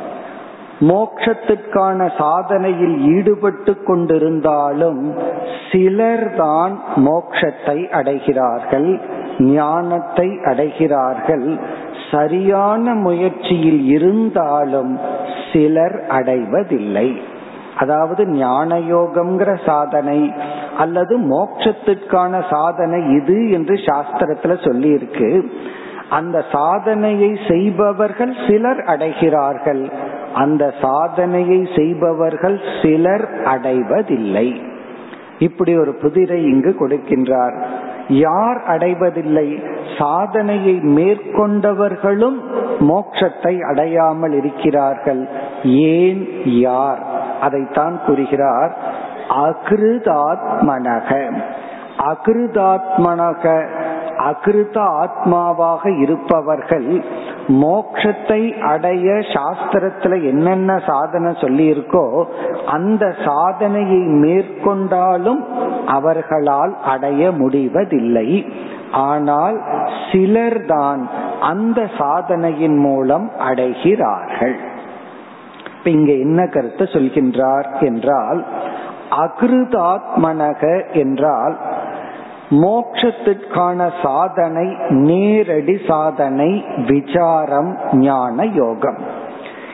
மோட்சத்திற்கான 0.86 2.00
சாதனையில் 2.18 2.96
ஈடுபட்டு 3.14 3.72
கொண்டிருந்தாலும் 3.86 5.00
சிலர்தான் 5.70 6.74
மோட்சத்தை 7.06 7.78
அடைகிறார்கள் 7.98 8.90
ஞானத்தை 9.38 10.28
அடைகிறார்கள். 10.50 11.48
சரியான 12.10 12.94
முயற்சியில் 12.94 13.82
இருந்தாலும் 13.86 14.92
சிலர் 15.52 15.98
அடைவதில்லை. 16.08 17.08
அதாவது 17.76 18.22
ஞான 18.26 18.78
யோகம்ங்கிற 18.78 19.50
சாதனை 19.64 20.32
அல்லது 20.76 21.14
மோட்சத்திற்கான 21.32 22.42
சாதனை 22.50 23.00
இது 23.16 23.50
என்று 23.50 23.74
சாஸ்திரத்துல 23.88 24.54
சொல்லி 24.66 24.88
இருக்கு 24.88 25.30
அந்த 26.08 26.44
சாதனையை 26.52 27.38
செய்பவர்கள் 27.48 28.34
சிலர் 28.46 28.80
அடைகிறார்கள். 28.84 29.82
அந்த 30.38 30.74
சாதனையை 30.82 31.68
செய்பவர்கள் 31.76 32.60
சிலர் 32.82 33.44
அடைவதில்லை. 33.44 34.62
இப்படி 35.38 35.78
ஒரு 35.78 35.94
புதிரை 35.94 36.44
இங்கு 36.44 36.76
கொடுக்கின்றார். 36.80 37.62
யார் 38.08 38.64
அடைவதில்லை? 38.64 39.62
சாதனையை 39.98 40.80
மேற்கொண்டவர்களும் 40.80 42.40
மோட்சத்தை 42.80 43.60
அடையாமல் 43.60 44.32
இருக்கிறார்கள். 44.32 45.28
ஏன் 45.64 46.28
யார்? 46.44 47.02
அதைத்தான் 47.40 48.00
கூறுகிறார் 48.06 48.76
அகிருதாத்மனக. 49.28 51.34
அகிருதாத்மனக 51.98 53.68
அகிருத 54.26 54.76
ஆத்மாவாக 55.02 55.90
இருப்பவர்கள் 56.02 56.88
மோக்ஷத்தை 57.62 58.40
அடைய 58.70 59.08
சாஸ்திரத்துல 59.34 60.16
என்னென்ன 60.30 60.76
சாதனை 60.86 61.30
சொல்லி 61.40 61.66
இருக்கோ 61.74 62.04
அந்த 62.76 63.04
சாதனையை 63.24 64.02
மேற்கொண்டாலும் 64.24 65.42
அவர்களால் 65.96 66.74
அடைய 66.84 67.30
முடிவதில்லை. 67.40 68.28
ஆனால் 69.08 69.56
சிலர்தான் 70.08 71.02
அந்த 71.50 71.80
சாதனையின் 71.98 72.78
மூலம் 72.78 73.26
அடைகிறார்கள். 73.48 74.56
இங்க 75.94 76.10
என்ன 76.24 76.40
கருத்தை 76.46 76.86
சொல்கின்றார் 76.86 77.68
என்றால் 77.80 78.40
அகிருதாத்மனக 79.18 80.62
என்றால் 81.02 81.54
மோட்சத்திற்கான 82.50 83.90
சாதனை 84.02 84.76
நேரடி 84.90 85.78
சாதனை 85.88 86.64
விசாரம் 86.86 87.76
ஞான 87.92 88.44
யோகம். 88.44 88.96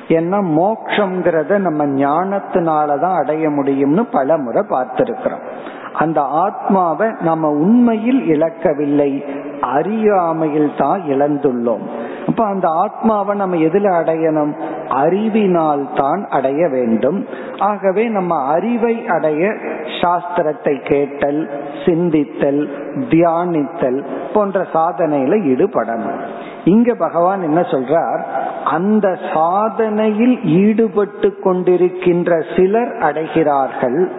ஏன்னா 0.09 0.39
மோக்ஷங்கிறத 0.61 1.59
நம்ம 1.59 1.87
ஞானத்தினாலதான் 1.87 3.15
அடைய 3.15 3.49
முடியும்னு 3.49 4.03
பல 4.13 4.37
முறை 4.37 4.63
பார்த்திருக்கிறோம். 4.69 5.45
அந்த 5.93 6.21
ஆத்மாவை 6.21 7.11
நம்ம 7.21 7.49
உண்மையில் 7.49 8.27
இழக்கவில்லை 8.27 9.25
அறியாமையில் 9.61 10.73
தான் 10.79 11.01
இழந்துள்ளோம். 11.01 12.04
அப்ப 12.35 12.47
அந்த 12.47 12.69
ஆத்மாவை 12.69 13.37
நம்ம 13.37 13.57
எதுல 13.57 13.89
அடையணும்? 14.01 14.53
அறிவினால் 14.89 15.89
தான் 15.95 16.29
அடைய 16.29 16.69
வேண்டும். 16.69 17.27
ஆகவே 17.59 18.09
நம்ம 18.09 18.47
அறிவை 18.47 19.07
அடைய 19.07 19.53
சாஸ்திரத்தை 20.01 20.83
கேட்டல் 20.89 21.51
சிந்தித்தல் 21.85 22.69
தியானித்தல் 23.09 24.05
போன்ற 24.35 24.67
சாதனையில 24.73 25.39
ஈடுபடணும். 25.53 26.21
இங்க 26.65 26.95
பகவான் 26.95 27.43
என்ன 27.43 27.61
சொல்றார்? 27.61 28.23
அந்த 28.65 29.19
சாதனையில் 29.35 30.45
ஈடுபட்டு 30.45 31.39
கொண்டிருக்கின்ற 31.45 32.57
சிலர் 32.57 32.93
அடைகிறார்கள். 32.99 34.11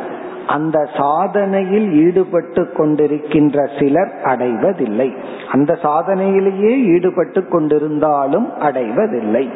அந்த 0.48 0.90
சாதனையில் 0.94 1.92
ஈடுபட்டு 1.92 2.74
கொண்டிருக்கின்ற 2.78 3.80
சிலர் 3.80 4.24
அடைவதில்லை. 4.24 5.16
அந்த 5.52 5.80
சாதனையிலேயே 5.84 6.84
ஈடுபட்டு 6.84 7.42
கொண்டிருந்தாலும் 7.42 8.60
அடைவதில்லை. 8.60 9.52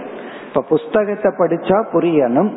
இப்ப 0.48 0.62
புஸ்தகத்தை 0.62 1.32
படிச்சா 1.38 1.84
புரியணும். 1.94 2.52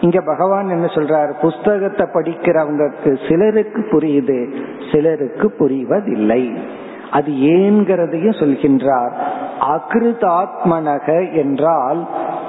இங்க 0.00 0.20
பகவான் 0.20 0.68
என்ன 0.68 0.84
சொல்றார்? 0.84 1.40
புஸ்தகத்தை 1.40 2.06
படிக்கிறவங்களுக்கு 2.14 3.28
சிலருக்கு 3.28 3.86
புரியுது 3.90 4.54
சிலருக்கு 4.92 5.54
புரிவதில்லை. 5.58 6.56
அது 7.10 7.32
ஏன்கிறதையும் 7.32 8.40
சொல்கின்றார். 8.40 9.12
அகிருதாத்மனக 9.60 11.32
என்றால் 11.32 12.08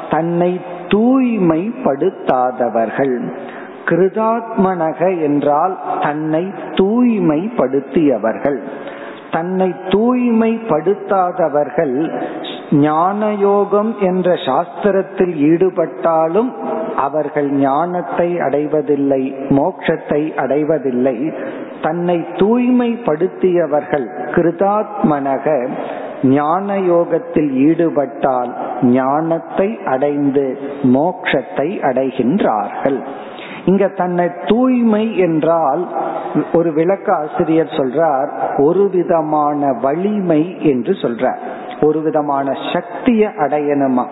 தன்னை 0.10 0.60
தூய்மைப்படுத்தாதவர்கள். 0.88 3.34
கிருதாத்மனக 3.86 5.22
என்றால் 5.22 6.02
தன்னை 6.02 6.54
தூய்மைப்படுத்தியவர்கள். 6.74 8.62
தன்னை 9.32 9.76
தூய்மைப்படுத்தாதவர்கள் 9.90 12.12
ஞானயோகம் 12.84 14.00
என்ற 14.00 14.38
சாஸ்திரத்தில் 14.46 15.50
ஈடுபட்டாலும் 15.50 16.54
அவர்கள் 16.96 17.52
ஞானத்தை 17.52 18.40
அடைவதில்லை 18.40 19.36
மோட்சத்தை 19.50 20.36
அடைவதில்லை. 20.36 21.34
தன்னை 21.82 22.26
தூய்மைப்படுத்தியவர்கள் 22.38 24.32
கிருதாத்மனக 24.32 25.70
ஞான 26.24 26.80
யோகத்தில் 26.80 27.68
ஈடுபட்டால் 27.68 28.82
ஞானத்தை 28.82 29.80
அடைந்து 29.86 30.58
மோட்சத்தை 30.94 31.82
அடைகின்றார்கள். 31.82 33.04
இங்க 33.66 33.88
தன்னை 33.88 34.30
தூய்மை 34.45 35.18
என்றால் 35.18 35.88
ஒரு 36.53 36.74
விளக்க 36.74 37.16
ஆசிரியர் 37.16 37.66
சொல்றார் 37.66 38.30
ஒரு 38.57 38.89
விதமான 38.89 39.72
வலிமை 39.82 40.70
என்று 40.70 40.93
சொல்றார். 40.93 41.38
ஒரு 41.82 42.01
விதமான 42.01 42.51
சக்திய 42.74 43.28
அடையணுமா? 43.28 44.05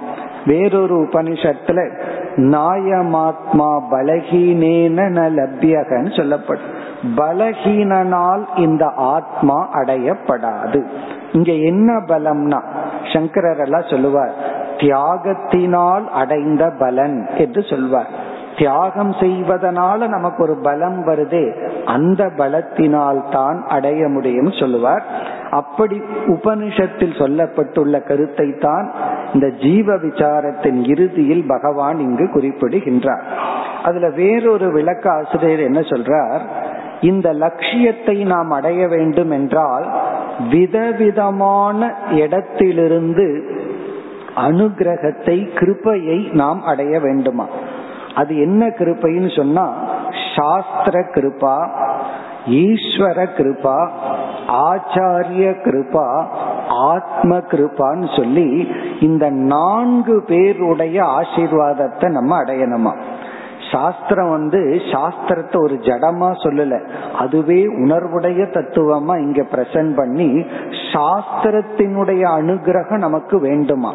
வேறொரு 0.45 0.95
உபனிஷத்துல 1.01 2.01
நாயமாத்மா 2.35 3.69
பலகீனேன 3.91 4.97
ந 5.09 5.21
லப்யகன்னு 5.33 6.17
சொல்லப்படும். 6.17 6.71
பலகீனனால் 7.15 8.43
இந்த 8.55 8.85
ஆத்மா 8.95 9.69
அடையப்படாது. 9.73 10.83
இங்க 11.31 11.51
என்ன 11.51 11.93
பலம்னா 11.93 12.61
சங்கரர் 13.13 13.59
எல்லாம் 13.59 13.89
சொல்லுவார் 13.89 14.33
தியாகத்தினால் 14.77 16.07
அடைந்த 16.07 16.73
பலன் 16.79 17.27
என்று 17.37 17.63
சொல்வார். 17.63 18.22
தியாகம் 18.57 19.11
செய்வதனால 19.11 20.07
நமக்கு 20.07 20.43
ஒரு 20.43 20.55
பலம் 20.57 20.99
வருதே. 21.07 21.45
அந்த 21.85 22.23
பலத்தினால் 22.37 23.21
தான் 23.29 23.59
அடைய 23.67 24.07
முடியும் 24.07 24.51
சொல்லுவார். 24.51 25.05
அப்படி 25.51 25.97
உபனிஷத்தில் 26.25 27.17
சொல்லப்பட்டுள்ள 27.21 28.03
கருத்தை 28.03 28.47
தான் 28.57 28.91
இந்த 29.33 29.49
ஜீவ 29.49 29.95
விசாரத்தின் 29.95 30.79
இறுதியில் 30.83 31.45
பகவான் 31.47 31.99
இங்கு 31.99 32.27
குறிப்பிடுகின்றார். 32.29 33.25
அதுல 33.83 34.09
வேறொரு 34.09 34.71
விளக்க 34.71 35.11
ஆசிரியர் 35.11 35.59
என்ன 35.59 35.79
சொல்றார்? 35.79 36.41
இந்த 37.01 37.33
லட்சியத்தை 37.33 38.17
நாம் 38.23 38.51
அடைய 38.51 38.87
வேண்டும் 38.87 39.31
என்றால் 39.31 39.87
விதவிதமான 40.49 41.79
இடத்திலிருந்து 42.09 43.27
அனுகிரகத்தை 44.35 45.37
கிருப்பையை 45.59 46.19
நாம் 46.33 46.61
அடைய 46.63 46.99
வேண்டுமா? 46.99 47.45
அது 48.15 48.37
என்ன 48.37 48.67
கிருப்பைன்னு 48.67 49.35
சொன்னா 49.35 49.65
சாஸ்திர 50.35 50.99
கிருபா 51.15 51.55
ஈஸ்வர 52.45 53.19
கிருபா 53.37 53.77
ஆச்சாரிய 54.47 55.49
கிருபா 55.65 56.25
ஆத்ம 56.67 57.37
கிருபான்னு 57.37 58.15
சொல்லி 58.15 58.67
இந்த 58.99 59.29
நான்கு 59.29 60.23
பேருடைய 60.27 61.03
ஆசீர்வாதத்தை 61.03 62.09
நம்ம 62.09 62.41
அடையணுமா? 62.43 62.93
சாஸ்திரம் 63.71 64.29
வந்து 64.29 64.81
சாஸ்திரத்தை 64.91 65.57
ஒரு 65.61 65.75
ஜடமா 65.81 66.29
சொல்லல. 66.43 66.79
அதுவே 67.13 67.65
உணர்வுடைய 67.65 68.41
தத்துவமா 68.53 69.17
இங்க 69.17 69.41
பிரசன்ட் 69.41 69.95
பண்ணி 69.95 70.45
சாஸ்திரத்தினுடைய 70.93 72.23
அனுகிரகம் 72.39 72.97
நமக்கு 72.97 73.39
வேண்டுமா? 73.39 73.93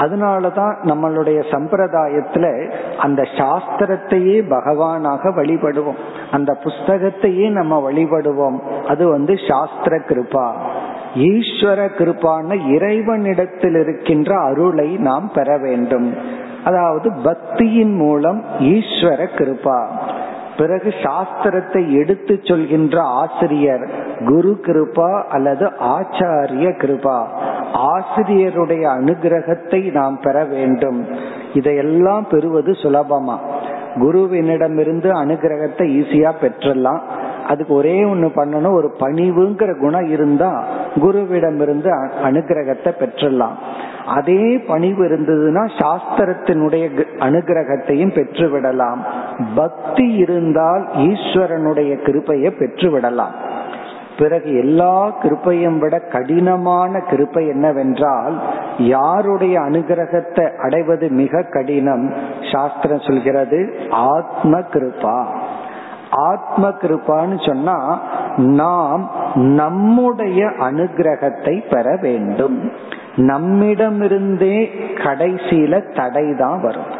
அதனாலதான் 0.00 0.74
நம்மளுடைய 0.82 1.42
சம்பிரதாயத்துல 1.50 2.72
அந்த 2.98 3.22
சாஸ்திரத்தையே 3.22 4.42
பகவானாக 4.48 5.30
வழிபடுவோம். 5.30 5.98
அந்த 6.30 6.58
புஸ்தகத்தையே 6.64 7.50
நம்ம 7.50 7.92
வழிபடுவோம். 7.92 8.58
அது 8.86 9.08
வந்து 9.08 9.34
சாஸ்திர 9.48 9.98
கிருபா. 9.98 10.52
ஈஸ்வர 11.14 11.88
கிருப்பான 11.98 12.68
இறைவனிடத்தில் 12.68 13.74
இருக்கின்ற 13.74 14.40
அருளை 14.40 14.96
நாம் 14.96 15.30
பெற 15.34 15.58
வேண்டும். 15.58 16.14
அதாவது 16.64 17.10
பக்தியின் 17.10 17.94
மூலம் 17.94 18.44
ஈஸ்வர 18.58 19.28
கிருபா. 19.36 19.86
பிறகு 20.60 20.90
சாஸ்திரத்தை 21.02 21.82
எடுத்து 22.00 22.34
சொல்கின்ற 22.42 22.96
ஆசிரியர் 23.20 23.84
குரு 24.26 24.52
கிருபா 24.66 25.10
அல்லது 25.28 25.66
ஆச்சாரிய 25.66 26.68
கிருபா. 26.82 27.18
ஆசிரியருடைய 27.90 28.84
அனுகிரகத்தை 28.98 29.80
நாம் 29.92 30.18
பெற 30.22 30.44
வேண்டும். 30.44 31.00
இதையெல்லாம் 31.54 32.26
பெறுவது 32.30 32.72
சுலபமா? 32.72 33.36
குருவினிடமிருந்து 33.94 35.08
அனுகிரகத்தை 35.22 35.86
ஈஸியா 36.00 36.32
பெற்றலாம். 36.40 37.00
அதுக்கு 37.48 37.74
ஒரே 37.74 37.96
ஒண்ணு 38.04 38.28
பண்ணணும். 38.36 38.74
ஒரு 38.74 38.90
பணிவுங்கிற 39.00 39.70
குணம் 39.80 40.08
இருந்தா 40.08 40.50
குருவிடமிருந்து 40.96 41.90
அனுகிரகத்தை 42.28 42.92
பெற்றலாம். 42.98 43.56
அதே 44.14 44.44
பணிவு 44.58 45.02
இருந்ததுன்னா 45.04 45.64
சாஸ்திரத்தினுடைய 45.78 46.84
அனுகிரகத்தையும் 47.18 48.14
பெற்றுவிடலாம். 48.16 49.00
பக்தி 49.54 50.06
இருந்தால் 50.12 50.84
ஈஸ்வரனுடைய 51.08 51.92
கிருப்பையை 52.06 52.50
பெற்றுவிடலாம். 52.58 53.34
பிறகு 54.18 54.48
எல்லா 54.58 54.94
கிருப்பையும் 55.22 55.78
விட 55.78 55.98
கடினமான 55.98 57.02
கிருப்பை 57.10 57.42
என்னவென்றால் 57.48 58.34
யாருடைய 58.78 59.60
அனுகிரகத்தை 59.60 60.44
அடைவது 60.58 61.08
மிக 61.10 61.42
கடினம் 61.42 62.06
சாஸ்திரம் 62.52 63.06
சொல்கிறது 63.06 63.60
ஆத்ம 63.90 64.60
கிருபா. 64.74 65.18
ஆத்ம 66.28 66.68
கிருப்பான்னு 66.82 67.38
சொன்னா 67.48 67.78
நாம் 68.36 69.02
நம்முடைய 69.34 70.40
அனுகிரகத்தை 70.68 71.54
பெற 71.70 71.98
வேண்டும். 72.02 72.58
நம்மிடமிருந்தே 73.16 74.70
கடைசியில 74.94 75.94
தடை 75.94 76.34
தான் 76.34 76.60
வரும். 76.60 76.90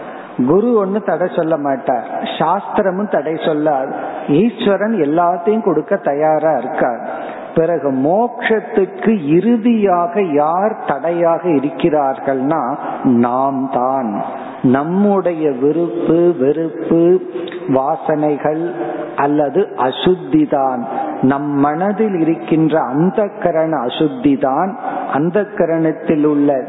குரு 0.46 0.74
ஒன்னு 0.74 1.02
தடை 1.02 1.28
சொல்ல 1.36 1.56
மாட்டார். 1.56 2.24
சாஸ்திரமும் 2.38 3.08
தடை 3.08 3.34
சொல்லாது. 3.34 3.92
ஈஸ்வரன் 4.26 4.92
எல்லாத்தையும் 4.92 5.62
கொடுக்க 5.62 5.96
தயாரா 5.96 6.56
இருக்கார். 6.56 7.28
பிறகு 7.54 7.90
மோக்ஷத்துக்கு 7.90 9.26
இறுதியாக 9.26 10.22
யார் 10.22 10.84
தடையாக 10.86 11.48
இருக்கிறார்கள்னா 11.48 12.78
நாம் 13.02 13.70
தான் 13.72 14.22
நம்முடைய 14.62 15.50
விருப்பு 15.50 16.34
வெறுப்பு 16.38 17.20
வாசனைகள் 17.68 18.74
அல்லது 19.16 19.68
அசுத்தி 19.76 20.48
தான் 20.48 20.86
நம் 21.22 21.50
மனதில் 21.50 22.20
இருக்கின்ற 22.20 22.80
அந்த 22.80 23.30
கரண 23.42 23.72
அசுத்தி 23.84 24.38
தான் 24.38 24.78
அந்த 25.12 25.40
கரணத்தில் 25.40 26.24
உள்ள 26.24 26.64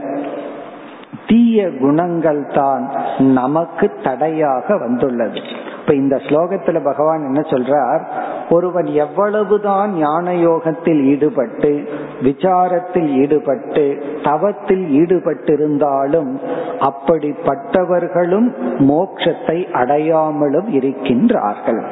தீய 1.27 1.69
குணங்கள் 1.79 2.47
தான் 2.47 2.91
நமக்கு 3.17 3.91
தடையாக 4.03 4.77
வந்துள்ளது. 4.77 5.39
இப்ப 5.79 5.93
இந்த 5.93 6.15
ஸ்லோகத்துல 6.15 6.83
பகவான் 6.83 7.23
என்ன 7.23 7.39
சொல்றார்? 7.39 8.01
ஒருவன் 8.49 8.85
எவ்வளவுதான் 8.85 9.93
ஞான 9.93 10.33
யோகத்தில் 10.33 11.03
ஈடுபட்டு 11.03 11.89
விசாரத்தில் 12.21 13.09
ஈடுபட்டு 13.15 14.03
தவத்தில் 14.23 14.85
ஈடுபட்டிருந்தாலும் 14.87 16.39
அப்படிப்பட்டவர்களும் 16.81 18.49
மோட்சத்தை 18.79 19.57
அடையாமலும் 19.73 20.69
இருக்கின்றார்கள். 20.69 21.83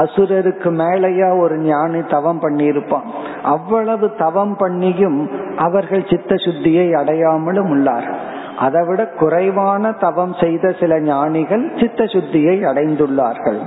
அசுரருக்கு 0.00 0.70
மேலையா 0.80 1.28
ஒரு 1.38 1.56
ஞானி 1.58 2.00
தவம் 2.14 2.40
பண்ணியிருப்பான். 2.44 3.08
அவ்வளவு 3.54 4.06
தவம் 4.16 4.54
பண்ணியும் 4.60 5.18
அவர்கள் 5.66 6.04
சித்த 6.10 6.34
சுத்தியை 6.44 6.86
அடையாமலும் 7.00 7.70
உள்ளார்கள் 7.74 8.20
அதை 8.58 8.80
விட 8.88 9.02
குறைவான 9.20 9.92
தவம் 10.04 10.34
செய்த 10.40 10.72
சில 10.80 10.92
ஞானிகள் 11.00 11.64
சித்த 11.80 12.04
சுத்தியை 12.04 12.56
அடைந்துள்ளார்கள். 12.70 13.60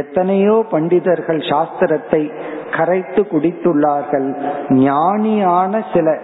எத்தனையோ 0.00 0.56
பண்டிதர்கள் 0.72 1.40
சாஸ்திரத்தை 1.50 2.22
கரைத்து 2.76 3.22
குடித்துள்ளார்கள். 3.32 4.28
ஞானியான 4.86 5.80
சில 5.92 6.16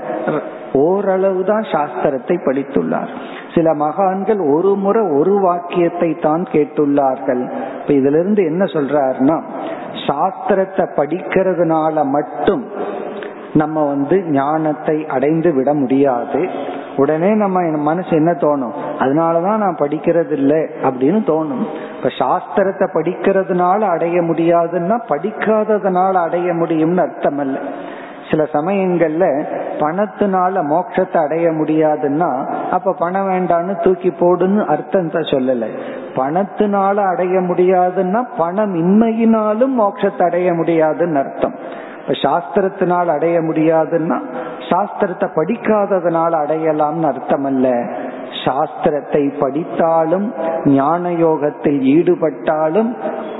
ஓரளவு 0.73 1.43
தான் 1.45 1.67
சாஸ்திரத்தை 1.73 2.37
படித்துள்ளார். 2.49 3.13
சில 3.55 3.75
மகான்கள் 3.75 4.41
ஒரு 4.55 4.75
முறை 4.75 5.03
ஒரு 5.19 5.41
வாக்கியத்தை 5.41 6.11
தான் 6.15 6.45
கேட்டுள்ளார்கள். 6.53 7.43
இப்ப 7.81 7.93
இதுல 7.93 8.21
இருந்து 8.21 8.45
என்ன 8.45 8.65
சொல்றாருன்னா 8.65 9.37
சாஸ்திரத்தை 10.07 10.85
படிக்கிறதுனால 10.97 12.05
மட்டும் 12.07 12.65
நம்ம 13.53 13.87
வந்து 13.87 14.17
ஞானத்தை 14.31 15.07
அடைந்து 15.07 15.55
விட 15.55 15.75
முடியாது. 15.75 16.49
உடனே 16.97 17.31
நம்ம 17.35 17.61
மனசு 17.63 18.17
என்ன 18.17 18.33
தோணும்? 18.33 18.75
அதனாலதான் 18.99 19.57
நான் 19.57 19.81
படிக்கிறது 19.81 20.31
இல்லை 20.31 20.61
அப்படின்னு 20.83 21.21
தோணும். 21.27 21.65
இப்ப 21.97 22.11
சாஸ்திரத்தை 22.19 22.87
படிக்கிறதுனால 22.95 23.81
அடைய 23.81 24.21
முடியாதுன்னா 24.21 24.99
படிக்காததுனால 25.09 26.13
அடைய 26.13 26.53
முடியும்னு 26.53 27.01
அர்த்தம் 27.01 27.39
இல்லை 27.39 27.63
சில 28.31 28.43
சமயங்கள்ல 28.53 29.25
பணத்தினால 29.79 30.63
மோட்சத்தை 30.73 31.19
அடைய 31.23 31.47
முடியாதுன்னா 31.51 32.31
அப்ப 32.71 32.95
பணம் 32.99 33.29
வேண்டான்னு 33.29 33.75
தூக்கி 33.83 34.11
போடுன்னு 34.21 34.65
அர்த்தத்தை 34.65 35.21
சொல்லல. 35.21 35.69
பணத்தினால 36.17 36.97
அடைய 37.13 37.41
முடியாதுன்னா 37.41 38.21
பணம் 38.37 38.75
இன்மையினாலும் 38.75 39.75
மோட்சத்தை 39.81 40.25
அடைய 40.25 40.53
முடியாதுன்னு 40.53 41.19
அர்த்தம். 41.19 41.57
இப்ப 42.01 42.15
சாஸ்திரத்தினால் 42.23 43.11
அடைய 43.17 43.37
முடியாதுன்னா 43.41 44.17
சாஸ்திரத்தை 44.71 45.29
படிக்காததுனால 45.35 46.33
அடையலாம்னு 46.45 47.07
அர்த்தம் 47.07 47.45
அல்ல 47.45 47.69
சாஸ்திரத்தை 48.45 49.23
படித்தாலும் 49.41 50.27
ஞான 50.65 51.11
யோகத்தில் 51.13 51.81
ஈடுபட்டாலும் 51.97 52.91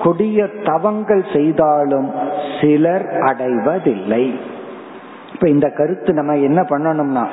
கொடிய 0.03 0.47
தவங்கள் 0.65 1.25
செய்தாலும் 1.33 2.09
சிலர் 2.61 3.07
அடைவதில்லை. 3.21 4.25
இப்ப 5.35 5.49
இந்த 5.49 5.69
கருத்து 5.69 6.13
நம்ம 6.13 6.37
என்ன 6.37 6.63
பண்ணணும்னா 6.63 7.27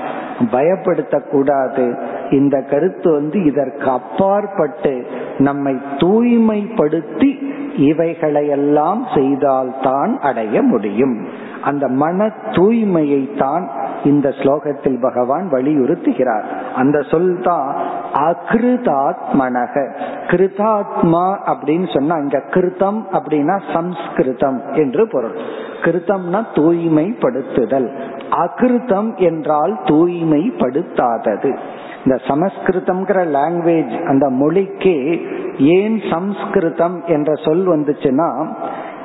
பயப்படுத்த 0.52 1.28
கூடாது 1.30 1.98
இந்த 2.30 2.62
கருத்து 2.62 3.12
வந்து 3.12 3.44
இதற்கு 3.44 3.90
அப்பாற்பட்டு 3.90 5.06
நம்மை 5.38 5.78
தூய்மைப்படுத்தி 5.98 7.50
இவைகளையெல்லாம் 7.78 9.06
செய்தால்தான் 9.16 10.20
அடைய 10.20 10.62
முடியும். 10.62 11.28
அந்த 11.62 11.88
மன 11.88 12.26
தூய்மையை 12.28 13.38
தான் 13.38 13.70
இந்த 14.04 14.30
ஸ்லோகத்தில் 14.30 15.02
பகவான் 15.02 15.50
வலியுறுத்துகிறார். 15.52 16.44
அந்த 16.76 17.02
சொல் 17.02 17.42
தான் 17.44 17.76
அகிருதாத்மனக. 18.14 19.96
கிருதாத்மா 20.28 21.38
அப்படின்னு 21.46 21.94
சொன்னா 21.94 22.16
இங்க 22.16 22.42
கிருத்தம் 22.50 23.06
அப்படின்னா 23.12 23.62
சம்ஸ்கிருதம் 23.74 24.62
என்று 24.74 25.08
பொருள். 25.08 25.36
கிருத்தம்னா 25.82 26.42
தூய்மைப்படுத்துதல். 26.56 27.88
அகிருத்தம் 28.30 29.16
என்றால் 29.16 29.80
தூய்மைப்படுத்தாதது. 29.84 31.58
இந்த 32.06 32.20
சமஸ்கிருதம்ங்கிற 32.28 33.20
லாங்குவேஜ் 33.38 34.06
அந்த 34.06 34.30
மொழிக்கே 34.30 35.22
ஏன் 35.58 36.02
சம்ஸ்கிருதம் 36.12 37.02
என்ற 37.06 37.34
சொல் 37.36 37.68
வந்துச்சுன்னா 37.68 38.30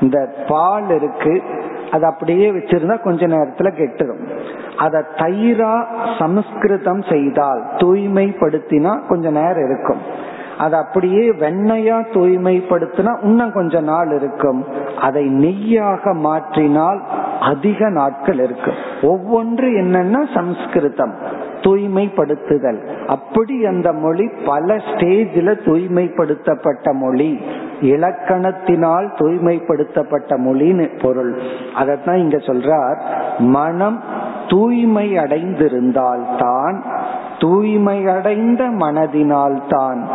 இந்த 0.01 0.35
பால் 0.49 0.89
இருக்கு 0.91 1.43
அது 1.93 2.05
அப்படியே 2.07 2.53
வச்சிருந்தா 2.53 3.03
கொஞ்ச 3.03 3.27
நேரத்துல 3.27 3.68
கெட்டுரும். 3.81 4.22
அத 4.77 5.05
தயிரா 5.16 5.87
சமஸ்கிருதம் 6.18 7.03
செய்தால் 7.03 7.62
தூய்மைப்படுத்தினா 7.77 9.07
கொஞ்ச 9.09 9.31
நேரம் 9.31 9.64
இருக்கும். 9.64 10.03
அது 10.59 10.77
அப்படியே 10.77 11.31
வெண்ணையா 11.31 11.97
தூய்மைப்படுத்தினா 12.12 13.12
இன்னும் 13.22 13.53
கொஞ்ச 13.53 13.81
நாள் 13.81 14.11
இருக்கும். 14.16 14.64
அதை 15.01 15.25
நெய்யாக 15.25 16.15
மாற்றினால் 16.15 17.01
அதிக 17.41 17.89
நாட்கள் 17.89 18.39
இருக்கு. 18.39 18.73
ஒவ்வொன்று 19.03 19.67
என்னன்னா 19.83 20.35
சம்ஸ்கிருதம் 20.35 21.15
தூய்மைப்படுத்துதல். 21.61 22.81
அப்படி 23.07 23.65
அந்த 23.65 23.93
மொழி 23.93 24.31
பல 24.45 24.77
ஸ்டேஜில் 24.77 25.61
தூய்மைப்படுத்தப்பட்ட 25.65 26.93
மொழி. 26.93 27.41
இலக்கணத்தினால் 27.81 29.07
தூய்மைப்படுத்தப்பட்ட 29.19 30.39
மொழின்னு 30.39 31.01
பொருள். 31.03 31.39
அதைத்தான் 31.75 32.17
இங்க 32.17 32.37
சொல்றார் 32.37 32.99
மனம் 33.39 34.01
தூய்மை 34.49 35.17
அடைந்திருந்தால் 35.17 36.25
தான் 36.39 36.83
தூய்மையடைந்த 37.39 38.63
மனதினால் 38.71 39.63
தான் 39.69 40.09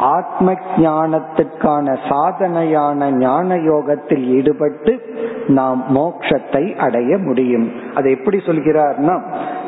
ஆத்ம 0.00 0.52
ஞானத்துக்கான 0.76 1.96
சாதனையான 2.08 3.10
ஞான 3.10 3.56
யோகத்தில் 3.56 4.24
ஈடுபட்டு 4.24 5.00
நாம் 5.46 5.84
மோட்சத்தை 5.94 6.76
அடைய 6.76 7.18
முடியும். 7.18 7.72
அது 7.94 8.10
எப்படி 8.10 8.36
சொல்கிறார்னா 8.36 9.20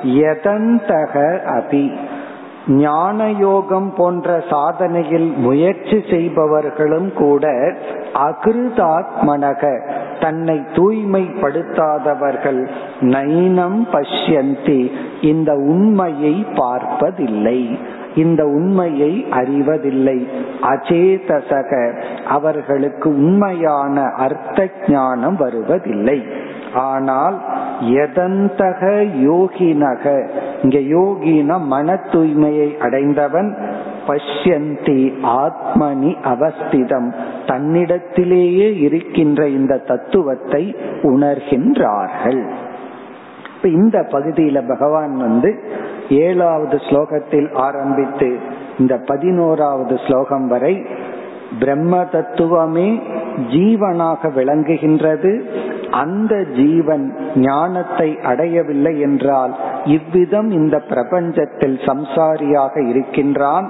எதந்தக 0.02 1.14
அபி. 1.58 1.92
ஞான 2.68 3.30
யோகம் 3.30 3.94
போன்ற 3.96 4.38
சாதனையில் 4.50 5.36
முயற்சி 5.36 6.04
செய்பவர்களும் 6.10 7.12
கூட 7.12 7.74
அகிருதாத்மனக 8.14 9.80
தன்னை 10.20 10.58
தூய்மைப்படுத்தாதவர்கள் 10.72 12.68
நைனம் 13.00 13.80
பஷ்யந்தி 13.92 14.92
இந்த 15.20 15.52
உண்மையை 15.54 16.46
பார்ப்பதில்லை. 16.54 17.78
இந்த 18.14 18.46
உண்மையை 18.46 19.26
அறிவதில்லை. 19.30 20.28
அச்சேதசக 20.62 21.92
அவர்களுக்கு 22.26 23.10
உண்மையான 23.10 24.02
அர்த்த 24.02 24.68
ஞானம் 24.88 25.36
வருவதில்லை. 25.36 26.22
ஆனால் 26.74 27.36
எதந்தக 27.80 28.80
யோகினக 29.24 30.28
இங்க 30.62 30.78
யோகின 30.78 31.58
மன 31.66 32.00
தூய்மையை 32.10 32.76
அடைந்தவன் 32.76 33.56
பஷ்யந்தி 34.06 35.12
ஆத்மனி 35.22 36.16
அவஸ்திதம் 36.24 37.14
தன்னிடத்திலேயே 37.46 38.78
இருக்கின்ற 38.78 39.48
இந்த 39.48 39.76
தத்துவத்தை 39.76 40.76
உணர்கின்றார்கள். 41.02 42.50
இந்த 43.62 43.98
பகுதியில 44.10 44.68
பகவான் 44.68 45.16
வந்து 45.16 45.64
ஏழாவது 46.20 46.76
ஸ்லோகத்தில் 46.76 47.48
ஆரம்பித்து 47.58 48.30
இந்த 48.78 48.94
பதினோராவது 49.06 49.94
ஸ்லோகம் 50.06 50.46
வரை 50.48 50.74
பிரம்ம 51.60 51.94
தத்துவமே 52.12 52.88
ஜீவனாக 53.54 54.28
விளங்குகின்றது. 54.28 55.32
அந்த 55.90 56.34
ஜீவன் 56.56 57.04
ஞானத்தை 57.34 58.08
அடையவில்லை 58.22 59.00
என்றால் 59.00 59.52
இவ்விதம் 59.84 60.48
இந்த 60.50 60.76
பிரபஞ்சத்தில் 60.88 61.76
சம்சாரியாக 61.88 62.74
இருக்கின்றான். 62.88 63.66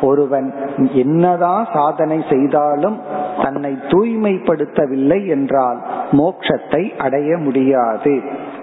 ஒருவன் 0.00 0.48
என்னதான் 0.92 1.64
சாதனை 1.72 2.18
செய்தாலும் 2.30 2.98
தன்னை 3.42 3.72
தூய்மைப்படுத்தவில்லை 3.88 5.20
என்றால் 5.28 5.80
மோட்சத்தை 6.12 6.82
அடைய 6.98 7.36
முடியாது 7.36 8.14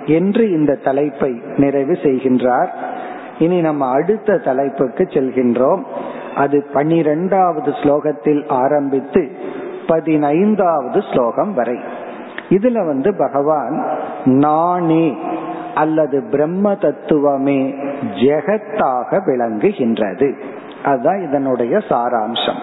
என்று 0.06 0.44
இந்த 0.52 0.80
தலைப்பை 0.84 1.32
நிறைவு 1.58 1.98
செய்கின்றார். 2.04 2.72
இனி 3.42 3.62
நம்ம 3.62 3.90
அடுத்த 3.90 4.38
தலைப்புக்கு 4.38 5.04
செல்கின்றோம். 5.04 5.84
அது 6.36 6.66
பனிரெண்டாவது 6.74 7.72
ஸ்லோகத்தில் 7.72 8.50
ஆரம்பித்து 8.50 9.32
பதினைந்தாவது 9.88 11.02
ஸ்லோகம் 11.02 11.54
வரை. 11.54 11.80
இதுல 12.50 12.86
வந்து 12.86 13.16
பகவான் 13.18 14.00
நானே 14.26 15.18
அல்லது 15.76 16.24
பிரம்ம 16.32 16.76
தத்துவமே 16.76 17.76
ஜெகத்தாக 18.02 19.20
விளங்குகின்றது. 19.26 20.42
அதுதான் 20.84 21.22
இதனுடைய 21.22 21.78
சாராம்சம். 21.78 22.60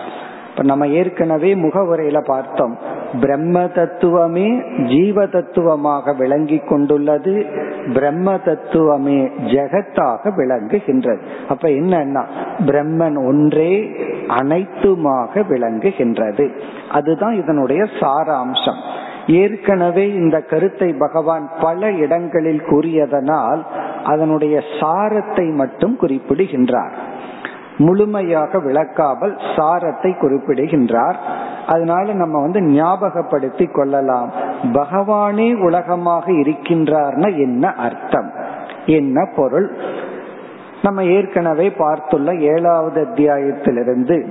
இப்ப 0.50 0.62
நம்ம 0.62 0.86
ஏற்கனவே 0.86 1.54
முகவுரையில 1.54 2.20
பார்த்தோம். 2.24 2.78
பிரம்ம 3.20 3.66
தத்துவமே 3.66 4.62
ஜீவ 4.86 5.26
தத்துவமாக 5.26 6.12
விளங்கி 6.12 6.58
கொண்டுள்ளது. 6.58 7.46
பிரம்ம 7.92 8.38
தத்துவமே 8.38 9.30
ஜெகத்தாக 9.46 10.32
விளங்குகின்றது. 10.36 11.20
அப்ப 11.48 11.68
என்னன்னா 11.68 12.24
பிரம்மன் 12.66 13.26
ஒன்றே 13.26 13.90
அனைத்துமாக 14.28 15.42
விளங்குகின்றது. 15.48 16.50
அதுதான் 16.90 17.34
இதனுடைய 17.34 17.82
சாராம்சம். 17.82 18.80
ஏற்கனவே 19.26 20.12
இந்த 20.12 20.40
கருத்தை 20.40 20.92
பகவான் 20.92 21.50
பல 21.60 21.90
இடங்களில் 21.90 22.62
கூறியதனால் 22.62 23.62
அதனுடைய 24.04 24.60
சாரத்தை 24.80 25.54
மட்டும் 25.54 25.96
குறிப்பிடுகின்றார். 25.96 27.07
முழுமையாக 27.78 28.58
விளக்காமல் 28.58 29.38
சாரத்தை 29.56 30.18
குறிப்பிடுகின்றார். 30.18 31.18
அதனால 31.66 32.12
நம்ம 32.12 32.40
வந்து 32.40 32.62
ஞாபகப்படுத்தி 32.62 33.66
கொள்ளலாம். 33.66 34.32
பகவானே 34.62 35.60
உலகமாக 35.60 36.32
இருக்கின்றார்னா 36.32 37.36
என்ன 37.38 37.72
அர்த்தம்? 37.72 38.30
என்ன 38.86 39.28
பொருள்? 39.36 39.76
நம்ம 40.82 41.04
ஏற்கனவே 41.04 41.70
பார்த்துள்ள 41.70 42.34
ஏழாவது 42.34 43.04
அத்தியாயத்திலிருந்து 43.04 44.26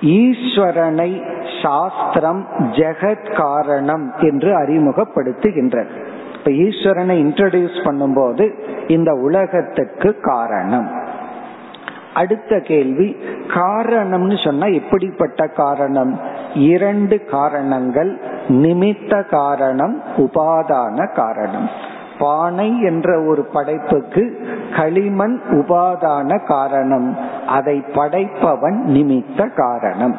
ஈஸ்வரனை 0.00 1.22
சாஸ்திரம் 1.62 2.46
ஜெகத் 2.58 3.36
காரணம் 3.36 4.12
என்று 4.18 4.58
அறிமுகப்படுத்துகின்றது. 4.58 6.04
இப்ப 6.34 6.50
ஈஸ்வரனை 6.50 7.16
இன்ட்ரடியூஸ் 7.24 7.78
பண்ணும்போது 7.84 8.52
இந்த 8.86 9.14
உலகத்துக்கு 9.14 10.16
காரணம். 10.22 11.02
அடுத்த 12.14 12.60
கேள்வி 12.60 13.16
காரணம்னு 13.48 14.44
சொன்னா 14.44 14.66
எப்படிப்பட்ட 14.66 15.46
காரணம்? 15.46 16.20
இரண்டு 16.54 17.24
காரணங்கள் 17.24 18.20
நிமித்த 18.48 19.28
காரணம் 19.28 20.02
உபாதான 20.16 21.14
காரணம். 21.14 21.68
பானை 22.18 22.80
என்ற 22.80 23.22
ஒரு 23.22 23.44
படைப்புக்கு 23.44 24.46
களிமண் 24.76 25.40
உபாதான 25.50 26.46
காரணம். 26.46 27.16
அதை 27.46 27.84
படைப்பவன் 27.94 28.84
நிமித்த 28.86 29.50
காரணம். 29.56 30.16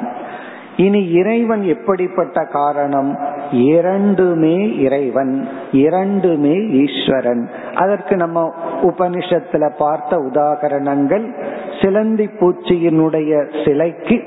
இனி 0.77 1.11
இறைவன் 1.11 1.61
எப்படிப்பட்ட 1.61 2.45
காரணம்? 2.45 3.17
இரண்டுமே 3.51 4.77
இறைவன் 4.77 5.47
இரண்டுமே 5.71 6.67
ஈஸ்வரன். 6.67 7.49
அதற்கு 7.75 8.15
நம்ம 8.15 8.53
உபனிஷத்துல 8.81 9.71
பார்த்த 9.77 10.17
உதாகரணங்கள் 10.17 11.44
சிலந்தி 11.81 12.27
பூச்சியினுடைய 12.39 13.31
சிலைக்கு 13.65 14.17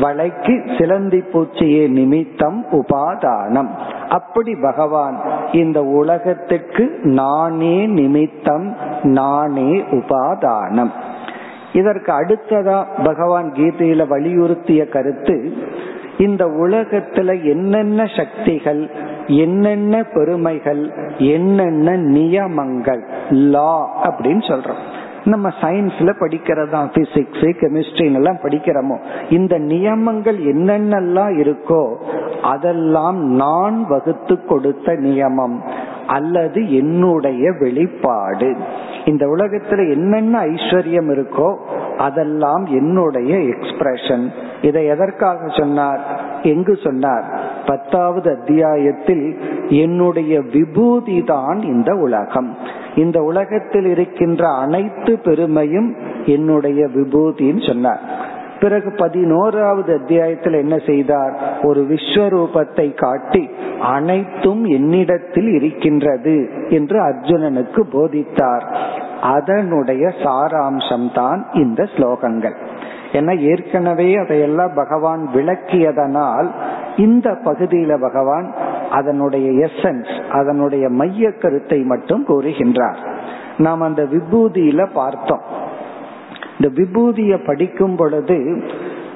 வளைக்கு 0.00 0.54
சிலந்தி 0.78 1.20
பூச்சியே 1.32 1.88
நிமித்தம் 1.88 2.66
உபாதானம். 2.72 3.70
அப்படி 4.08 4.52
பகவான் 4.62 5.16
இந்த 5.52 5.84
உலகத்துக்கு 5.84 6.84
நானே 7.02 7.86
நிமித்தம் 7.86 8.76
நானே 9.02 9.70
உபாதானம். 9.90 10.92
இதற்கு 11.72 12.12
அடுத்ததா 12.12 12.78
பகவான் 13.04 13.52
கீதையில 13.52 14.04
வலியுறுத்திய 14.12 14.88
கருத்து 14.88 15.52
இந்த 16.18 16.44
உலகத்துல 16.44 17.28
என்னென்ன 17.44 18.06
சக்திகள் 18.16 18.90
என்னென்ன 19.26 20.02
பெருமைகள் 20.14 20.92
என்னென்ன 21.18 21.96
நியமங்கள் 21.96 23.02
லா 23.30 23.74
அப்படின்னு 24.08 24.44
சொல்றோம். 24.50 24.82
நம்ம 25.28 25.48
சயின்ஸ்ல 25.60 26.10
படிக்கிறதா 26.20 26.80
பிசிக்ஸ் 26.94 27.46
கெமிஸ்ட்ரி 27.60 28.04
எல்லாம் 28.14 28.40
படிக்கிறோமோ 28.42 28.96
இந்த 29.30 29.58
நியமங்கள் 29.58 30.38
என்னென்னலாம் 30.52 31.34
இருக்கோ 31.42 31.82
அதெல்லாம் 32.42 33.18
நான் 33.34 33.78
வகுத்து 33.88 34.44
கொடுத்த 34.44 34.92
நியமம். 34.92 35.56
அல்லது 36.08 36.74
என்னுடைய 36.74 37.52
வெளிப்பாடு. 37.58 38.56
இந்த 39.04 39.26
உலகத்துல 39.26 39.92
என்னென்ன 39.92 40.40
ஐஸ்வர்யம் 40.44 41.10
இருக்கோ 41.10 41.54
அதெல்லாம் 41.98 42.64
என்னுடைய 42.66 43.38
எக்ஸ்பிரஷன் 43.38 44.26
இதை 44.62 44.86
எதற்காக 44.86 45.48
சொன்னார்? 45.48 46.00
எங்கு 46.42 46.78
சொன்னார்? 46.84 47.24
பத்தாவது 47.66 48.36
அத்தியாயத்தில் 48.40 49.38
என்னுடைய 49.68 50.40
விபூதி 50.40 51.22
தான் 51.22 51.62
இந்த 51.62 51.94
உலகம். 51.94 52.56
இந்த 52.94 53.22
உலகத்தில் 53.22 53.86
இருக்கின்ற 53.86 54.48
அனைத்து 54.48 55.18
பெருமையும் 55.18 55.94
என்னுடைய 56.26 56.86
விபூதின்னு 56.86 57.66
சொன்னார். 57.66 58.00
பிறகு 58.60 58.92
பதினோராவது 58.96 59.98
அத்தியாயத்தில் 60.00 60.52
என்ன 60.52 60.76
செய்தார்? 60.86 61.60
ஒரு 61.62 61.80
விஸ்வரூபத்தை 61.80 62.94
காட்டி 62.94 63.50
அனைத்தும் 63.80 64.64
என்னிடத்தில் 64.64 65.48
இருக்கின்றது 65.48 66.50
என்று 66.68 67.00
அர்ஜுனனுக்கு 67.00 67.80
போதித்தார். 67.92 68.76
அதனுடைய 69.22 70.06
சாராம்சம்தான் 70.06 71.42
இந்த 71.52 71.82
ஸ்லோகங்கள். 71.82 72.56
ஏன்னா 73.12 73.38
ஏற்கனவே 73.38 74.14
அதையெல்லாம் 74.14 74.72
பகவான் 74.74 75.28
விளக்கியதனால் 75.34 76.48
இந்த 76.96 77.30
பகுதியில 77.30 78.00
பகவான் 78.00 78.54
அதனுடைய 78.90 79.50
எசன்ஸ் 79.50 80.28
அதனுடைய 80.30 80.88
மைய 80.88 81.30
கருத்தை 81.30 81.78
மட்டும் 81.78 82.26
கூறுகின்றார். 82.26 82.96
நாம் 83.58 83.80
அந்த 83.80 84.02
விபூதியில 84.02 84.88
பார்த்தோம். 84.94 85.66
இந்த 86.58 86.82
விபூதிய 86.82 87.46
படிக்கும் 87.46 87.96
பொழுது 87.96 88.62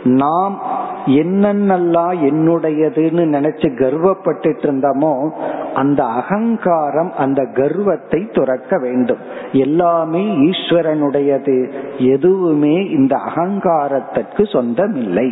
நாம் 0.04 0.60
என்னென்னலாம் 1.06 2.16
என்னுடையதுன்னு 2.28 3.24
நினைச்சு 3.36 3.68
கர்வப்பட்டு 3.76 4.50
இருந்தோமோ 4.62 5.30
அந்த 5.74 6.04
அகங்காரம் 6.04 7.12
அந்த 7.16 7.46
கர்வத்தை 7.54 8.28
துறக்க 8.32 8.78
வேண்டும். 8.78 9.18
எல்லாமே 9.52 10.24
ஈஸ்வரனுடையது. 10.26 11.70
எதுவுமே 11.98 12.74
இந்த 12.88 13.16
அகங்காரத்திற்கு 13.16 14.52
சொந்தமில்லை. 14.52 15.28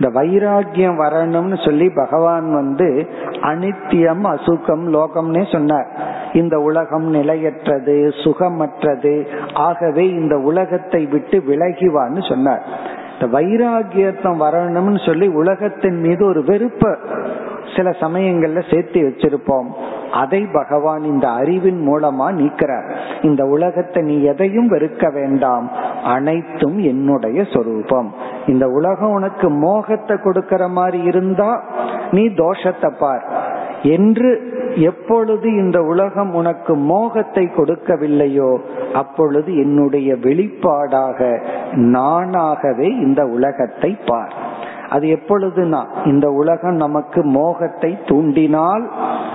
இந்த 0.00 0.20
வைராகியம் 0.20 0.98
வரணும்னு 0.98 1.64
சொல்லி 1.64 1.90
பகவான் 1.94 2.54
வந்து 2.54 3.08
அனித்தியம் 3.40 4.24
அசுகம் 4.24 4.84
லோகம்னே 4.92 5.52
சொன்னார். 5.52 6.03
இந்த 6.34 6.58
உலகம் 6.58 7.06
நிலையற்றது 7.08 8.12
சுகமற்றது. 8.24 9.26
ஆகவே 9.54 10.08
இந்த 10.08 10.36
உலகத்தை 10.38 11.06
விட்டு 11.06 11.42
விலகிவான்னு 11.48 12.28
சொன்னார். 12.28 12.62
இந்த 13.20 13.38
வைராகியத்தம் 13.38 14.40
வரணும்னு 14.40 15.06
சொல்லி 15.06 15.28
உலகத்தின் 15.28 16.00
மீது 16.00 16.26
ஒரு 16.26 16.44
வெறுப்ப 16.44 16.98
சில 17.76 17.90
சமயங்கள்ல 17.90 18.74
சேர்த்து 18.74 19.00
வச்சிருப்போம். 19.00 19.68
அதை 20.12 20.46
பகவான் 20.52 21.02
இந்த 21.02 21.28
அறிவின் 21.28 21.80
மூலமா 21.88 22.26
நீக்கிறார். 22.32 22.90
இந்த 23.22 23.44
உலகத்தை 23.44 24.02
நீ 24.02 24.22
எதையும் 24.22 24.70
வெறுக்க 24.70 25.12
வேண்டாம். 25.12 25.70
அனைத்தும் 26.04 26.78
என்னுடைய 26.78 27.44
சொரூபம். 27.52 28.14
இந்த 28.46 28.66
உலகம் 28.68 29.12
உனக்கு 29.12 29.50
மோகத்தை 29.50 30.16
கொடுக்கற 30.16 30.68
மாதிரி 30.68 31.02
இருந்தா 31.02 31.62
நீ 32.10 32.26
தோஷத்தை 32.26 32.90
பார். 32.98 33.24
என்று 33.82 34.52
எப்பொழுது 34.76 35.54
இந்த 35.54 35.82
உலகம் 35.82 36.34
உனக்கு 36.34 36.76
மோகத்தை 36.76 37.50
கொடுக்கவில்லையோ 37.56 38.58
அப்பொழுது 38.92 39.56
என்னுடைய 39.56 40.14
வெளிப்பாடாக 40.14 41.40
நானாகவே 41.74 43.00
இந்த 43.00 43.26
உலகத்தை 43.26 43.96
பார். 44.06 44.43
அது 44.88 45.06
எப்பொழுதுனா 45.08 45.84
இந்த 46.04 46.30
உலகம் 46.30 46.74
நமக்கு 46.74 47.24
மோகத்தை 47.24 47.98
தூண்டினால் 48.04 48.84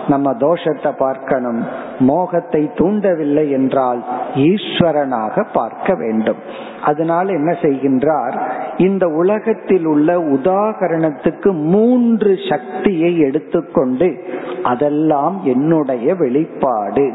நம்ம 0.07 0.33
தோஷத்தை 0.33 0.91
பார்க்கணும். 0.97 1.63
மோகத்தை 1.99 2.69
தூண்டவில்லை 2.75 3.49
என்றால் 3.49 4.03
ஈஸ்வரனாக 4.33 5.45
பார்க்க 5.53 5.95
வேண்டும். 5.95 6.37
அதனால 6.81 7.31
என்ன 7.31 7.51
செய்கின்றார்? 7.51 8.47
இந்த 8.77 9.07
உலகத்தில் 9.07 9.85
உள்ள 9.85 10.17
உதாகரணத்துக்கு 10.17 11.51
மூன்று 11.51 12.37
சக்தியை 12.49 13.19
எடுத்துக்கொண்டு 13.19 14.23
அதெல்லாம் 14.63 15.41
என்னுடைய 15.43 16.15
வெளிப்பாடு 16.15 17.11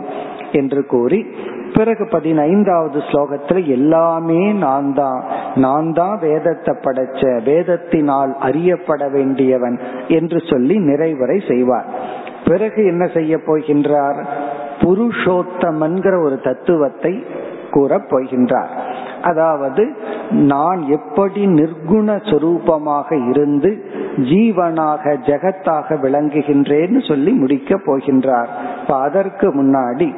என்று 0.52 0.86
கூறி 0.86 1.26
பிறகு 1.76 2.04
பதினைந்தாவது 2.10 2.98
ஸ்லோகத்துல 2.98 3.60
எல்லாமே 3.66 4.42
நான் 4.52 4.90
தான் 4.94 5.20
நான் 5.54 5.92
தான் 5.92 6.16
வேதத்தை 6.18 6.74
படைச்ச 6.82 7.20
வேதத்தினால் 7.44 8.32
அறியப்பட 8.38 9.08
வேண்டியவன் 9.08 9.76
என்று 10.08 10.40
சொல்லி 10.50 10.76
நிறைவரை 10.78 11.38
செய்வார். 11.50 11.88
பிறகு 12.44 12.80
என்ன 12.84 13.04
செய்ய 13.06 13.34
போகின்றார்? 13.46 14.18
புருஷோத்தமன்கிற 14.80 16.14
ஒரு 16.24 16.36
தத்துவத்தை 16.40 17.12
கூறப் 17.70 18.08
போகின்றார். 18.10 18.72
அதாவது 19.22 19.84
நான் 20.30 20.80
எப்படி 20.88 21.42
நிர்குண 21.46 22.16
சொரூபமாக 22.30 23.30
இருந்து 23.30 23.70
ஜீவனாக 24.30 25.14
ஜெகத்தாக 25.28 25.96
விளங்குகின்றேன்னு 26.02 27.00
சொல்லி 27.08 27.32
முடிக்க 27.32 27.78
போகின்றார். 27.86 28.50
அதற்கு 29.06 29.48
முன்னாடி 29.54 30.08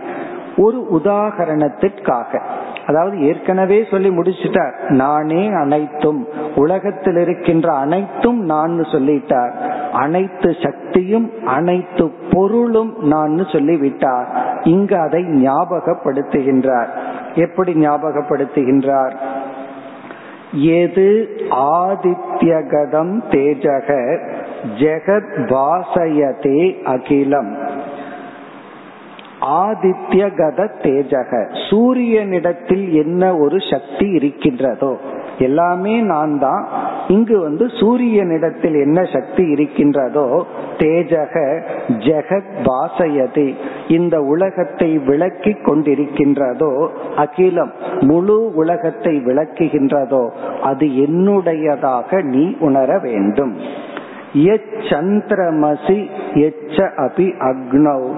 ஒரு 0.56 0.86
உதாகரணத்திற்காக. 0.92 2.40
அதாவது 2.86 3.20
ஏற்கனவே 3.20 3.86
சொல்லி 3.90 4.10
முடிச்சிட்டார். 4.10 4.74
நானே 4.88 5.48
அனைத்தும். 5.48 6.28
உலகத்தில் 6.56 7.16
இருக்கின்ற 7.16 7.72
அனைத்தும் 7.72 8.44
நான் 8.44 8.80
சொல்லிட்டார். 8.80 9.52
அனைத்து 9.92 10.56
சக்தியும் 10.62 11.32
அனைத்து 11.46 12.12
பொருளும் 12.30 12.94
நான் 13.00 13.44
சொல்லிவிட்டார். 13.52 14.60
இங்கு 14.62 14.96
அதை 14.98 15.22
ஞாபகப்படுத்துகின்றார். 15.22 16.88
எப்படி 17.34 17.74
ஞாபகப்படுத்துகின்றார்? 17.74 19.12
எது 20.52 21.28
ஆதித்யகதம் 21.50 23.20
தேஜக 23.30 24.18
ஜெகத் 24.78 25.36
வாசயதே 25.36 26.82
அகிலம். 26.82 27.65
ஆதித்யகத 29.64 30.68
தேஜக. 30.82 31.32
சூரியனிடத்தில் 31.68 32.86
என்ன 33.02 33.22
ஒரு 33.36 33.58
சக்தி 33.70 34.06
இருக்கின்றதோ 34.18 34.92
எல்லாமே 35.38 35.94
நான் 36.10 36.34
தான் 36.38 36.62
இங்கு 37.14 37.36
வந்து 37.40 37.64
சூரியனிடத்தில் 37.80 38.76
என்ன 38.84 38.98
சக்தி 39.14 39.44
இருக்கின்றதோ 39.54 40.24
தேஜக 40.78 41.34
ஜெகத் 42.06 42.54
வாசயதி. 42.68 43.48
இந்த 43.96 44.14
உலகத்தை 44.34 44.90
விளக்கி 45.08 45.52
கொண்டிருக்கின்றதோ 45.66 46.72
அகிலம் 47.24 47.72
முழு 48.10 48.38
உலகத்தை 48.54 49.14
விளக்குகின்றதோ 49.28 50.24
அது 50.62 50.88
என்னுடையதாக 51.06 52.22
நீ 52.32 52.46
உணர 52.60 52.98
வேண்டும். 52.98 53.54
சந்திரமசி 54.88 56.00
எச்ச 56.46 56.76
அபி 57.04 57.26
அக்னவ் 57.48 58.08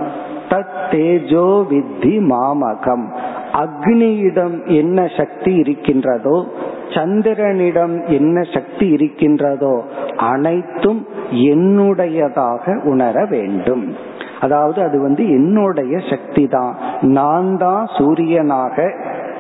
தத் 0.48 0.78
தேஜோ 0.90 1.46
வித்தி 1.70 2.14
மாமகம். 2.32 3.04
அக்னியிடம் 3.52 4.66
என்ன 4.66 5.08
சக்தி 5.16 5.54
இருக்கின்றதோ 5.54 6.46
சந்திரனிடம் 6.94 8.06
என்ன 8.06 8.42
சக்தி 8.42 8.88
இருக்கின்றதோ 8.88 9.84
அனைத்தும் 10.16 11.06
என்னுடையதாக 11.30 12.84
உணர 12.84 13.26
வேண்டும். 13.30 13.96
அதாவது 14.40 14.82
அது 14.82 15.00
வந்து 15.00 15.30
என்னுடைய 15.30 15.98
சக்தி 16.10 16.46
தான். 16.46 16.74
நான் 17.00 17.56
தான் 17.56 17.88
சூரியனாக 17.98 18.76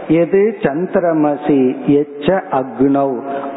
எது 0.08 0.56
சந்திரமசி 0.62 1.60
எச்ச 1.86 2.42
அக்னௌ. 2.50 3.10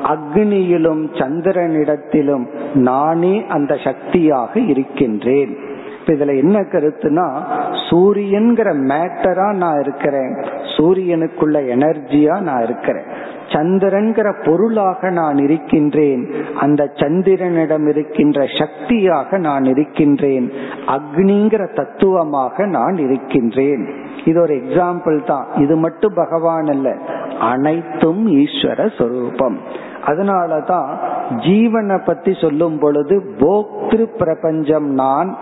அக்னியிலும் 0.03 1.03
சந்திரனிடத்திலும் 1.13 2.45
நானே 2.73 3.45
அந்த 3.47 3.75
சக்தியாக 3.83 4.59
இருக்கின்றேன். 4.59 5.57
இதுல 6.05 6.37
என்ன 6.37 6.59
கருத்துனா 6.59 7.41
சூரியன்கிற 7.89 8.73
மேட்டரா 8.73 9.53
நான் 9.53 9.79
இருக்கிறேன். 9.79 10.33
சூரியனுக்குள்ள 10.77 11.57
எனர்ஜியா 11.75 12.39
நான் 12.39 12.63
இருக்கிறேன். 12.63 13.03
சந்திரன்கிற 13.47 14.43
பொருளாக 14.45 15.09
நான் 15.09 15.37
இருக்கின்றேன். 15.37 16.31
அந்த 16.59 16.91
சந்திரனிடம் 16.93 17.87
இருக்கின்ற 17.87 18.45
சக்தியாக 18.59 19.37
நான் 19.37 19.63
இருக்கின்றேன். 19.63 20.51
அக்னிங்கிற 20.87 21.73
தத்துவமாக 21.73 22.65
நான் 22.65 22.97
இருக்கின்றேன். 22.97 23.87
இது 24.25 24.41
ஒரு 24.41 24.53
எக்ஸாம்பிள் 24.53 25.25
தான். 25.25 25.45
இது 25.55 25.75
மட்டும் 25.75 26.13
பகவான் 26.13 26.65
அல்ல. 26.65 26.95
அனைத்தும் 27.39 28.27
ஈஸ்வர 28.27 28.97
சொரூபம். 28.97 29.57
அதனாலதான் 30.05 30.89
ஜீவனை 31.29 32.05
பத்தி 32.05 32.33
சொல்லும் 32.41 32.79
பொழுது 32.79 33.35
போக்திரு 33.39 34.05
பிரபஞ்சம் 34.17 34.87
நான் 34.93 35.37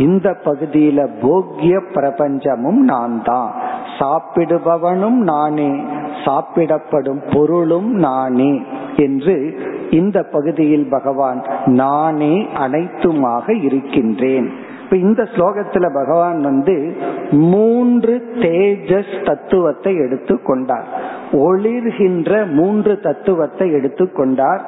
இந்த 0.00 0.28
பகுதியில 0.44 1.00
போக்கிய 1.22 1.76
பிரபஞ்சமும் 1.94 2.80
நான் 2.92 3.16
தான் 3.22 3.50
சாப்பிடுபவனும் 3.98 5.20
நானே 5.32 5.72
சாப்பிடப்படும் 6.24 7.22
பொருளும் 7.32 7.90
நானே 8.06 8.52
என்று 8.96 9.36
இந்த 9.90 10.18
பகுதியில் 10.32 10.88
பகவான் 10.88 11.40
நானே 11.66 12.34
அனைத்துமாக 12.58 13.54
இருக்கின்றேன். 13.62 14.48
இப்ப 14.84 14.96
இந்த 15.08 15.22
ஸ்லோகத்துல 15.34 15.86
பகவான் 15.94 16.38
வந்து 16.40 16.74
மூன்று 17.30 18.14
தேஜஸ் 18.34 19.12
தத்துவத்தை 19.24 19.92
எடுத்து 19.96 20.34
கொண்டார். 20.42 20.88
ஒளிர்கின்ற 21.32 22.30
மூன்று 22.52 22.94
தத்துவத்தை 23.00 23.66
எடுத்து 23.72 24.06
கொண்டார். 24.12 24.62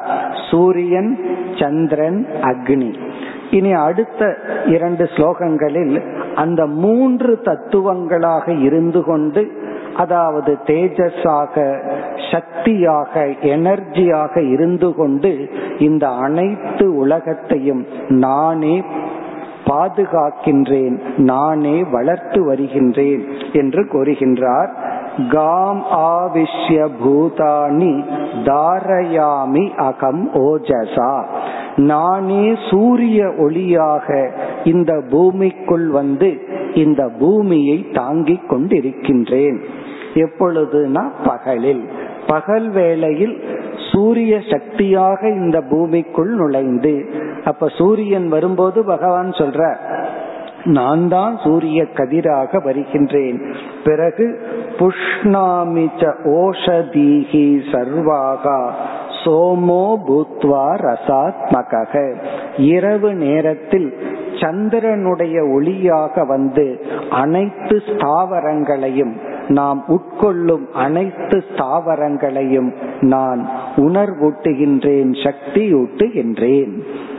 சூரியன் 0.51 1.13
சந்திரன் 1.61 2.21
அக்னி. 2.43 2.93
இனி 3.53 3.73
அடுத்த 3.87 4.23
இரண்டு 4.67 5.05
ஸ்லோகங்களில் 5.15 5.97
அந்த 6.35 6.61
மூன்று 6.67 7.33
தத்துவங்களாக 7.45 8.47
இருந்து 8.63 9.01
கொண்டு 9.05 9.43
அதாவது 9.97 10.53
தேஜஸாக 10.67 11.55
சக்தியாக 12.33 13.25
எனர்ஜியாக 13.55 14.35
இருந்து 14.53 14.89
கொண்டு 14.95 15.33
இந்த 15.79 16.05
அனைத்து 16.27 16.87
உலகத்தையும் 16.97 17.83
நானே 18.25 18.77
பாதுகாக்கின்றேன் 19.67 20.97
நானே 21.31 21.77
வளர்த்து 21.91 22.39
வருகின்றேன் 22.45 23.23
என்று 23.53 23.83
கூறுகின்றார். 23.93 24.71
காம் 25.31 25.85
ஆவிஷ்ய 25.91 26.89
பூதானி 27.05 28.05
தாரயாமி 28.45 29.75
அகம் 29.75 30.31
ஓஜசா. 30.35 31.25
நானே 31.77 32.57
சூரிய 32.71 33.25
ஒளியாக 33.25 34.31
இந்த 34.65 35.03
பூமிக்குள் 35.11 35.89
வந்து 35.89 36.41
இந்த 36.75 37.11
பூமியை 37.19 37.87
தாங்கிக் 37.93 38.53
கொண்டிருக்கின்றேன். 38.53 39.59
எப்பொழுதுனா 40.15 41.05
பகலில். 41.25 41.89
பகல் 42.27 42.71
வேளையில் 42.71 43.45
சூரிய 43.93 44.41
சக்தியாக 44.51 45.29
இந்த 45.29 45.61
பூமிக்குள் 45.61 46.29
நுழைந்து 46.29 47.07
அப்ப 47.45 47.69
சூரியன் 47.69 48.29
வரும்போது 48.29 48.85
பகவான் 48.85 49.31
சொல்ற 49.31 49.77
நான் 50.65 51.09
தான் 51.09 51.39
சூரிய 51.45 51.87
கதிராக 51.95 52.63
வருகின்றேன். 52.65 53.39
பிறகு 53.85 54.41
புஷ்ணாமிச்ச 54.79 56.13
ஓஷதீகி 56.25 57.47
சர்வாகா 57.73 58.73
சோமோ 59.25 59.85
பூத்வா 60.07 60.67
ரசாத்மக 60.83 62.13
இரவு 62.57 63.15
நேரத்தில் 63.15 63.95
சந்திரனுடைய 64.41 65.37
ஒளியாக 65.57 66.27
வந்து 66.27 66.81
அனைத்து 67.11 67.83
ஸ்தாவரங்களையும் 67.87 69.13
நாம் 69.49 69.85
உட்கொள்ளும் 69.89 70.65
அனைத்து 70.73 71.45
ஸ்தாவரங்களையும் 71.51 72.73
நான் 73.01 73.49
உணர்வூட்டுகின்றேன் 73.77 75.13
சக்தியூட்டுகின்றேன். 75.25 76.73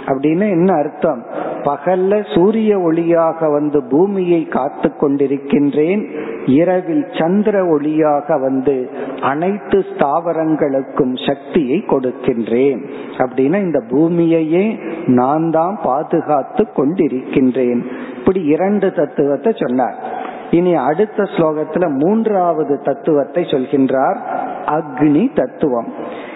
அப்படின்னு 0.05 0.45
என்ன 0.49 0.73
அர்த்தம்? 0.73 1.25
பகல்ல 1.63 2.35
சூரிய 2.35 2.77
ஒளியாக 2.77 3.51
வந்து 3.51 3.83
பூமியை 3.83 4.47
காத்து 4.47 4.89
கொண்டிருக்கின்றேன் 4.89 6.01
இரவில் 6.45 7.05
சந்திர 7.19 7.77
ஒளியாக 7.77 8.39
வந்து 8.39 8.89
அனைத்து 9.21 9.85
ஸ்தாவரங்களுக்கும் 9.91 11.13
சக்தியை 11.27 11.83
கொடுக்கின்றேன். 11.87 12.79
அப்படின்னா 13.17 13.59
இந்த 13.61 13.83
பூமியையே 13.91 14.65
நான் 15.05 15.49
தான் 15.49 15.79
பாதுகாத்து 15.83 16.67
கொண்டிருக்கின்றேன். 16.75 17.81
இப்படி 18.17 18.43
இரண்டு 18.43 18.91
தத்துவத்தை 18.91 19.53
சொன்னார். 19.55 20.21
இனி 20.51 20.75
அடுத்த 20.75 21.23
ஸ்லோகத்துல 21.23 22.03
மூன்றாவது 22.03 22.81
தத்துவத்தை 22.83 23.43
சொல்கின்றார். 23.43 24.19
அக்னி 24.67 25.35
தத்துவம். 25.35 25.87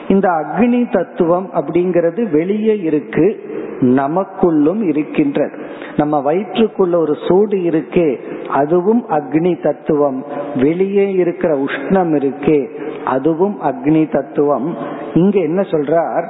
இந்த 0.08 0.30
அக்னி 0.30 0.92
தத்துவம் 0.92 1.50
அப்படிங்கிறது 1.54 2.32
வெளியே 2.32 2.80
இருக்கு 2.80 3.56
நமக்குள்ளும் 3.80 4.88
இருக்கின்றது. 4.88 5.58
நம்ம 5.98 6.34
வயிற்றுக்குள்ள 6.34 6.96
ஒரு 6.96 7.16
சூடு 7.28 7.58
இருக்கே 7.58 8.16
அதுவும் 8.48 9.06
அக்னி 9.10 9.64
தத்துவம். 9.64 10.26
வெளியே 10.56 11.12
இருக்கிற 11.12 11.58
உஷ்ணம் 11.58 12.16
இருக்கே 12.16 12.68
அதுவும் 13.06 13.58
அக்னி 13.62 14.12
தத்துவம். 14.12 14.76
இங்க 15.14 15.40
என்ன 15.40 15.62
சொல்றார்? 15.62 16.28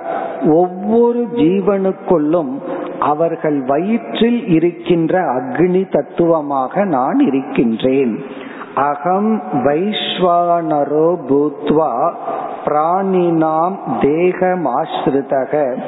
ஒவ்வொரு 0.50 1.28
ஜீவனுக்குள்ளும் 1.36 2.62
அவர்கள் 3.00 3.62
வயிற்றில் 3.62 4.48
இருக்கின்ற 4.48 5.22
அக்னி 5.22 5.92
தத்துவமாக 5.92 6.86
நான் 6.86 7.20
இருக்கின்றேன். 7.20 8.24
அகம் 8.76 9.42
வைஸ்வானரோ 9.54 11.18
பூத்வா 11.30 12.14
பிராணினாம் 12.68 13.78
தேகமாஸ்ருதக 14.02 15.82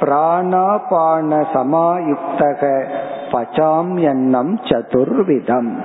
பிராணாபான 0.00 1.46
சமாயுக்தக 1.54 2.86
பச்சாம் 3.32 4.00
எண்ணம் 4.00 4.56
சதுர்விதம். 4.56 5.84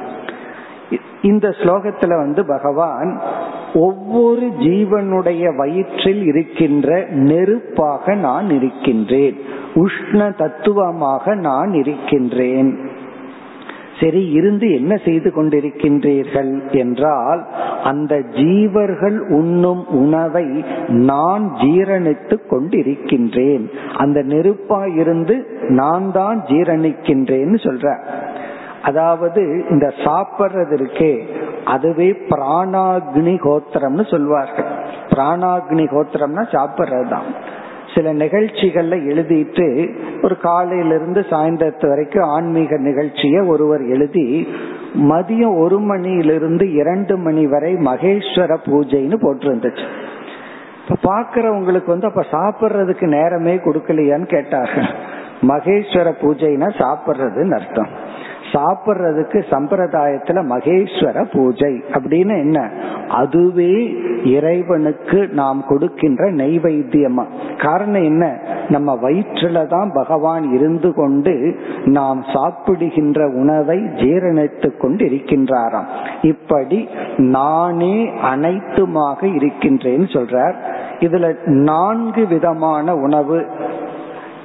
இந்த 1.21 1.47
ஸ்லோகத்துல 1.49 2.17
வந்து 2.17 2.45
பகவான் 2.45 3.21
ஒவ்வொரு 3.73 4.51
ஜீவனுடைய 4.59 5.55
வயிற்றில் 5.55 6.25
இருக்கின்ற 6.25 7.05
நெருப்பாக 7.09 8.15
நான் 8.15 8.49
இருக்கின்றேன் 8.49 9.37
உஷ்ண 9.75 10.35
தத்துவமாக 10.37 11.35
நான் 11.35 11.73
இருக்கின்றேன். 11.73 12.88
சரி 13.99 14.21
இருந்து 14.31 14.67
என்ன 14.71 14.93
செய்து 15.05 15.29
கொண்டிருக்கின்றீர்கள் 15.29 16.51
என்றால் 16.71 17.41
அந்த 17.83 18.13
ஜீவர்கள் 18.37 19.17
உண்ணும் 19.29 19.83
உணவை 20.01 20.45
நான் 21.09 21.45
ஜீரணித்துக் 21.63 22.47
கொண்டிருக்கின்றேன். 22.49 23.65
அந்த 23.97 24.19
நெருப்பா 24.23 24.81
இருந்து 25.01 25.35
நான் 25.79 26.11
தான் 26.11 26.39
ஜீரணிக்கின்றேன்னு 26.47 27.59
சொல்ற. 27.67 27.95
அதாவது 28.81 29.41
இந்த 29.69 29.87
சாப்பிட்றது 30.05 30.75
இருக்கே 30.77 31.13
அதுவே 31.65 32.09
பிராணாக்னி 32.29 33.35
கோத்திரம்னு 33.47 34.05
சொல்வார்கள். 34.09 34.69
பிராணாக்னி 35.13 35.85
கோத்திரம்னா 35.95 36.45
சாப்பிட்றது 36.55 37.09
தான் 37.09 37.29
சில 37.95 38.13
நிகழ்ச்சிகள்ல 38.13 38.95
எழுதிட்டு 39.11 39.95
ஒரு 40.23 40.37
காலையிலிருந்து 40.37 41.25
சாயந்தரத்து 41.29 41.87
வரைக்கும் 41.87 42.29
ஆன்மீக 42.29 42.75
நிகழ்ச்சிய 42.75 43.47
ஒருவர் 43.47 43.85
எழுதி 43.85 44.47
மதியம் 44.95 45.57
ஒரு 45.57 45.79
மணியிலிருந்து 45.79 46.73
இரண்டு 46.73 47.17
மணி 47.17 47.47
வரை 47.47 47.73
மகேஸ்வர 47.73 48.57
பூஜைன்னு 48.65 49.17
போட்டிருந்துச்சு. 49.21 49.85
இப்ப 50.87 51.13
பாக்குறவங்களுக்கு 51.13 51.85
வந்து 51.85 52.07
அப்ப 52.07 52.25
சாப்பிட்றதுக்கு 52.31 53.07
நேரமே 53.07 53.55
கொடுக்கலையான்னு 53.55 54.27
கேட்டாங்க. 54.35 54.87
மகேஸ்வர 55.41 56.13
பூஜைனா 56.21 56.69
சாப்பிட்றதுன்னு 56.77 57.51
அர்த்தம். 57.51 58.07
சாப்பிட்றதுக்கு 58.51 59.43
சம்பிரதாயத்துல 59.51 60.43
மகேஸ்வர 60.49 61.25
பூஜை 61.31 61.83
அப்படின்னு 61.93 62.37
என்ன? 62.39 62.69
அதுவே 63.07 63.97
இறைவனுக்கு 64.23 65.27
நாம் 65.27 65.63
கொடுக்கின்ற 65.67 66.31
நெய்வைத்தியமா 66.31 67.25
காரணம் 67.57 68.03
என்ன? 68.03 68.39
நம்ம 68.69 68.95
வயிற்றுல 68.95 69.67
தான் 69.67 69.91
பகவான் 69.93 70.53
இருந்து 70.53 70.93
கொண்டு 70.93 71.55
நாம் 71.85 72.23
சாப்பிடுகின்ற 72.33 73.27
உணவை 73.27 73.77
ஜீரணித்து 73.77 74.77
கொண்டு 74.77 75.05
இருக்கின்றாராம் 75.05 75.85
இப்படி 76.21 76.89
நானே 77.17 78.09
அனைத்துமாக 78.33 79.25
இருக்கின்றேன்னு 79.25 80.07
சொல்றார். 80.13 80.53
இதுல 80.99 81.45
நான்கு 81.45 82.27
விதமான 82.27 82.95
உணவு 82.95 83.45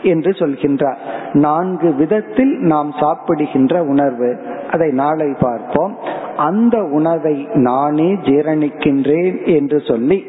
என்று 0.02 0.30
சொல்கின்றார். 0.30 0.96
நான்கு 1.32 1.94
விதத்தில் 1.94 2.58
நாம் 2.58 2.92
சாப்பிடுகின்ற 3.00 3.82
உணர்வு. 3.82 4.38
அதை 4.70 4.90
நாளை 4.90 5.36
பார்ப்போம். 5.40 5.98
அந்த 6.36 6.82
உணவை 6.82 7.46
நானே 7.54 8.12
ஜீரணிக்கின்றேன் 8.12 9.44
என்று 9.44 9.80
சொல்லி 9.80 10.26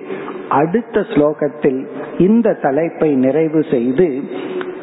அடுத்த 0.50 1.00
ஸ்லோகத்தில் 1.00 1.88
இந்த 2.18 2.54
தலைப்பை 2.54 3.16
நிறைவு 3.16 3.64
செய்து 3.72 4.20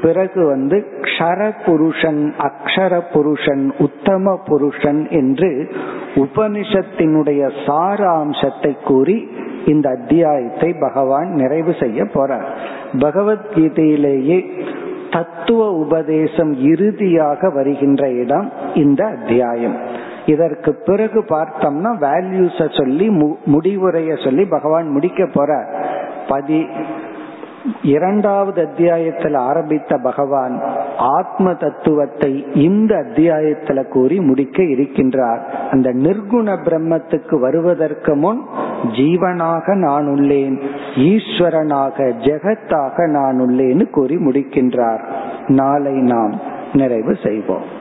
பிறகு 0.03 0.47
வந்து 0.47 0.87
க்ஷர 1.01 1.51
புருஷன் 1.67 2.35
அக்ஷர 2.39 3.01
புருஷன் 3.13 3.73
உத்தம 3.79 4.41
புருஷன் 4.45 5.09
என்று 5.09 5.71
உபனிஷத்தினுடைய 6.15 7.51
சாராம்சத்தை 7.67 8.77
கூறி 8.85 9.29
இந்த 9.67 9.91
அத்தியாயத்தை 9.91 10.73
பகவான் 10.81 11.29
நிறைவு 11.29 11.75
செய்ய 11.81 12.03
போறார். 12.03 12.47
பகவத்கீதையிலேயே 12.93 14.51
தத்துவ 15.11 15.71
உபதேசம் 15.71 16.53
இறுதியாக 16.53 17.51
வருகின்ற 17.51 18.11
இடம் 18.11 18.53
இந்த 18.75 19.07
அத்தியாயம். 19.07 20.11
இதற்கு 20.27 20.75
பிறகு 20.75 21.21
பார்த்தோம்னா 21.21 21.93
வேல்யூஸ 22.01 22.79
சொல்லி 22.79 23.09
முடிவுரைய 23.47 24.25
சொல்லி 24.25 24.45
பகவான் 24.45 24.89
முடிக்க 24.89 25.29
போற 25.33 25.67
பதி 26.29 26.67
இரண்டாவது 27.83 28.67
அத்தியாயத்தில் 28.67 29.35
ஆரம்பித்த 29.35 29.97
பகவான் 29.97 30.63
ஆத்ம 30.99 31.55
தத்துவத்தை 31.55 32.47
இந்த 32.55 32.97
அத்தியாயத்துல 32.97 33.89
கூறி 33.89 34.21
முடிக்க 34.21 34.63
இருக்கின்றார். 34.63 35.41
அந்த 35.71 35.93
நிர்குண 35.93 36.57
பிரம்மத்துக்கு 36.65 37.41
வருவதற்கு 37.41 38.15
முன் 38.15 38.43
ஜீவனாக 38.83 39.75
நான் 39.75 40.07
உள்ளேன் 40.07 40.61
ஈஸ்வரனாக 40.97 42.11
ஜெகத்தாக 42.19 43.09
நான் 43.11 43.41
உள்ளேன்னு 43.41 43.91
கூறி 43.91 44.17
முடிக்கின்றார். 44.17 45.05
நாளை 45.47 45.93
நாம் 45.93 46.41
நிறைவு 46.73 47.17
செய்வோம். 47.23 47.81